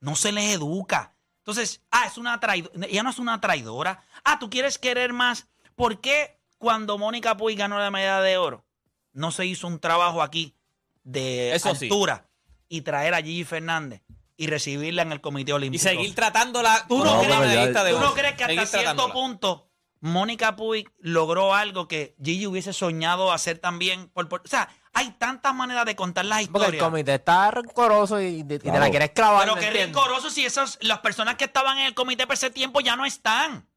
No 0.00 0.16
se 0.16 0.32
le 0.32 0.52
educa. 0.52 1.14
Entonces, 1.38 1.80
ah, 1.92 2.06
es 2.06 2.18
una 2.18 2.40
traidora. 2.40 2.86
Ella 2.88 3.02
no 3.04 3.10
es 3.10 3.18
una 3.20 3.40
traidora. 3.40 4.04
Ah, 4.24 4.38
tú 4.40 4.50
quieres 4.50 4.78
querer 4.78 5.12
más. 5.12 5.46
¿Por 5.76 6.00
qué 6.00 6.40
cuando 6.58 6.98
Mónica 6.98 7.36
Puig 7.36 7.56
ganó 7.56 7.78
la 7.78 7.90
medalla 7.90 8.20
de 8.22 8.36
oro 8.36 8.64
no 9.12 9.30
se 9.30 9.46
hizo 9.46 9.66
un 9.68 9.78
trabajo 9.78 10.22
aquí 10.22 10.56
de 11.04 11.54
Eso 11.54 11.74
sí. 11.76 11.86
altura 11.86 12.28
y 12.68 12.82
traer 12.82 13.14
a 13.14 13.22
Gigi 13.22 13.44
Fernández 13.44 14.02
y 14.40 14.46
recibirla 14.46 15.02
en 15.02 15.12
el 15.12 15.20
Comité 15.20 15.50
Y 15.50 15.54
Olímpico? 15.54 15.82
seguir 15.82 16.14
tratándola 16.14 16.86
¿Tú 16.88 16.98
como 16.98 17.04
no, 17.04 17.20
una 17.20 17.40
crees, 17.40 17.74
ya- 17.74 17.90
tú 17.90 18.00
no 18.00 18.14
crees 18.14 18.34
que 18.36 18.44
hasta 18.44 18.54
cierto 18.66 18.70
tratándola. 18.80 19.12
punto 19.12 19.70
Mónica 20.00 20.56
Puig 20.56 20.90
logró 20.98 21.54
algo 21.54 21.86
que 21.86 22.16
Gigi 22.24 22.46
hubiese 22.46 22.72
soñado 22.72 23.32
hacer 23.32 23.58
también? 23.58 24.08
Por, 24.08 24.30
por- 24.30 24.40
o 24.42 24.48
sea, 24.48 24.70
hay 24.94 25.10
tantas 25.18 25.54
maneras 25.54 25.84
de 25.84 25.94
contar 25.94 26.24
las 26.24 26.48
Porque 26.48 26.68
el 26.68 26.74
historias. 26.74 26.90
comité 26.90 27.14
está 27.16 27.50
rencoroso 27.50 28.18
y, 28.18 28.42
de- 28.42 28.54
y 28.54 28.58
te 28.60 28.72
la 28.78 28.88
quieres 28.88 29.10
clavar. 29.10 29.42
Pero 29.42 29.56
¿me 29.56 29.60
qué 29.60 29.70
rencoroso 29.70 30.30
si 30.30 30.46
esas, 30.46 30.78
las 30.80 31.00
personas 31.00 31.34
que 31.34 31.44
estaban 31.44 31.76
en 31.76 31.84
el 31.84 31.94
comité 31.94 32.26
por 32.26 32.32
ese 32.32 32.48
tiempo 32.50 32.80
ya 32.80 32.96
no 32.96 33.04
están. 33.04 33.68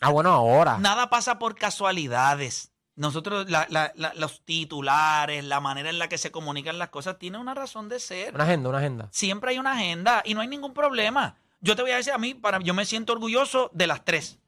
Ah, 0.00 0.10
bueno, 0.10 0.30
ahora. 0.30 0.78
Nada 0.78 1.10
pasa 1.10 1.40
por 1.40 1.56
casualidades. 1.56 2.70
Nosotros, 2.96 3.48
la- 3.50 3.66
la- 3.68 3.92
la- 3.94 4.14
los 4.14 4.44
titulares, 4.44 5.44
la 5.44 5.60
manera 5.60 5.90
en 5.90 5.98
la 5.98 6.08
que 6.08 6.16
se 6.18 6.30
comunican 6.30 6.78
las 6.78 6.88
cosas, 6.88 7.18
tiene 7.18 7.36
una 7.38 7.54
razón 7.54 7.88
de 7.88 8.00
ser. 8.00 8.34
Una 8.34 8.44
agenda, 8.44 8.68
una 8.70 8.78
agenda. 8.78 9.08
Siempre 9.12 9.50
hay 9.50 9.58
una 9.58 9.72
agenda 9.72 10.22
y 10.24 10.34
no 10.34 10.40
hay 10.40 10.48
ningún 10.48 10.72
problema. 10.72 11.36
Yo 11.60 11.76
te 11.76 11.82
voy 11.82 11.90
a 11.90 11.96
decir 11.96 12.12
a 12.14 12.18
mí, 12.18 12.34
para, 12.34 12.58
yo 12.60 12.72
me 12.74 12.84
siento 12.86 13.12
orgulloso 13.12 13.70
de 13.74 13.86
las 13.86 14.04
tres. 14.04 14.38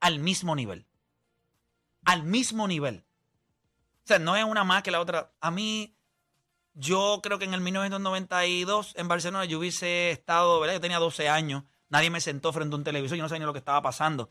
Al 0.00 0.18
mismo 0.18 0.54
nivel. 0.56 0.86
Al 2.04 2.22
mismo 2.24 2.66
nivel. 2.66 3.04
O 4.04 4.06
sea, 4.08 4.18
no 4.18 4.36
es 4.36 4.44
una 4.44 4.64
más 4.64 4.82
que 4.82 4.90
la 4.90 5.00
otra. 5.00 5.30
A 5.40 5.50
mí, 5.50 5.94
yo 6.74 7.20
creo 7.22 7.38
que 7.38 7.44
en 7.44 7.54
el 7.54 7.60
1992 7.60 8.94
en 8.96 9.08
Barcelona 9.08 9.44
yo 9.44 9.58
hubiese 9.58 10.10
estado, 10.10 10.58
¿verdad? 10.60 10.74
Yo 10.76 10.80
tenía 10.80 10.98
12 10.98 11.28
años. 11.28 11.64
Nadie 11.90 12.10
me 12.10 12.20
sentó 12.20 12.52
frente 12.52 12.74
a 12.74 12.78
un 12.78 12.84
televisor. 12.84 13.16
Yo 13.16 13.22
no 13.22 13.28
sabía 13.28 13.40
ni 13.40 13.46
lo 13.46 13.52
que 13.52 13.58
estaba 13.58 13.82
pasando. 13.82 14.30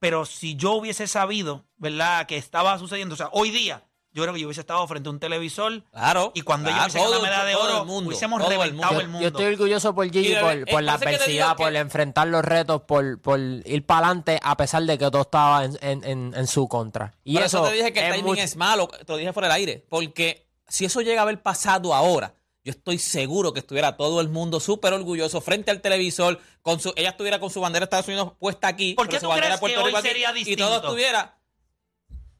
Pero 0.00 0.24
si 0.26 0.56
yo 0.56 0.72
hubiese 0.72 1.06
sabido, 1.06 1.64
¿verdad? 1.76 2.26
Que 2.26 2.36
estaba 2.36 2.78
sucediendo. 2.78 3.14
O 3.14 3.16
sea, 3.18 3.28
hoy 3.32 3.50
día, 3.50 3.82
yo 4.12 4.22
creo 4.22 4.32
que 4.34 4.40
yo 4.40 4.46
hubiese 4.46 4.60
estado 4.60 4.86
frente 4.86 5.08
a 5.08 5.12
un 5.12 5.18
televisor. 5.20 5.82
Claro. 5.92 6.32
Y 6.34 6.42
cuando 6.42 6.70
claro, 6.70 6.84
ella 6.90 7.00
hubiese 7.02 7.10
la 7.16 7.22
medalla 7.22 7.44
de 7.44 7.54
oro, 7.56 7.80
el 7.82 7.86
mundo, 7.86 8.08
hubiésemos 8.08 8.40
el 8.42 8.48
reventado 8.48 8.92
mundo. 8.92 9.00
el 9.00 9.08
mundo. 9.08 9.22
Yo 9.22 9.28
estoy 9.28 9.44
orgulloso 9.46 9.94
por 9.94 10.10
Gigi, 10.10 10.34
por, 10.36 10.64
por 10.66 10.82
la 10.82 10.94
adversidad, 10.94 11.56
que- 11.56 11.62
por 11.64 11.74
enfrentar 11.76 12.28
los 12.28 12.44
retos, 12.44 12.82
por, 12.82 13.20
por 13.20 13.38
ir 13.40 13.84
para 13.86 14.06
adelante 14.06 14.38
a 14.42 14.56
pesar 14.56 14.84
de 14.84 14.96
que 14.98 15.10
todo 15.10 15.22
estaba 15.22 15.64
en, 15.64 15.78
en- 15.82 16.04
en- 16.04 16.34
en 16.36 16.46
su 16.46 16.68
contra. 16.68 17.12
Y 17.24 17.34
Por 17.34 17.42
eso, 17.42 17.58
eso 17.58 17.68
te 17.68 17.74
dije 17.76 17.92
que 17.92 18.00
el 18.00 18.06
es 18.06 18.12
timing 18.12 18.24
mucho- 18.30 18.42
es 18.42 18.56
malo, 18.56 18.86
te 18.88 19.04
lo 19.12 19.16
dije 19.16 19.32
fuera 19.32 19.48
del 19.48 19.56
aire, 19.56 19.84
porque 19.88 20.46
si 20.68 20.84
eso 20.84 21.00
llega 21.00 21.20
a 21.20 21.24
haber 21.24 21.42
pasado 21.42 21.92
ahora, 21.94 22.34
yo 22.68 22.72
estoy 22.78 22.98
seguro 22.98 23.52
que 23.52 23.60
estuviera 23.60 23.96
todo 23.96 24.20
el 24.20 24.28
mundo 24.28 24.60
súper 24.60 24.92
orgulloso 24.92 25.40
frente 25.40 25.70
al 25.70 25.80
televisor, 25.80 26.38
con 26.62 26.78
su, 26.80 26.92
ella 26.96 27.10
estuviera 27.10 27.40
con 27.40 27.50
su 27.50 27.60
bandera 27.60 27.80
de 27.80 27.84
Estados 27.84 28.06
Unidos 28.08 28.32
puesta 28.38 28.68
aquí, 28.68 28.94
¿Por 28.94 29.06
qué 29.08 29.12
pero 29.16 29.20
su 29.20 29.24
tú 29.26 29.28
bandera 29.30 29.46
crees 29.48 29.56
de 29.56 29.60
Puerto 29.60 29.76
que 29.78 29.82
hoy 29.82 29.86
Rico 29.88 29.98
aquí, 29.98 30.08
sería 30.08 30.28
y 30.28 30.32
todo 30.32 30.34
distinto? 30.44 30.76
estuviera 30.76 31.38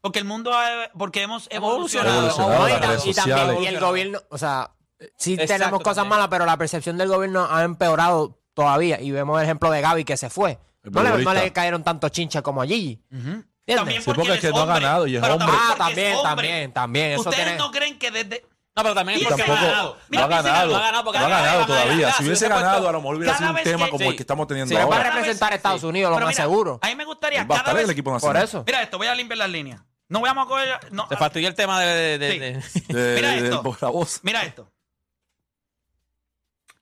Porque 0.00 0.18
el 0.20 0.24
mundo, 0.24 0.52
ha- 0.52 0.90
porque 0.96 1.22
hemos 1.22 1.48
Evolucionado. 1.50 2.18
evolucionado. 2.28 2.68
Evolucionado, 2.68 3.02
No, 3.04 3.10
y, 3.10 3.14
también 3.14 3.62
y 3.62 3.66
el 3.66 3.80
gobierno, 3.80 4.20
o 4.30 4.38
sea, 4.38 4.70
sí 5.16 5.32
Exacto, 5.34 5.54
tenemos 5.54 5.80
cosas 5.80 5.96
también. 5.96 6.10
malas, 6.10 6.28
pero 6.28 6.46
la 6.46 6.56
percepción 6.56 6.96
del 6.98 7.08
gobierno 7.08 7.46
ha 7.50 7.64
empeorado 7.64 8.38
todavía. 8.54 9.00
Y 9.00 9.10
vemos 9.10 9.38
el 9.38 9.44
ejemplo 9.44 9.70
de 9.70 9.80
Gaby 9.80 10.04
que 10.04 10.16
se 10.16 10.30
fue. 10.30 10.58
No 10.84 11.02
le, 11.02 11.22
no 11.24 11.34
le 11.34 11.52
cayeron 11.52 11.82
tantos 11.84 12.10
chinches 12.12 12.42
como 12.42 12.62
a 12.62 12.66
Gigi. 12.66 13.02
También 13.10 14.00
Sí, 14.00 14.06
porque, 14.06 14.20
porque 14.20 14.22
él 14.22 14.34
es 14.36 14.40
que 14.40 14.50
no 14.50 14.60
ha 14.62 14.66
ganado 14.66 15.06
y 15.06 15.16
es 15.16 15.20
pero 15.20 15.34
hombre. 15.34 15.46
también 15.48 15.62
Ah, 15.62 15.74
porque 15.76 15.82
es 15.82 15.96
también, 15.96 16.16
hombre. 16.16 16.28
también, 16.48 16.72
también. 16.72 17.10
Eso 17.12 17.20
Ustedes 17.28 17.44
tiene... 17.44 17.58
no 17.58 17.70
creen 17.70 17.98
que 17.98 18.10
desde... 18.10 18.46
No, 18.78 18.82
pero 18.84 18.94
también 18.94 19.20
porque 19.22 19.42
tampoco- 19.42 19.58
ha 19.58 19.62
ganado. 19.64 19.96
No 20.08 20.20
ha 20.22 20.26
ganado. 20.28 20.70
no 20.70 20.76
ha 20.76 20.80
ganado, 20.80 21.04
porque 21.04 21.18
No 21.18 21.24
ha 21.26 21.28
ganado, 21.28 21.66
todavía. 21.66 22.12
Si 22.12 22.24
hubiese 22.24 22.48
ganado, 22.48 22.88
a 22.88 22.92
lo 22.92 23.00
mejor 23.00 23.16
hubiera 23.16 23.36
sido 23.36 23.50
un 23.50 23.56
tema 23.56 23.84
que- 23.86 23.90
como 23.90 24.04
sí. 24.04 24.08
el 24.10 24.16
que 24.16 24.22
estamos 24.22 24.46
teniendo 24.46 24.78
ahora. 24.78 24.96
para 24.96 25.10
representar 25.10 25.52
a 25.52 25.56
Estados 25.56 25.82
Unidos, 25.82 26.10
lo 26.10 26.16
Pero 26.16 26.26
más 26.26 26.34
mira, 26.36 26.44
seguro. 26.44 26.78
A 26.82 26.86
mí 26.88 26.94
me 26.94 27.04
gustaría 27.04 27.44
va 27.44 27.56
a 27.56 27.60
cada 27.62 27.72
vez... 27.74 27.84
el 27.84 27.90
equipo 27.90 28.10
Por 28.10 28.14
nacional. 28.20 28.42
eso. 28.44 28.64
Mira 28.66 28.82
esto, 28.82 28.98
voy 28.98 29.06
a 29.08 29.14
limpiar 29.14 29.38
las 29.38 29.50
líneas. 29.50 29.82
No 30.08 30.20
voy 30.20 30.30
a 30.30 30.34
coger... 30.46 30.92
No, 30.92 31.06
Te 31.08 31.16
fastidió 31.16 31.48
el 31.48 31.54
tema 31.54 31.80
de... 31.80 32.18
de- 32.18 32.32
Sí. 32.62 32.80
de- 32.88 32.94
De- 33.00 33.14
Mira 33.16 33.30
de- 33.32 33.44
esto. 33.48 33.62
por 33.62 33.82
la 33.82 33.88
voz. 33.90 34.20
Mira 34.22 34.42
esto. 34.44 34.70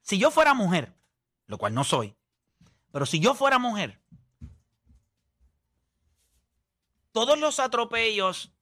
Si 0.03 0.19
yo 0.19 0.31
fuera 0.31 0.55
mujer, 0.55 0.93
lo 1.47 1.59
cual 1.59 1.75
no 1.75 1.83
soy, 1.83 2.15
pero 2.93 3.07
si 3.07 3.19
yo 3.19 3.35
fuera 3.35 3.59
mujer, 3.59 3.99
todos 7.13 7.39
los 7.39 7.59
atropellos 7.61 8.53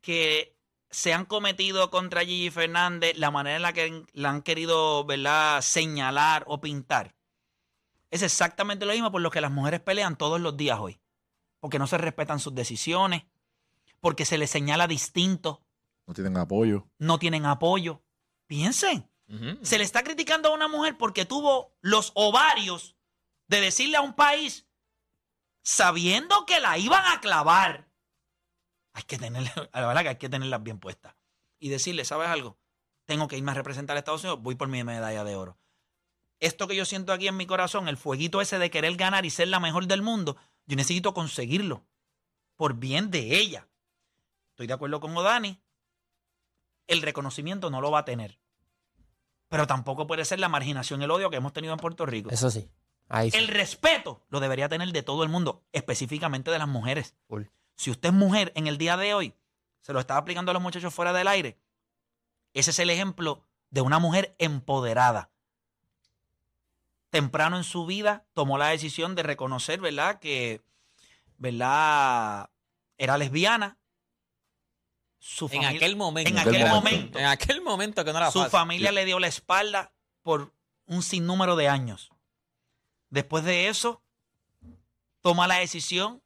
que 0.00 0.54
se 0.92 1.12
han 1.12 1.24
cometido 1.24 1.90
contra 1.90 2.20
Gigi 2.24 2.50
Fernández, 2.50 3.16
la 3.16 3.30
manera 3.32 3.56
en 3.56 3.62
la 3.62 3.72
que 3.72 4.04
la 4.12 4.30
han 4.30 4.42
querido 4.42 5.04
¿verdad? 5.04 5.60
señalar 5.62 6.44
o 6.46 6.60
pintar, 6.60 7.16
es 8.10 8.22
exactamente 8.22 8.86
lo 8.86 8.92
mismo 8.92 9.10
por 9.10 9.22
lo 9.22 9.30
que 9.30 9.40
las 9.40 9.50
mujeres 9.50 9.80
pelean 9.80 10.16
todos 10.16 10.40
los 10.40 10.56
días 10.56 10.78
hoy. 10.78 11.00
Porque 11.60 11.78
no 11.78 11.86
se 11.86 11.96
respetan 11.96 12.38
sus 12.40 12.54
decisiones, 12.54 13.24
porque 14.00 14.24
se 14.26 14.36
les 14.36 14.50
señala 14.50 14.86
distinto, 14.86 15.62
No 16.06 16.12
tienen 16.14 16.36
apoyo. 16.36 16.86
no 16.98 17.18
tienen 17.18 17.46
apoyo. 17.46 18.02
Piensen. 18.46 19.08
Se 19.62 19.78
le 19.78 19.84
está 19.84 20.02
criticando 20.04 20.50
a 20.50 20.54
una 20.54 20.68
mujer 20.68 20.98
porque 20.98 21.24
tuvo 21.24 21.74
los 21.80 22.12
ovarios 22.14 22.96
de 23.48 23.62
decirle 23.62 23.96
a 23.96 24.02
un 24.02 24.12
país, 24.12 24.66
sabiendo 25.62 26.44
que 26.44 26.60
la 26.60 26.76
iban 26.76 27.04
a 27.06 27.20
clavar, 27.20 27.88
hay 28.92 29.02
que 29.04 29.18
tener, 29.18 29.42
la 29.72 29.86
verdad 29.86 30.02
que 30.02 30.08
hay 30.08 30.16
que 30.16 30.28
tenerlas 30.28 30.62
bien 30.62 30.78
puestas. 30.78 31.14
Y 31.58 31.68
decirle, 31.68 32.04
¿sabes 32.04 32.28
algo? 32.28 32.58
Tengo 33.04 33.28
que 33.28 33.36
irme 33.36 33.52
a 33.52 33.54
representar 33.54 33.96
a 33.96 34.00
Estados 34.00 34.22
Unidos, 34.22 34.42
voy 34.42 34.54
por 34.54 34.68
mi 34.68 34.82
medalla 34.84 35.24
de 35.24 35.36
oro. 35.36 35.58
Esto 36.40 36.66
que 36.66 36.74
yo 36.74 36.84
siento 36.84 37.12
aquí 37.12 37.28
en 37.28 37.36
mi 37.36 37.46
corazón, 37.46 37.88
el 37.88 37.96
fueguito 37.96 38.40
ese 38.40 38.58
de 38.58 38.70
querer 38.70 38.96
ganar 38.96 39.24
y 39.24 39.30
ser 39.30 39.48
la 39.48 39.60
mejor 39.60 39.86
del 39.86 40.02
mundo, 40.02 40.36
yo 40.66 40.76
necesito 40.76 41.14
conseguirlo. 41.14 41.84
por 42.56 42.74
bien 42.74 43.10
de 43.10 43.38
ella. 43.38 43.68
Estoy 44.50 44.66
de 44.66 44.74
acuerdo 44.74 45.00
con 45.00 45.16
Odani. 45.16 45.60
El 46.86 47.02
reconocimiento 47.02 47.70
no 47.70 47.80
lo 47.80 47.90
va 47.90 48.00
a 48.00 48.04
tener. 48.04 48.38
Pero 49.48 49.66
tampoco 49.66 50.06
puede 50.06 50.24
ser 50.24 50.38
la 50.38 50.48
marginación 50.48 51.02
el 51.02 51.10
odio 51.10 51.30
que 51.30 51.36
hemos 51.36 51.52
tenido 51.52 51.72
en 51.72 51.80
Puerto 51.80 52.06
Rico. 52.06 52.30
Eso 52.30 52.50
sí. 52.50 52.70
Ahí 53.08 53.30
sí. 53.30 53.36
El 53.36 53.48
respeto 53.48 54.24
lo 54.28 54.38
debería 54.40 54.68
tener 54.68 54.92
de 54.92 55.02
todo 55.02 55.24
el 55.24 55.28
mundo, 55.28 55.64
específicamente 55.72 56.50
de 56.50 56.58
las 56.58 56.68
mujeres. 56.68 57.16
Si 57.82 57.90
usted 57.90 58.10
es 58.10 58.14
mujer 58.14 58.52
en 58.54 58.68
el 58.68 58.78
día 58.78 58.96
de 58.96 59.12
hoy, 59.12 59.34
se 59.80 59.92
lo 59.92 59.98
estaba 59.98 60.20
aplicando 60.20 60.50
a 60.50 60.54
los 60.54 60.62
muchachos 60.62 60.94
fuera 60.94 61.12
del 61.12 61.26
aire. 61.26 61.58
Ese 62.54 62.70
es 62.70 62.78
el 62.78 62.90
ejemplo 62.90 63.44
de 63.70 63.80
una 63.80 63.98
mujer 63.98 64.36
empoderada. 64.38 65.32
Temprano 67.10 67.56
en 67.56 67.64
su 67.64 67.84
vida 67.84 68.24
tomó 68.34 68.56
la 68.56 68.68
decisión 68.68 69.16
de 69.16 69.24
reconocer, 69.24 69.80
¿verdad? 69.80 70.20
Que, 70.20 70.62
¿verdad? 71.38 72.50
Era 72.98 73.18
lesbiana. 73.18 73.78
Su 75.18 75.48
En 75.50 75.64
aquel 75.64 75.96
momento. 75.96 76.30
En 76.30 76.38
aquel 76.38 76.54
aquel 76.54 76.68
momento. 76.68 76.96
momento. 76.98 77.18
En 77.18 77.26
aquel 77.26 77.62
momento 77.62 78.04
que 78.04 78.12
no 78.12 78.18
era 78.18 78.30
Su 78.30 78.38
fácil. 78.38 78.52
familia 78.52 78.92
le 78.92 79.04
dio 79.04 79.18
la 79.18 79.26
espalda 79.26 79.92
por 80.22 80.54
un 80.86 81.02
sinnúmero 81.02 81.56
de 81.56 81.66
años. 81.66 82.12
Después 83.10 83.42
de 83.42 83.66
eso, 83.66 84.04
toma 85.20 85.48
la 85.48 85.56
decisión 85.56 86.22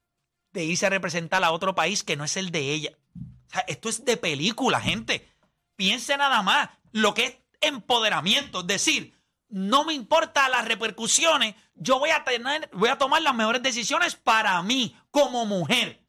de 0.56 0.64
irse 0.64 0.86
a 0.86 0.90
representar 0.90 1.44
a 1.44 1.52
otro 1.52 1.74
país 1.74 2.02
que 2.02 2.16
no 2.16 2.24
es 2.24 2.38
el 2.38 2.50
de 2.50 2.72
ella. 2.72 2.92
O 3.14 3.50
sea, 3.50 3.60
esto 3.68 3.90
es 3.90 4.06
de 4.06 4.16
película, 4.16 4.80
gente. 4.80 5.30
Piense 5.76 6.16
nada 6.16 6.42
más 6.42 6.70
lo 6.92 7.12
que 7.12 7.24
es 7.26 7.36
empoderamiento. 7.60 8.60
Es 8.60 8.66
decir, 8.66 9.14
no 9.50 9.84
me 9.84 9.92
importa 9.92 10.48
las 10.48 10.66
repercusiones, 10.66 11.54
yo 11.74 11.98
voy 11.98 12.08
a 12.08 12.24
tener, 12.24 12.70
voy 12.72 12.88
a 12.88 12.96
tomar 12.96 13.20
las 13.20 13.34
mejores 13.34 13.62
decisiones 13.62 14.16
para 14.16 14.60
mí 14.62 14.96
como 15.10 15.44
mujer. 15.44 16.02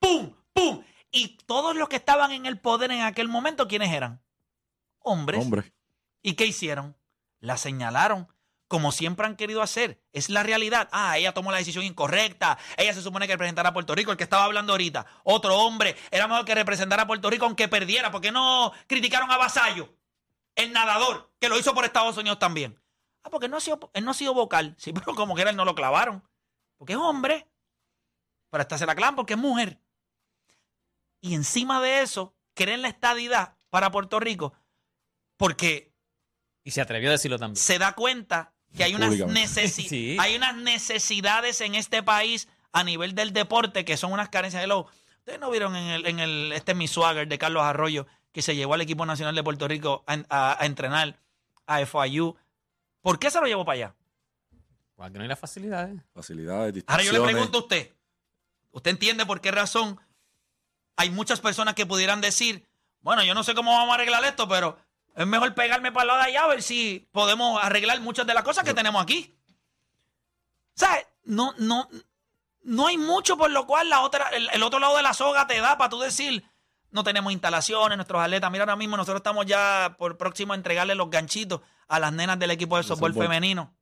¡Pum! 0.00 0.34
¡Pum! 0.52 0.82
Y 1.12 1.38
todos 1.46 1.76
los 1.76 1.88
que 1.88 1.96
estaban 1.96 2.32
en 2.32 2.46
el 2.46 2.58
poder 2.58 2.90
en 2.90 3.02
aquel 3.02 3.28
momento, 3.28 3.68
¿quiénes 3.68 3.92
eran? 3.92 4.20
Hombres. 4.98 5.40
Hombre. 5.40 5.72
¿Y 6.20 6.34
qué 6.34 6.46
hicieron? 6.46 6.96
La 7.38 7.56
señalaron, 7.56 8.26
como 8.68 8.92
siempre 8.92 9.26
han 9.26 9.36
querido 9.36 9.62
hacer. 9.62 10.00
Es 10.12 10.28
la 10.30 10.42
realidad. 10.42 10.88
Ah, 10.92 11.18
ella 11.18 11.32
tomó 11.34 11.50
la 11.50 11.58
decisión 11.58 11.84
incorrecta. 11.84 12.58
Ella 12.76 12.94
se 12.94 13.02
supone 13.02 13.26
que 13.26 13.32
representará 13.32 13.70
a 13.70 13.72
Puerto 13.72 13.94
Rico, 13.94 14.10
el 14.12 14.16
que 14.16 14.24
estaba 14.24 14.44
hablando 14.44 14.72
ahorita. 14.74 15.06
Otro 15.24 15.56
hombre 15.58 15.96
era 16.10 16.28
mejor 16.28 16.44
que 16.44 16.54
representara 16.54 17.02
a 17.02 17.06
Puerto 17.06 17.30
Rico 17.30 17.46
aunque 17.46 17.66
perdiera. 17.68 18.10
¿Por 18.10 18.20
qué 18.20 18.30
no 18.30 18.72
criticaron 18.86 19.30
a 19.30 19.36
Vasallo? 19.38 19.94
El 20.54 20.72
nadador, 20.72 21.32
que 21.40 21.48
lo 21.48 21.58
hizo 21.58 21.74
por 21.74 21.84
Estados 21.84 22.16
Unidos 22.16 22.38
también. 22.38 22.78
Ah, 23.22 23.30
porque 23.30 23.48
no 23.48 23.56
ha 23.56 23.60
sido, 23.60 23.90
él 23.94 24.04
no 24.04 24.10
ha 24.10 24.14
sido 24.14 24.34
vocal. 24.34 24.74
Sí, 24.78 24.92
pero 24.92 25.14
como 25.14 25.34
que 25.34 25.42
era, 25.42 25.50
él 25.50 25.56
no 25.56 25.64
lo 25.64 25.74
clavaron. 25.74 26.22
Porque 26.76 26.92
es 26.92 26.98
hombre. 26.98 27.48
Pero 28.50 28.62
esta 28.62 28.78
se 28.78 28.86
la 28.86 28.94
clavan 28.94 29.16
porque 29.16 29.34
es 29.34 29.38
mujer. 29.38 29.80
Y 31.20 31.34
encima 31.34 31.80
de 31.80 32.02
eso, 32.02 32.36
creen 32.54 32.82
la 32.82 32.88
estadidad 32.88 33.56
para 33.70 33.90
Puerto 33.90 34.20
Rico 34.20 34.54
porque 35.36 35.94
Y 36.64 36.70
se 36.72 36.80
atrevió 36.80 37.08
a 37.08 37.12
decirlo 37.12 37.38
también. 37.38 37.56
se 37.56 37.78
da 37.78 37.92
cuenta 37.92 38.54
que 38.78 38.84
hay 38.84 38.94
unas, 38.94 39.12
necesi- 39.12 39.86
Sí. 39.88 40.16
hay 40.18 40.36
unas 40.36 40.56
necesidades 40.56 41.60
en 41.60 41.74
este 41.74 42.02
país 42.02 42.48
a 42.72 42.82
nivel 42.84 43.14
del 43.14 43.32
deporte 43.34 43.84
que 43.84 43.96
son 43.98 44.12
unas 44.12 44.30
carencias. 44.30 44.64
Hello, 44.64 44.86
Ustedes 45.18 45.40
no 45.40 45.50
vieron 45.50 45.76
en 45.76 45.88
el, 45.88 46.06
en 46.06 46.20
el 46.20 46.52
este 46.52 46.74
Mi 46.74 46.88
Swagger 46.88 47.28
de 47.28 47.36
Carlos 47.36 47.62
Arroyo 47.62 48.06
que 48.32 48.40
se 48.40 48.56
llevó 48.56 48.72
al 48.74 48.80
equipo 48.80 49.04
nacional 49.04 49.34
de 49.34 49.42
Puerto 49.42 49.68
Rico 49.68 50.02
a, 50.06 50.16
a- 50.30 50.62
a 50.62 50.64
entrenar 50.64 51.20
a 51.66 51.84
FIU. 51.84 52.34
¿Por 53.02 53.18
qué 53.18 53.30
se 53.30 53.38
lo 53.40 53.46
llevó 53.46 53.64
para 53.66 53.74
allá? 53.74 53.94
Porque 54.96 55.18
no 55.18 55.22
hay 55.22 55.28
las 55.28 55.38
facilidades. 55.38 56.00
Facilidades, 56.14 56.82
Ahora 56.86 57.02
yo 57.02 57.12
le 57.12 57.20
pregunto 57.20 57.58
a 57.58 57.60
usted, 57.60 57.92
¿usted 58.70 58.90
entiende 58.90 59.26
por 59.26 59.40
qué 59.42 59.50
razón 59.50 60.00
hay 60.96 61.10
muchas 61.10 61.40
personas 61.40 61.74
que 61.74 61.84
pudieran 61.86 62.20
decir, 62.20 62.66
bueno, 63.00 63.22
yo 63.22 63.34
no 63.34 63.44
sé 63.44 63.54
cómo 63.54 63.70
vamos 63.70 63.92
a 63.92 63.94
arreglar 63.94 64.24
esto, 64.24 64.48
pero 64.48 64.78
es 65.18 65.26
mejor 65.26 65.54
pegarme 65.54 65.92
para 65.92 66.02
el 66.02 66.08
lado 66.08 66.20
de 66.20 66.26
allá 66.26 66.44
a 66.44 66.48
ver 66.48 66.62
si 66.62 67.08
podemos 67.12 67.62
arreglar 67.62 68.00
muchas 68.00 68.26
de 68.26 68.34
las 68.34 68.42
cosas 68.44 68.64
que 68.64 68.74
tenemos 68.74 69.02
aquí? 69.02 69.34
¿Sabes? 70.74 71.06
No, 71.24 71.54
no, 71.58 71.88
no 72.62 72.86
hay 72.86 72.96
mucho 72.96 73.36
por 73.36 73.50
lo 73.50 73.66
cual 73.66 73.88
la 73.88 74.00
otra, 74.00 74.28
el, 74.30 74.48
el 74.52 74.62
otro 74.62 74.78
lado 74.78 74.96
de 74.96 75.02
la 75.02 75.12
soga 75.14 75.46
te 75.46 75.60
da 75.60 75.76
para 75.76 75.90
tú 75.90 75.98
decir, 76.00 76.44
no 76.90 77.04
tenemos 77.04 77.32
instalaciones, 77.32 77.98
nuestros 77.98 78.22
atletas. 78.22 78.50
Mira, 78.50 78.62
ahora 78.64 78.76
mismo 78.76 78.96
nosotros 78.96 79.18
estamos 79.20 79.44
ya 79.46 79.96
por 79.98 80.16
próximo 80.16 80.52
a 80.52 80.56
entregarle 80.56 80.94
los 80.94 81.10
ganchitos 81.10 81.60
a 81.88 81.98
las 81.98 82.12
nenas 82.12 82.38
del 82.38 82.50
equipo 82.50 82.76
de 82.76 82.82
softball 82.84 83.12
femenino. 83.24 83.74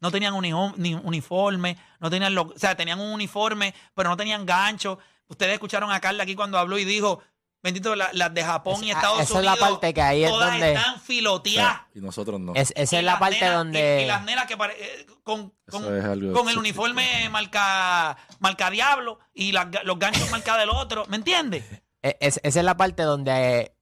No 0.00 0.10
tenían 0.10 0.34
ni 0.76 0.94
uniforme, 0.94 1.78
no 2.00 2.10
tenían 2.10 2.34
lo- 2.34 2.42
o 2.54 2.58
sea, 2.58 2.76
tenían 2.76 3.00
un 3.00 3.12
uniforme, 3.12 3.74
pero 3.94 4.08
no 4.10 4.16
tenían 4.16 4.44
gancho. 4.46 4.98
Ustedes 5.28 5.54
escucharon 5.54 5.90
a 5.90 6.00
Carla 6.00 6.22
aquí 6.22 6.34
cuando 6.36 6.58
habló 6.58 6.78
y 6.78 6.84
dijo, 6.84 7.22
bendito, 7.66 7.94
la- 7.94 8.08
las 8.14 8.32
de 8.32 8.42
Japón 8.42 8.82
y 8.82 8.90
Es- 8.90 8.96
Estados 8.96 9.20
esa 9.20 9.38
es 9.40 9.44
la 9.44 9.52
Unidos, 9.52 9.68
parte 9.70 9.92
que 9.94 10.00
ahí 10.02 10.24
es 10.24 10.30
todas 10.30 10.50
donde- 10.52 10.72
están 10.72 11.00
filoteadas. 11.00 11.80
Y 11.94 12.00
nosotros 12.00 12.40
no. 12.40 12.54
Es- 12.54 12.72
esa 12.76 12.96
Y 12.96 12.98
es 13.00 13.04
la 13.04 13.18
parte 13.18 13.40
nenas- 13.40 13.54
donde. 13.56 14.00
Y, 14.00 14.04
y 14.04 14.06
las 14.06 14.24
nenas 14.24 14.46
que 14.46 14.56
pare- 14.56 14.76
eh, 14.78 15.06
con, 15.22 15.52
con, 15.70 15.82
Eso 15.82 15.96
es 15.96 16.04
algo 16.04 16.32
con 16.32 16.48
el 16.48 16.56
uniforme 16.56 17.28
marca, 17.30 18.16
marca 18.38 18.70
diablo 18.70 19.18
y 19.34 19.52
los 19.52 19.98
ganchos 19.98 20.30
marca 20.30 20.56
del 20.56 20.70
otro. 20.70 21.04
¿Me 21.08 21.16
entiendes? 21.16 21.64
E- 22.02 22.16
es- 22.20 22.40
esa 22.42 22.58
es 22.60 22.64
la 22.64 22.76
parte 22.76 23.02
donde 23.02 23.72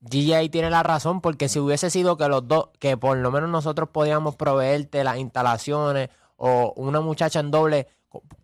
GJ 0.00 0.48
tiene 0.50 0.70
la 0.70 0.82
razón, 0.82 1.20
porque 1.20 1.48
si 1.48 1.58
hubiese 1.58 1.90
sido 1.90 2.16
que 2.16 2.28
los 2.28 2.46
dos, 2.48 2.70
que 2.78 2.96
por 2.96 3.16
lo 3.16 3.30
menos 3.30 3.50
nosotros 3.50 3.88
podíamos 3.92 4.36
proveerte 4.36 5.04
las 5.04 5.18
instalaciones 5.18 6.08
o 6.36 6.72
una 6.76 7.00
muchacha 7.00 7.40
en 7.40 7.50
doble 7.50 7.88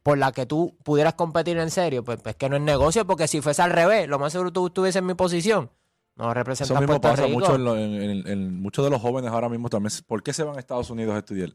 por 0.03 0.19
la 0.19 0.33
que 0.33 0.47
tú 0.47 0.77
pudieras 0.85 1.15
competir 1.15 1.59
en 1.59 1.71
serio, 1.71 2.03
pues, 2.05 2.19
pues 2.23 2.37
que 2.37 2.49
no 2.49 2.57
es 2.57 2.63
negocio, 2.63 3.07
porque 3.07 3.29
si 3.29 3.41
fuese 3.41 3.63
al 3.63 3.71
revés, 3.71 4.09
lo 4.09 4.19
más 4.19 4.33
seguro 4.33 4.53
tú 4.53 4.67
estuviese 4.67 4.99
en 5.01 5.07
mi 5.07 5.15
posición, 5.15 5.71
no 6.17 6.25
Eso 6.25 6.35
representas 6.35 6.81
mismo 6.81 7.01
Puerto 7.01 7.09
pasa 7.09 7.27
Rico. 7.27 7.39
mucho 7.39 7.55
en, 7.55 7.65
lo- 7.65 7.77
en- 7.77 7.95
en- 8.03 8.27
en 8.29 8.61
muchos 8.61 8.85
de 8.85 8.91
los 8.91 9.01
jóvenes 9.01 9.31
ahora 9.33 9.49
mismo 9.49 9.69
también. 9.69 9.93
¿Por 10.07 10.23
qué 10.23 10.33
se 10.33 10.43
van 10.43 10.57
a 10.57 10.61
Estados 10.61 10.91
Unidos 10.91 11.15
a 11.15 11.19
estudiar? 11.19 11.51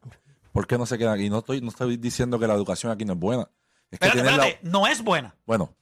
¿Por 0.51 0.65
qué 0.65 0.77
no 0.77 0.85
se 0.85 0.97
quedan 0.97 1.13
aquí? 1.13 1.29
No 1.29 1.39
estoy, 1.39 1.61
no 1.61 1.69
estoy 1.69 1.97
diciendo 1.97 2.39
que 2.39 2.47
la 2.47 2.53
educación 2.55 2.91
aquí 2.91 3.05
no 3.05 3.13
es 3.13 3.19
buena. 3.19 3.49
Es 3.91 3.99
que 3.99 4.07
Espérate, 4.07 4.59
la- 4.63 4.69
no 4.71 4.87
es 4.87 5.03
buena. 5.03 5.35
Bueno, 5.45 5.73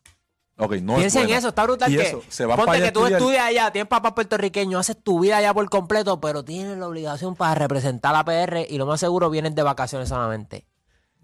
ok, 0.57 0.73
no 0.81 0.95
Piensa 0.97 1.21
es 1.21 1.29
en 1.29 1.35
eso, 1.35 1.47
está 1.49 1.63
brutal 1.63 1.91
Y 1.91 1.95
que 1.97 2.03
eso, 2.03 2.21
se 2.27 2.45
van 2.45 2.57
ponte 2.57 2.71
para 2.73 2.85
que 2.85 2.91
tú 2.91 2.99
estudiar. 3.05 3.19
estudias 3.21 3.45
allá, 3.45 3.71
tienes 3.71 3.87
papá 3.87 4.13
puertorriqueño, 4.13 4.77
haces 4.77 5.01
tu 5.01 5.19
vida 5.21 5.37
allá 5.37 5.53
por 5.53 5.69
completo, 5.69 6.19
pero 6.19 6.43
tienes 6.43 6.77
la 6.77 6.87
obligación 6.87 7.35
para 7.35 7.55
representar 7.55 8.13
a 8.13 8.17
la 8.19 8.25
PR 8.25 8.67
y 8.69 8.77
lo 8.77 8.85
más 8.85 8.99
seguro 8.99 9.29
vienes 9.29 9.55
de 9.55 9.63
vacaciones 9.63 10.09
solamente. 10.09 10.65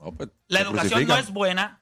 No, 0.02 0.12
pues, 0.14 0.30
La 0.48 0.62
educación 0.62 1.08
no 1.08 1.16
es 1.18 1.32
buena. 1.32 1.78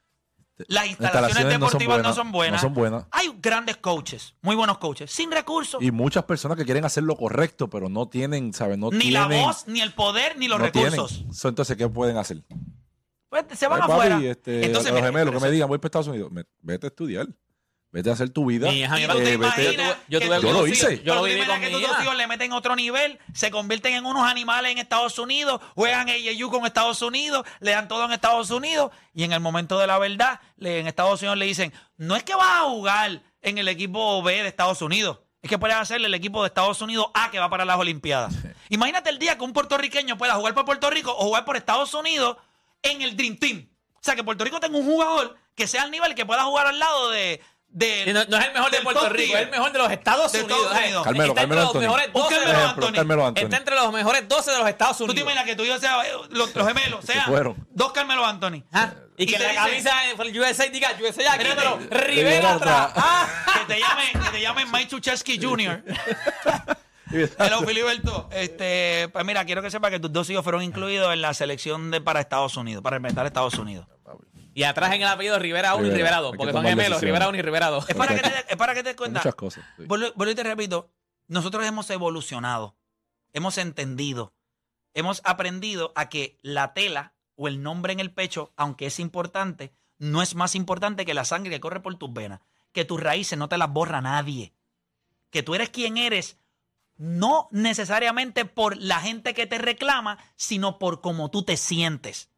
Las 0.68 0.86
instalaciones, 0.88 1.30
instalaciones 1.30 1.58
no 1.58 1.70
son 1.70 1.78
deportivas 1.78 2.02
no 2.02 2.14
son 2.14 2.32
buenas. 2.32 2.62
no 2.62 2.68
son 2.68 2.74
buenas. 2.74 3.06
Hay 3.12 3.32
grandes 3.40 3.78
coaches, 3.78 4.34
muy 4.42 4.54
buenos 4.56 4.76
coaches, 4.76 5.10
sin 5.10 5.30
recursos. 5.30 5.82
Y 5.82 5.90
muchas 5.90 6.24
personas 6.24 6.58
que 6.58 6.66
quieren 6.66 6.84
hacer 6.84 7.02
lo 7.02 7.16
correcto, 7.16 7.70
pero 7.70 7.88
no 7.88 8.08
tienen, 8.08 8.52
¿sabes? 8.52 8.76
No 8.76 8.90
ni 8.90 8.98
tienen, 8.98 9.30
la 9.30 9.46
voz, 9.46 9.66
ni 9.66 9.80
el 9.80 9.94
poder, 9.94 10.36
ni 10.36 10.48
los 10.48 10.58
no 10.58 10.66
recursos. 10.66 11.12
tienen. 11.14 11.34
Entonces, 11.44 11.76
¿qué 11.78 11.88
pueden 11.88 12.18
hacer? 12.18 12.42
Pues 13.30 13.44
se 13.54 13.68
van 13.68 13.80
Ay, 13.80 13.88
papi, 13.88 13.92
afuera. 13.92 14.20
este, 14.30 14.66
Entonces, 14.66 14.90
a 14.92 14.94
los 14.96 15.02
gemelos 15.02 15.32
que 15.34 15.40
me 15.40 15.50
digan, 15.50 15.66
voy 15.66 15.78
para 15.78 15.86
Estados 15.88 16.08
Unidos. 16.08 16.30
Me- 16.30 16.44
vete 16.60 16.86
a 16.86 16.88
estudiar. 16.88 17.26
Vete 17.92 18.08
a 18.08 18.12
hacer 18.12 18.30
tu 18.30 18.46
vida. 18.46 18.70
Mi 18.70 18.80
hija, 18.82 19.00
Y 19.00 19.06
tú 19.06 19.16
te 19.16 19.32
Eh, 19.32 19.36
vete- 19.36 19.64
imaginas 19.64 19.96
yo 20.06 20.20
que 20.20 20.26
tuve 20.26 20.40
Yo 20.42 20.52
lo 20.52 20.66
hice. 20.68 21.02
Yo 21.02 21.14
lo 21.14 21.20
tú 21.22 21.26
te 21.26 21.30
viví 21.34 21.42
imaginas 21.44 21.48
con 21.58 21.60
que 21.60 21.66
mi 21.66 21.72
tus 21.72 21.82
dos 21.82 21.90
hija. 21.90 22.02
hijos 22.04 22.16
le 22.16 22.26
meten 22.28 22.52
otro 22.52 22.76
nivel, 22.76 23.18
se 23.34 23.50
convierten 23.50 23.94
en 23.94 24.06
unos 24.06 24.22
animales 24.30 24.70
en 24.70 24.78
Estados 24.78 25.18
Unidos, 25.18 25.60
juegan 25.74 26.08
AAU 26.08 26.50
con 26.50 26.66
Estados 26.66 27.02
Unidos, 27.02 27.44
le 27.58 27.72
dan 27.72 27.88
todo 27.88 28.04
en 28.04 28.12
Estados 28.12 28.50
Unidos 28.50 28.92
y 29.12 29.24
en 29.24 29.32
el 29.32 29.40
momento 29.40 29.76
de 29.78 29.88
la 29.88 29.98
verdad, 29.98 30.40
le- 30.56 30.78
en 30.78 30.86
Estados 30.86 31.20
Unidos 31.20 31.36
le 31.38 31.46
dicen, 31.46 31.72
no 31.96 32.14
es 32.14 32.22
que 32.22 32.34
vas 32.36 32.60
a 32.60 32.62
jugar 32.68 33.22
en 33.42 33.58
el 33.58 33.66
equipo 33.66 34.22
B 34.22 34.40
de 34.40 34.46
Estados 34.48 34.82
Unidos, 34.82 35.18
es 35.42 35.50
que 35.50 35.58
puedes 35.58 35.76
hacerle 35.76 36.06
el 36.06 36.14
equipo 36.14 36.42
de 36.42 36.46
Estados 36.48 36.80
Unidos 36.82 37.06
A 37.14 37.32
que 37.32 37.40
va 37.40 37.50
para 37.50 37.64
las 37.64 37.76
Olimpiadas. 37.78 38.34
Imagínate 38.68 39.10
el 39.10 39.18
día 39.18 39.36
que 39.36 39.42
un 39.42 39.52
puertorriqueño 39.52 40.16
pueda 40.16 40.34
jugar 40.34 40.54
por 40.54 40.64
Puerto 40.64 40.88
Rico 40.90 41.10
o 41.10 41.24
jugar 41.24 41.44
por 41.44 41.56
Estados 41.56 41.92
Unidos 41.94 42.36
en 42.84 43.02
el 43.02 43.16
Dream 43.16 43.36
Team. 43.36 43.68
O 43.94 43.98
sea, 44.02 44.14
que 44.14 44.22
Puerto 44.22 44.44
Rico 44.44 44.60
tenga 44.60 44.78
un 44.78 44.84
jugador 44.84 45.36
que 45.54 45.66
sea 45.66 45.82
al 45.82 45.90
nivel 45.90 46.14
que 46.14 46.24
pueda 46.24 46.44
jugar 46.44 46.66
al 46.68 46.78
lado 46.78 47.10
de... 47.10 47.42
de 47.72 48.12
no, 48.12 48.24
no 48.24 48.36
es 48.38 48.46
el 48.48 48.52
mejor 48.52 48.70
de 48.70 48.76
del 48.78 48.84
Puerto 48.84 49.08
Rico, 49.10 49.36
es 49.36 49.42
el 49.44 49.50
mejor 49.50 49.72
de 49.72 49.78
los 49.78 49.92
Estados 49.92 50.32
De 50.32 50.42
Unidos. 50.42 50.72
Unidos. 50.82 51.04
Carmelo, 51.04 51.24
Está 51.32 51.42
entre 51.42 51.42
Carmelo 51.42 51.60
los 51.60 51.68
Anthony. 51.68 51.80
mejores 51.80 52.06
Un 52.08 52.12
12 52.22 52.34
de 52.34 52.40
Carmelo 52.40 52.52
los- 52.58 52.62
Ejemplo, 52.64 52.86
Anthony. 52.86 52.96
Carmelo 52.96 53.26
Anthony. 53.26 53.42
Está 53.44 53.56
entre 53.56 53.74
los 53.76 53.92
mejores 53.92 54.28
12 54.28 54.50
de 54.50 54.58
los 54.58 54.68
Estados 54.68 54.96
¿Tú 54.98 55.04
te 55.06 55.10
Unidos. 55.12 55.22
imaginas 55.22 55.44
que 55.46 55.56
tú 55.56 55.62
y 55.64 55.68
yo 55.68 55.78
sea, 55.78 56.02
eh, 56.06 56.12
los, 56.30 56.54
los 56.54 56.66
gemelos 56.68 57.04
sean 57.04 57.26
fueron. 57.26 57.66
dos 57.70 57.92
Carmelo 57.92 58.24
Anthony? 58.26 58.64
Ah, 58.72 58.90
Y 59.16 59.22
Y 59.22 59.26
que 59.26 59.36
te 59.38 59.44
la 59.52 59.54
camisa 59.54 59.90
en 60.10 60.20
el 60.20 60.40
USA 60.40 60.64
diga 60.68 60.88
USA 61.00 61.32
aquí, 61.34 61.44
pero 61.54 61.78
Rivera 61.90 62.54
atrás. 62.54 62.90
Ah, 62.96 63.28
Que 63.66 63.74
te 63.74 63.80
llamen, 63.80 64.24
que 64.24 64.30
te 64.30 64.40
llamen 64.40 64.70
Mike 64.72 64.88
Chuchesky 64.88 65.38
Jr. 65.40 65.84
Hello, 67.38 67.62
Filiberto. 67.66 68.28
Este, 68.32 69.08
pues 69.12 69.24
mira, 69.24 69.44
quiero 69.44 69.62
que 69.62 69.70
sepa 69.70 69.90
que 69.90 69.98
tus 69.98 70.12
dos 70.12 70.30
hijos 70.30 70.44
fueron 70.44 70.62
incluidos 70.62 71.12
en 71.12 71.20
la 71.20 71.34
selección 71.34 71.90
de 71.90 72.00
para 72.00 72.20
Estados 72.20 72.56
Unidos, 72.56 72.82
para 72.84 72.96
representar 72.98 73.24
a 73.24 73.28
Estados 73.28 73.54
Unidos. 73.54 73.86
Y 74.54 74.64
atrás 74.64 74.92
en 74.92 75.02
el 75.02 75.08
apellido 75.08 75.38
Rivera 75.38 75.74
1 75.74 75.86
y 75.86 75.90
Rivera. 75.90 75.96
Rivera 75.96 76.16
Hay 76.16 76.22
2, 76.22 76.32
que 76.32 76.38
porque 76.38 76.52
son 76.52 76.62
gemelos, 76.64 77.00
decisiones. 77.00 77.02
Rivera 77.02 77.28
1 77.28 77.38
y 77.38 77.42
Rivera 77.42 77.66
2. 77.68 77.88
Es 77.90 77.96
para 77.96 78.14
que 78.14 78.22
te, 78.22 78.52
es 78.52 78.56
para 78.56 78.74
que 78.74 78.82
te 78.82 78.88
Hay 78.90 78.94
cuenta. 78.96 79.20
muchas 79.20 79.34
cosas. 79.34 79.64
sí. 79.76 79.84
Vuelvo, 79.86 80.08
vuelvo 80.16 80.32
y 80.32 80.34
te 80.34 80.42
repito, 80.42 80.90
nosotros 81.28 81.64
hemos 81.64 81.88
evolucionado, 81.90 82.76
hemos 83.32 83.58
entendido, 83.58 84.34
hemos 84.94 85.22
aprendido 85.24 85.92
a 85.94 86.08
que 86.08 86.38
la 86.42 86.74
tela 86.74 87.14
o 87.36 87.48
el 87.48 87.62
nombre 87.62 87.92
en 87.92 88.00
el 88.00 88.12
pecho, 88.12 88.52
aunque 88.56 88.86
es 88.86 88.98
importante, 88.98 89.72
no 89.98 90.22
es 90.22 90.34
más 90.34 90.54
importante 90.54 91.04
que 91.06 91.14
la 91.14 91.24
sangre 91.24 91.50
que 91.50 91.60
corre 91.60 91.80
por 91.80 91.94
tus 91.96 92.12
venas, 92.12 92.40
que 92.72 92.84
tus 92.84 93.00
raíces 93.00 93.38
no 93.38 93.48
te 93.48 93.58
las 93.58 93.70
borra 93.72 94.00
nadie, 94.00 94.52
que 95.30 95.42
tú 95.42 95.54
eres 95.54 95.70
quien 95.70 95.96
eres, 95.96 96.38
no 96.96 97.48
necesariamente 97.50 98.44
por 98.44 98.76
la 98.76 99.00
gente 99.00 99.32
que 99.32 99.46
te 99.46 99.58
reclama, 99.58 100.18
sino 100.36 100.78
por 100.78 101.00
cómo 101.00 101.30
tú 101.30 101.44
te 101.44 101.56
sientes. 101.56 102.28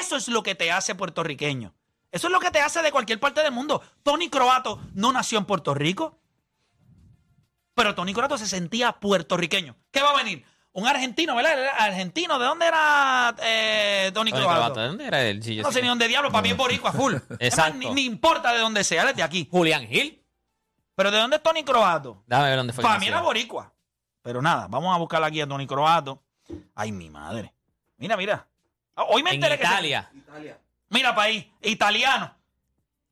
Eso 0.00 0.16
es 0.16 0.28
lo 0.28 0.42
que 0.42 0.54
te 0.54 0.70
hace 0.70 0.94
puertorriqueño. 0.94 1.74
Eso 2.10 2.26
es 2.28 2.32
lo 2.32 2.40
que 2.40 2.50
te 2.50 2.60
hace 2.60 2.82
de 2.82 2.90
cualquier 2.90 3.20
parte 3.20 3.42
del 3.42 3.52
mundo. 3.52 3.82
Tony 4.02 4.30
Croato 4.30 4.80
no 4.94 5.12
nació 5.12 5.38
en 5.38 5.44
Puerto 5.44 5.74
Rico, 5.74 6.18
pero 7.74 7.94
Tony 7.94 8.12
Croato 8.14 8.38
se 8.38 8.46
sentía 8.46 8.92
puertorriqueño. 8.92 9.76
¿Qué 9.90 10.02
va 10.02 10.10
a 10.10 10.16
venir? 10.16 10.44
Un 10.72 10.86
argentino, 10.86 11.34
¿verdad? 11.34 11.68
Argentino. 11.78 12.38
¿De 12.38 12.44
dónde 12.44 12.66
era 12.66 13.34
eh, 13.42 14.10
Tony, 14.14 14.30
Tony 14.30 14.42
Croato? 14.42 14.60
Croato, 14.60 14.80
¿de 14.80 14.86
dónde 14.88 15.06
era 15.06 15.22
él? 15.22 15.42
Sí, 15.42 15.56
No 15.56 15.72
sé 15.72 15.82
ni 15.82 15.88
dónde 15.88 16.08
diablo, 16.08 16.30
para 16.30 16.42
mí 16.42 16.50
es 16.50 16.56
boricua 16.56 16.92
full. 16.92 17.14
Exacto. 17.40 17.78
ni, 17.78 17.90
ni 17.90 18.04
importa 18.04 18.52
de 18.52 18.60
dónde 18.60 18.84
sea, 18.84 19.02
él 19.02 19.08
es 19.10 19.16
de 19.16 19.22
aquí. 19.22 19.48
Julián 19.50 19.86
Gil. 19.86 20.22
Pero 20.94 21.10
¿de 21.10 21.18
dónde 21.18 21.36
es 21.36 21.42
Tony 21.42 21.62
Croato? 21.62 22.22
Ver 22.26 22.56
dónde 22.56 22.72
fue. 22.72 22.82
Para 22.82 22.98
mí 22.98 23.06
era 23.06 23.20
boricua. 23.20 23.72
Pero 24.22 24.42
nada, 24.42 24.66
vamos 24.68 24.94
a 24.94 24.98
buscar 24.98 25.22
aquí 25.22 25.40
a 25.40 25.46
Tony 25.46 25.66
Croato. 25.66 26.22
Ay, 26.74 26.92
mi 26.92 27.10
madre. 27.10 27.54
Mira, 27.96 28.16
mira. 28.16 28.46
Ah, 28.98 29.04
Hoy 29.10 29.22
me 29.22 29.30
En 29.30 29.36
enteré 29.36 29.56
que 29.58 29.64
se- 29.64 29.72
Italia. 29.72 30.10
Mira 30.90 31.14
ahí, 31.16 31.52
italiano. 31.62 32.34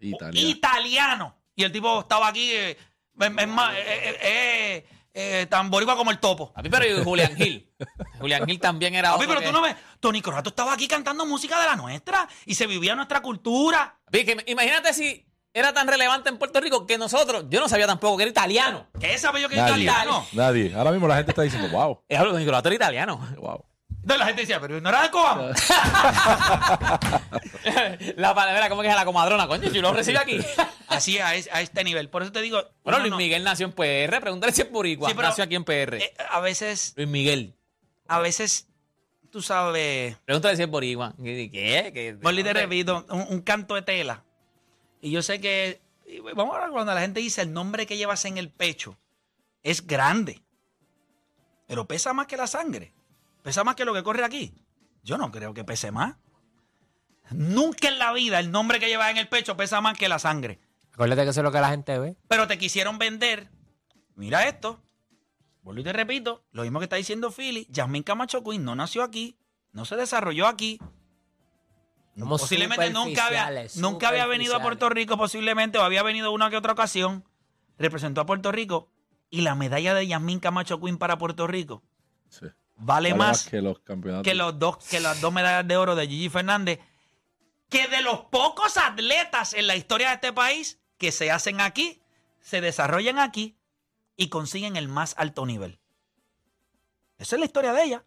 Italia. 0.01 0.41
Italiano. 0.49 1.37
Y 1.55 1.63
el 1.65 1.73
tipo 1.73 2.01
estaba 2.01 2.29
aquí, 2.29 2.51
eh, 2.53 2.71
es, 2.73 3.31
es 3.39 3.49
más, 3.49 3.75
eh, 3.75 3.85
eh, 3.87 4.19
eh, 4.23 4.87
eh, 5.15 5.47
tan 5.49 5.71
boricua 5.71 5.97
como 5.97 6.11
el 6.11 6.19
topo. 6.19 6.53
A 6.55 6.63
mí, 6.63 6.69
pero 6.69 7.05
Julián 7.05 7.35
Gil. 7.37 7.71
Julián 8.19 8.45
Gil 8.47 8.59
también 8.61 8.95
era 8.95 9.13
Papi, 9.13 9.25
otro 9.25 9.29
pero 9.37 9.41
tú 9.41 9.47
que- 9.47 9.53
no 9.53 9.63
me. 9.63 9.77
Tony 10.01 10.21
Croato 10.21 10.51
estaba 10.51 10.73
aquí 10.73 10.89
cantando 10.89 11.25
música 11.25 11.59
de 11.61 11.67
la 11.67 11.77
nuestra 11.77 12.29
y 12.45 12.55
se 12.55 12.67
vivía 12.67 12.95
nuestra 12.95 13.21
cultura. 13.23 13.97
Papi, 14.07 14.25
que 14.25 14.45
imagínate 14.49 14.93
si 14.93 15.25
era 15.55 15.73
tan 15.73 15.87
relevante 15.89 16.29
en 16.29 16.37
Puerto 16.39 16.61
Rico 16.61 16.87
que 16.87 16.99
nosotros, 16.99 17.45
yo 17.49 17.61
no 17.61 17.69
sabía 17.69 17.87
tampoco 17.87 18.17
que 18.19 18.25
era 18.25 18.31
italiano. 18.31 18.87
¿Qué 19.01 19.17
sabía 19.19 19.43
yo 19.43 19.49
que 19.49 19.57
Nadie. 19.57 19.85
italiano? 19.85 20.27
Nadie. 20.33 20.75
Ahora 20.75 20.91
mismo 20.93 21.09
la 21.09 21.17
gente 21.17 21.31
está 21.31 21.43
diciendo, 21.43 21.69
wow. 21.71 22.03
Es 22.09 22.19
algo 22.19 22.37
que 22.37 22.43
era 22.43 22.75
italiano. 22.75 23.17
Wow. 23.39 23.65
Entonces 24.07 24.19
la 24.21 24.27
gente 24.27 24.43
decía, 24.43 24.61
pero 24.61 24.81
no 24.81 24.89
era 24.89 25.03
de 25.03 25.11
Coamo. 25.11 25.49
la 28.17 28.35
palabra, 28.35 28.69
¿cómo 28.69 28.83
que 28.83 28.89
es 28.89 28.95
la 28.95 29.05
comadrona? 29.05 29.49
Coño, 29.49 29.69
yo 29.71 29.83
lo 29.83 29.93
recibo 29.93 30.21
aquí. 30.21 30.39
Así 30.89 31.19
a, 31.19 31.35
es- 31.35 31.49
a 31.53 31.61
este 31.61 31.83
nivel. 31.83 32.09
Por 32.09 32.23
eso 32.23 32.31
te 32.31 32.41
digo. 32.41 32.63
Bueno, 32.85 33.01
Luis 33.01 33.11
no- 33.11 33.17
Miguel 33.17 33.43
nació 33.43 33.67
en 33.67 33.73
PR. 33.73 34.21
Pregúntale 34.21 34.53
si 34.53 34.63
es 34.63 34.71
boricua. 34.71 35.09
Sí, 35.09 35.15
pero- 35.17 35.29
nació 35.29 35.43
aquí 35.45 35.57
en 35.57 35.65
PR. 35.65 35.97
eh, 35.97 36.15
a 36.31 36.41
veces, 36.41 36.93
Luis 36.97 37.09
Miguel. 37.09 37.55
a 38.07 38.21
veces, 38.21 38.69
tú 39.31 39.43
sabes. 39.43 40.17
Pregúntale 40.25 40.57
si 40.57 40.63
es 40.63 40.69
boricua. 40.71 41.13
¿Qué? 41.23 41.51
¿Qué? 41.51 41.91
¿Qué? 41.93 42.17
Volví 42.23 42.45
te 42.45 42.53
repito, 42.53 43.05
un, 43.11 43.27
un 43.29 43.41
canto 43.41 43.75
de 43.75 43.83
tela. 43.83 44.23
Y 45.01 45.11
yo 45.11 45.21
sé 45.23 45.41
que. 45.41 45.81
Vamos 46.37 46.53
a 46.53 46.59
hablar 46.59 46.71
cuando 46.71 46.95
la 46.95 47.01
gente 47.01 47.19
dice 47.19 47.43
el 47.43 47.53
nombre 47.53 47.87
que 47.87 47.97
llevas 47.97 48.25
en 48.25 48.39
el 48.39 48.51
pecho 48.51 48.97
es 49.65 49.85
grande. 49.85 50.41
Pero 51.67 51.89
pesa 51.89 52.13
más 52.13 52.29
que 52.29 52.37
la 52.37 52.47
sangre. 52.47 52.93
Pesa 53.47 53.63
más 53.63 53.77
que 53.77 53.85
lo 53.85 53.95
que 53.95 54.03
corre 54.03 54.25
aquí. 54.25 54.53
Yo 55.05 55.17
no 55.17 55.31
creo 55.31 55.55
que 55.55 55.63
pese 55.63 55.93
más. 55.93 56.17
Nunca 57.31 57.87
en 57.87 57.97
la 58.01 58.13
vida 58.13 58.41
el 58.41 58.51
nombre 58.51 58.81
que 58.81 58.89
llevas 58.89 59.13
en 59.13 59.19
el 59.19 59.29
pecho 59.29 59.57
pesa 59.57 59.81
más 59.81 59.97
que 59.97 60.09
la 60.09 60.19
sangre. 60.19 60.59
Acuérdate 60.93 61.23
que 61.23 61.31
eso 61.31 61.39
es 61.43 61.45
lo 61.45 61.53
que 61.53 61.61
la 61.61 61.69
gente 61.69 61.97
ve. 61.97 62.17
Pero 62.27 62.49
te 62.49 62.59
quisieron 62.59 62.99
vender. 62.99 63.49
Mira 64.17 64.49
esto. 64.49 64.83
Vuelvo 65.63 65.81
y 65.81 65.85
te 65.85 65.93
repito. 65.93 66.45
Lo 66.51 66.63
mismo 66.63 66.81
que 66.81 66.87
está 66.87 66.97
diciendo 66.97 67.31
Philly. 67.31 67.69
Jasmine 67.73 68.03
Camacho 68.03 68.43
Queen 68.43 68.65
no 68.65 68.75
nació 68.75 69.05
aquí. 69.05 69.39
No 69.71 69.85
se 69.85 69.95
desarrolló 69.95 70.49
aquí. 70.49 70.81
Somos 72.19 72.41
posiblemente 72.41 72.91
nunca 72.91 73.27
había, 73.27 73.49
nunca 73.77 74.09
había 74.09 74.27
venido 74.27 74.57
a 74.57 74.61
Puerto 74.61 74.89
Rico, 74.89 75.17
posiblemente, 75.17 75.79
o 75.79 75.83
había 75.83 76.03
venido 76.03 76.33
una 76.33 76.51
que 76.51 76.57
otra 76.57 76.73
ocasión. 76.73 77.23
Representó 77.79 78.23
a 78.23 78.27
Puerto 78.27 78.51
Rico. 78.51 78.91
Y 79.31 79.43
la 79.43 79.55
medalla 79.55 79.95
de 79.95 80.09
Jasmine 80.09 80.41
Camacho 80.41 80.81
Queen 80.81 80.99
para 80.99 81.17
Puerto 81.17 81.47
Rico 81.47 81.85
Sí. 82.29 82.47
Vale, 82.77 83.11
Vale 83.11 83.15
más 83.15 83.49
que 83.49 83.61
los 83.61 83.79
campeonatos. 83.81 84.25
que 84.25 84.35
los 84.35 84.59
dos, 84.59 84.79
que 84.89 85.01
las 85.01 85.21
dos 85.21 85.33
medallas 85.33 85.67
de 85.67 85.77
oro 85.77 85.95
de 85.95 86.07
Gigi 86.07 86.29
Fernández, 86.29 86.81
que 87.69 87.89
de 87.89 88.03
los 88.03 88.21
pocos 88.27 88.77
atletas 88.77 89.55
en 89.55 89.67
la 89.67 89.77
historia 89.77 90.09
de 90.09 90.15
este 90.15 90.33
país 90.33 90.81
que 90.99 91.13
se 91.13 91.31
hacen 91.31 91.61
aquí, 91.61 92.03
se 92.41 92.61
desarrollan 92.61 93.19
aquí 93.19 93.59
y 94.17 94.29
consiguen 94.29 94.77
el 94.77 94.89
más 94.89 95.15
alto 95.19 95.47
nivel. 95.47 95.81
Esa 97.19 97.37
es 97.37 97.41
la 97.41 97.47
historia 97.47 97.73
de 97.73 97.83
ella. 97.83 98.05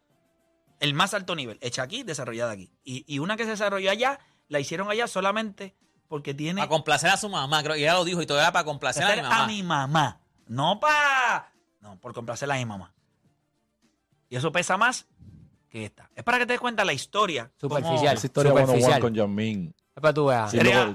El 0.80 0.94
más 0.94 1.14
alto 1.14 1.36
nivel, 1.36 1.58
hecha 1.62 1.84
aquí, 1.84 2.04
desarrollada 2.04 2.54
aquí. 2.54 2.72
Y, 2.84 3.04
y 3.14 3.20
una 3.20 3.36
que 3.36 3.44
se 3.44 3.50
desarrolló 3.52 3.92
allá, 3.92 4.20
la 4.48 4.60
hicieron 4.62 4.90
allá 4.90 5.08
solamente 5.08 5.76
porque 6.08 6.34
tiene 6.34 6.62
Para 6.62 6.70
complacer 6.70 7.10
a 7.10 7.18
su 7.18 7.28
mamá, 7.30 7.62
creo. 7.64 7.76
Y 7.76 7.82
ella 7.84 7.94
lo 7.94 8.06
dijo 8.06 8.22
y 8.22 8.26
todo 8.26 8.40
era 8.40 8.52
para 8.52 8.66
complacer 8.66 9.04
a 9.04 9.16
mi 9.16 9.22
mamá. 9.22 9.44
a 9.44 9.48
mi 9.48 9.64
mamá. 9.64 10.22
No 10.48 10.80
para. 10.80 11.54
No, 11.82 12.00
por 12.00 12.14
complacer 12.14 12.50
a 12.52 12.56
mi 12.56 12.66
mamá. 12.66 12.94
Y 14.30 14.36
eso 14.36 14.52
pesa 14.52 14.78
más 14.78 15.08
que 15.70 15.86
esta. 15.86 16.10
Es 16.16 16.24
para 16.24 16.38
que 16.40 16.46
te 16.46 16.54
des 16.54 16.60
cuenta 16.60 16.86
la 16.86 16.94
historia. 16.94 17.52
Superficial. 17.58 18.16
Esa 18.18 18.28
historia 18.28 18.54
one 18.54 18.66
Superficial. 18.66 19.00
con 19.02 19.14
Yamin. 19.14 19.76
Es 19.96 20.02
para 20.02 20.14
tú 20.14 20.26
veas. 20.28 20.54
Estaría 20.54 20.86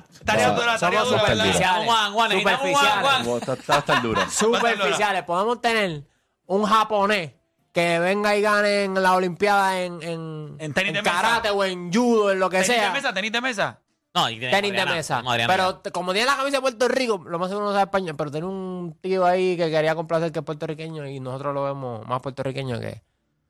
va- 0.51 0.55
dura, 0.55 0.79
superficiales. 0.79 1.85
Juan, 1.87 2.13
Juan, 2.13 2.29
necesitamos 2.31 2.61
Juan, 2.61 2.75
Superficiales. 2.75 3.27
Juan. 3.27 3.39
Está, 3.39 3.53
está, 3.55 3.79
está 3.79 4.01
dura. 4.01 4.31
Superficiales. 4.31 5.23
Podemos 5.25 5.61
tener 5.61 6.05
un 6.47 6.65
japonés 6.65 7.33
que 7.73 7.99
venga 7.99 8.37
y 8.37 8.41
gane 8.43 8.85
en 8.85 8.95
la 9.03 9.15
Olimpiada 9.15 9.81
en, 9.83 10.01
en, 10.03 10.57
En 10.59 10.73
tenis 10.73 10.93
de 10.93 11.03
mesa. 11.03 11.15
karate 11.17 11.51
o 11.51 11.65
en 11.65 11.93
judo, 11.93 12.31
en 12.31 12.39
lo 12.39 12.49
que 12.49 12.59
¿Tenis 12.59 12.69
de 12.69 12.75
sea. 12.77 12.93
mesa? 12.93 13.13
¿Tenis 13.13 13.33
de 13.33 13.41
mesa? 13.41 13.81
No, 14.15 14.31
y 14.31 14.39
Tenis 14.39 14.73
de 14.73 14.87
mesa. 14.87 15.19
Adriana. 15.27 15.53
Pero 15.53 15.93
como 15.93 16.13
tiene 16.13 16.27
la 16.29 16.37
camisa 16.37 16.59
de 16.59 16.61
Puerto 16.61 16.87
Rico, 16.87 17.21
lo 17.27 17.37
más 17.41 17.49
seguro 17.49 17.67
no 17.67 17.73
sabe 17.73 17.83
español, 17.85 18.15
pero 18.17 18.31
tiene 18.31 18.47
un 18.47 18.97
tío 19.01 19.27
ahí 19.27 19.57
que 19.57 19.69
quería 19.71 19.97
complacer 19.97 20.31
que 20.31 20.39
es 20.39 20.45
puertorriqueño 20.45 21.05
y 21.09 21.19
nosotros 21.19 21.53
lo 21.53 21.65
vemos 21.65 22.07
más 22.07 22.21
puertorriqueño 22.23 22.79
que. 22.79 23.03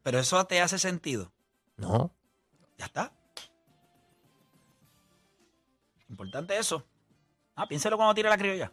Pero 0.05 0.19
eso 0.19 0.45
te 0.45 0.61
hace 0.61 0.79
sentido. 0.79 1.33
No. 1.79 2.13
Ya 2.79 2.85
está. 2.85 3.11
Importante 6.11 6.57
eso. 6.57 6.87
Ah, 7.57 7.67
piénselo 7.67 7.97
cuando 7.97 8.15
tire 8.15 8.29
la 8.29 8.37
criolla. 8.37 8.71